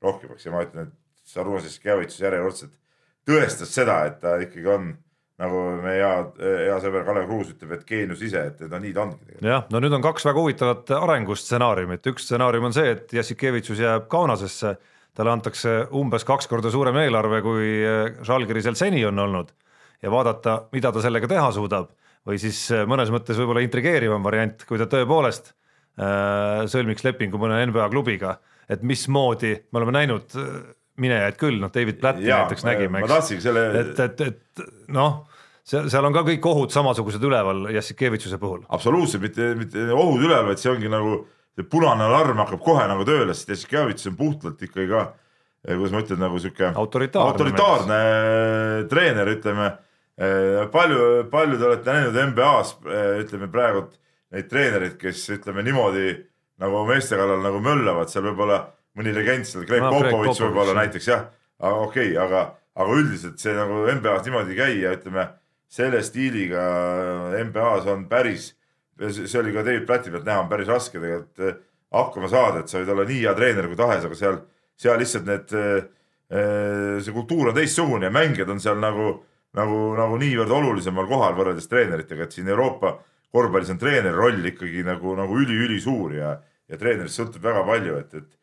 rohkemaks 0.02 0.46
ja 0.46 0.52
ma 0.54 0.62
ütlen, 0.66 0.90
et 0.90 1.28
Sarunas 1.28 1.66
Jaskevitsus 1.66 2.22
järjekordselt 2.22 2.76
tõestas 3.28 3.72
seda, 3.74 3.98
et 4.08 4.20
ta 4.22 4.36
ikkagi 4.42 4.70
on 4.70 4.92
nagu 5.38 5.62
meie 5.84 6.00
hea, 6.02 6.14
hea 6.66 6.76
sõber 6.82 7.04
Kalev 7.06 7.28
Kruus 7.28 7.52
ütleb, 7.52 7.76
et 7.76 7.84
geenius 7.86 8.22
ise, 8.26 8.42
et 8.50 8.62
no 8.70 8.80
nii 8.82 8.94
ta 8.94 9.04
ongi. 9.04 9.38
jah, 9.44 9.66
no 9.70 9.82
nüüd 9.82 9.94
on 9.94 10.04
kaks 10.04 10.26
väga 10.26 10.42
huvitavat 10.42 10.90
arengustsenaariumit, 10.98 12.08
üks 12.10 12.26
stsenaarium 12.26 12.68
on 12.68 12.74
see, 12.74 12.96
et 12.96 13.14
Jassikevitsus 13.14 13.82
jääb 13.84 14.08
Kaunasesse, 14.10 14.74
talle 15.18 15.34
antakse 15.34 15.76
umbes 15.98 16.26
kaks 16.26 16.50
korda 16.50 16.72
suurem 16.74 16.98
eelarve, 17.04 17.40
kui 17.46 17.70
Žalgirisel 18.26 18.78
seni 18.78 19.04
on 19.06 19.18
olnud. 19.18 19.54
Ja 20.02 20.10
vaadata, 20.14 20.60
mida 20.70 20.92
ta 20.94 21.02
sellega 21.02 21.26
teha 21.30 21.48
suudab. 21.54 21.88
Või 22.26 22.38
siis 22.38 22.60
mõnes 22.86 23.10
mõttes 23.10 23.38
võib-olla 23.38 23.64
intrigeerivam 23.64 24.22
variant, 24.22 24.62
kui 24.68 24.78
ta 24.78 24.86
tõepoolest 24.90 25.50
äh, 25.50 26.66
sõlmiks 26.70 27.06
lepingu 27.06 27.40
mõne 27.40 27.64
NBA 27.66 27.88
klubiga, 27.90 28.36
et 28.70 28.84
mismoodi 28.86 29.54
me 29.72 29.80
oleme 29.80 29.94
näinud 29.96 30.36
minejaid 31.00 31.38
küll, 31.40 31.58
noh, 31.62 31.72
David 31.74 32.00
Platti 32.02 32.26
näiteks 32.28 32.66
nägime, 32.66 33.02
eks. 33.04 33.32
Selle... 33.42 33.64
et, 33.80 34.00
et, 34.04 34.22
et 34.28 34.62
noh, 34.94 35.22
seal, 35.68 35.88
seal 35.92 36.08
on 36.08 36.14
ka 36.16 36.24
kõik 36.26 36.46
ohud 36.50 36.74
samasugused 36.74 37.24
üleval 37.24 37.68
Jassikevitsuse 37.74 38.40
puhul. 38.40 38.62
absoluutselt, 38.74 39.24
mitte, 39.24 39.52
mitte 39.58 39.88
ohud 39.94 40.22
üleval, 40.24 40.50
vaid 40.52 40.62
see 40.62 40.72
ongi 40.72 40.92
nagu 40.92 41.20
see 41.58 41.66
punane 41.66 42.06
alarm 42.06 42.38
hakkab 42.44 42.62
kohe 42.62 42.86
nagu 42.90 43.06
tööle, 43.08 43.34
sest 43.34 43.54
Jassikevitsus 43.54 44.12
on 44.12 44.18
puhtalt 44.18 44.62
ikkagi 44.62 44.88
ka, 44.92 45.04
eh, 45.66 45.74
kuidas 45.74 45.94
ma 45.94 46.02
ütlen, 46.04 46.22
nagu 46.22 46.40
sihuke 46.42 46.70
autoritaarne, 46.70 47.34
autoritaarne 47.34 48.00
treener, 48.90 49.34
ütleme. 49.36 49.72
Eh, 50.18 50.64
palju, 50.74 51.28
palju 51.30 51.58
te 51.58 51.66
olete 51.66 51.94
näinud 51.94 52.16
NBA-s, 52.32 52.74
eh, 52.90 53.20
ütleme 53.22 53.50
praegu 53.50 53.86
neid 54.34 54.48
treenereid, 54.50 54.96
kes 54.98 55.28
ütleme 55.36 55.62
niimoodi 55.66 56.10
nagu 56.58 56.82
meeste 56.88 57.18
kallal 57.18 57.42
nagu 57.42 57.60
möllavad, 57.62 58.10
seal 58.10 58.26
võib-olla 58.26 58.64
mõni 58.98 59.14
legend 59.14 59.48
seal, 59.48 59.66
Greg 59.68 59.84
no, 59.84 59.92
Popovitš 59.94 60.42
võib-olla 60.46 60.76
näiteks 60.82 61.10
jah, 61.10 61.26
okei 61.58 62.12
okay,, 62.12 62.16
aga, 62.20 62.44
aga 62.78 62.96
üldiselt 62.98 63.42
see 63.42 63.54
nagu 63.56 63.84
NBA-s 63.98 64.26
niimoodi 64.26 64.54
ei 64.54 64.58
käi 64.58 64.80
ja 64.82 64.94
ütleme 64.96 65.28
selle 65.68 66.00
stiiliga 66.02 66.62
NBA-s 67.44 67.88
on 67.92 68.06
päris, 68.10 68.52
see 68.98 69.40
oli 69.40 69.52
ka 69.54 69.64
David 69.66 69.86
Plati 69.86 70.12
pealt 70.12 70.26
näha, 70.26 70.44
on 70.44 70.50
päris 70.50 70.70
raske 70.70 70.96
tegelikult 70.96 71.44
eh, 71.44 71.58
hakkama 71.94 72.30
saada, 72.32 72.62
et 72.62 72.72
sa 72.72 72.80
võid 72.80 72.92
olla 72.94 73.06
nii 73.08 73.20
hea 73.24 73.34
treener 73.36 73.68
kui 73.68 73.78
tahes, 73.78 74.06
aga 74.08 74.18
seal, 74.18 74.40
seal 74.78 75.00
lihtsalt 75.00 75.28
need, 75.28 75.52
eh, 75.56 76.96
see 77.04 77.16
kultuur 77.16 77.52
on 77.52 77.58
teistsugune 77.58 78.08
ja 78.08 78.14
mängijad 78.14 78.50
on 78.52 78.62
seal 78.64 78.80
nagu, 78.80 79.12
nagu, 79.56 79.82
nagu 79.98 80.18
niivõrd 80.20 80.56
olulisemal 80.58 81.08
kohal 81.10 81.36
võrreldes 81.36 81.68
treeneritega, 81.70 82.26
et 82.26 82.36
siin 82.36 82.48
Euroopa 82.48 82.96
korvpallis 83.32 83.72
on 83.74 83.80
treeneri 83.80 84.16
roll 84.16 84.52
ikkagi 84.52 84.84
nagu, 84.86 85.12
nagu 85.18 85.36
üliülisuur 85.42 86.16
ja, 86.16 86.34
ja 86.68 86.80
treenerist 86.80 87.20
sõltub 87.20 87.44
väga 87.44 87.64
palju, 87.68 88.00
et, 88.00 88.14
et 88.22 88.37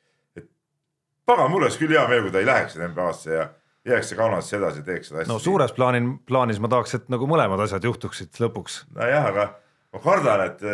pagan, 1.26 1.52
mul 1.52 1.66
oleks 1.66 1.78
küll 1.82 1.94
hea 1.96 2.06
meel, 2.10 2.26
kui 2.26 2.34
ta 2.34 2.42
ei 2.42 2.48
läheks 2.48 2.78
NBA-sse 2.80 3.34
ja 3.34 3.46
jääks 3.86 4.10
see 4.12 4.18
Kaunasse 4.20 4.58
edasi, 4.58 4.84
teeks 4.86 5.12
seda 5.12 5.22
hästi. 5.22 5.32
no 5.32 5.38
suures 5.42 5.74
plaanin, 5.76 6.16
plaanis 6.28 6.60
ma 6.62 6.70
tahaks, 6.72 6.96
et 6.98 7.08
nagu 7.14 7.28
mõlemad 7.30 7.62
asjad 7.66 7.86
juhtuksid 7.86 8.42
lõpuks. 8.42 8.82
nojah, 8.96 9.30
aga 9.32 9.46
ma 9.94 10.02
kardan, 10.04 10.46
et, 10.50 10.66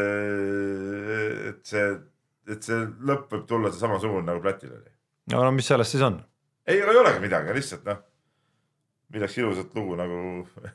et 1.52 1.62
see, 1.68 1.86
et 2.52 2.64
see 2.68 2.80
lõpp 3.08 3.32
võib 3.36 3.45
tulla 3.49 3.74
samasugune 3.76 4.28
nagu 4.28 4.43
Plätil 4.43 4.74
oli. 4.76 4.89
no 5.36 5.45
mis 5.56 5.68
sellest 5.72 5.95
siis 5.95 6.08
on? 6.08 6.22
ei, 6.68 6.82
aga 6.82 6.95
ei 6.95 7.04
olegi 7.04 7.24
midagi, 7.28 7.56
lihtsalt 7.60 7.88
noh, 7.88 8.02
milleks 9.12 9.38
ilusat 9.41 9.76
lugu 9.76 9.99
nagu 9.99 10.20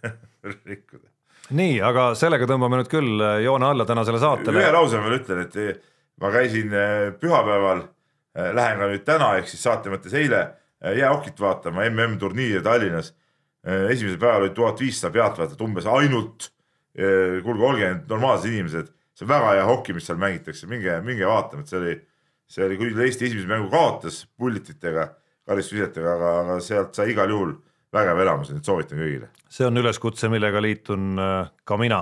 rikkuda. 0.70 1.08
nii, 1.56 1.80
aga 1.84 2.10
sellega 2.18 2.48
tõmbame 2.48 2.82
nüüd 2.82 2.92
küll 2.92 3.28
joone 3.44 3.72
alla 3.72 3.88
tänasele 3.88 4.20
saatele. 4.22 4.60
ühe 4.60 4.72
lause 4.76 5.04
veel 5.04 5.20
ütlen, 5.22 5.44
et 5.46 5.84
ma 6.20 6.32
käisin 6.32 6.72
pühapäeval 7.20 7.86
Äh, 7.86 7.95
lähen 8.36 8.80
ka 8.80 8.88
nüüd 8.90 9.04
täna 9.06 9.30
ehk 9.40 9.48
siis 9.50 9.62
saate 9.64 9.92
mõttes 9.92 10.14
eile 10.16 10.40
äh, 10.42 10.96
jäähokit 10.98 11.40
vaatama, 11.40 11.86
MM-turniiri 11.88 12.62
Tallinnas. 12.64 13.12
Äh, 13.66 13.88
esimesel 13.94 14.20
päeval 14.20 14.46
oli 14.46 14.54
tuhat 14.56 14.80
viissada 14.80 15.12
pealtvaatajat 15.14 15.64
umbes 15.64 15.88
ainult. 15.90 16.52
kuulge, 16.96 17.64
olge 17.68 17.88
normaalsed 18.08 18.48
inimesed, 18.48 18.86
see 19.12 19.26
on 19.26 19.28
väga 19.28 19.50
hea 19.52 19.64
hoki, 19.68 19.92
mis 19.92 20.06
seal 20.08 20.16
mängitakse, 20.16 20.64
minge, 20.64 20.94
minge 21.04 21.26
vaatama, 21.28 21.60
et 21.60 21.68
see 21.68 21.76
oli, 21.76 21.90
see 22.48 22.62
oli 22.64 22.78
küll 22.80 23.02
Eesti 23.04 23.26
esimese 23.26 23.50
mängu 23.50 23.68
kaotas 23.68 24.22
pullititega, 24.40 25.04
karistusvisetega, 25.44 26.14
aga, 26.14 26.30
aga 26.40 26.56
sealt 26.64 26.96
sai 26.96 27.10
igal 27.12 27.28
juhul 27.34 27.52
vägev 27.92 28.22
elamus, 28.24 28.48
nii 28.48 28.62
et 28.64 28.70
soovitan 28.70 29.02
kõigile. 29.04 29.28
see 29.52 29.68
on 29.68 29.76
üleskutse, 29.76 30.30
millega 30.32 30.62
liitun 30.64 31.20
ka 31.68 31.76
mina. 31.76 32.00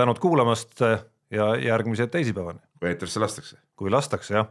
tänud 0.00 0.18
kuulamast 0.18 0.80
ja 0.80 1.50
järgmise 1.60 2.06
teisipäevani. 2.08 2.64
kui 2.80 2.88
eetrisse 2.88 3.20
lastakse 3.20 3.60
kui 3.76 3.90
lastakse 3.90 4.34
jah. 4.34 4.50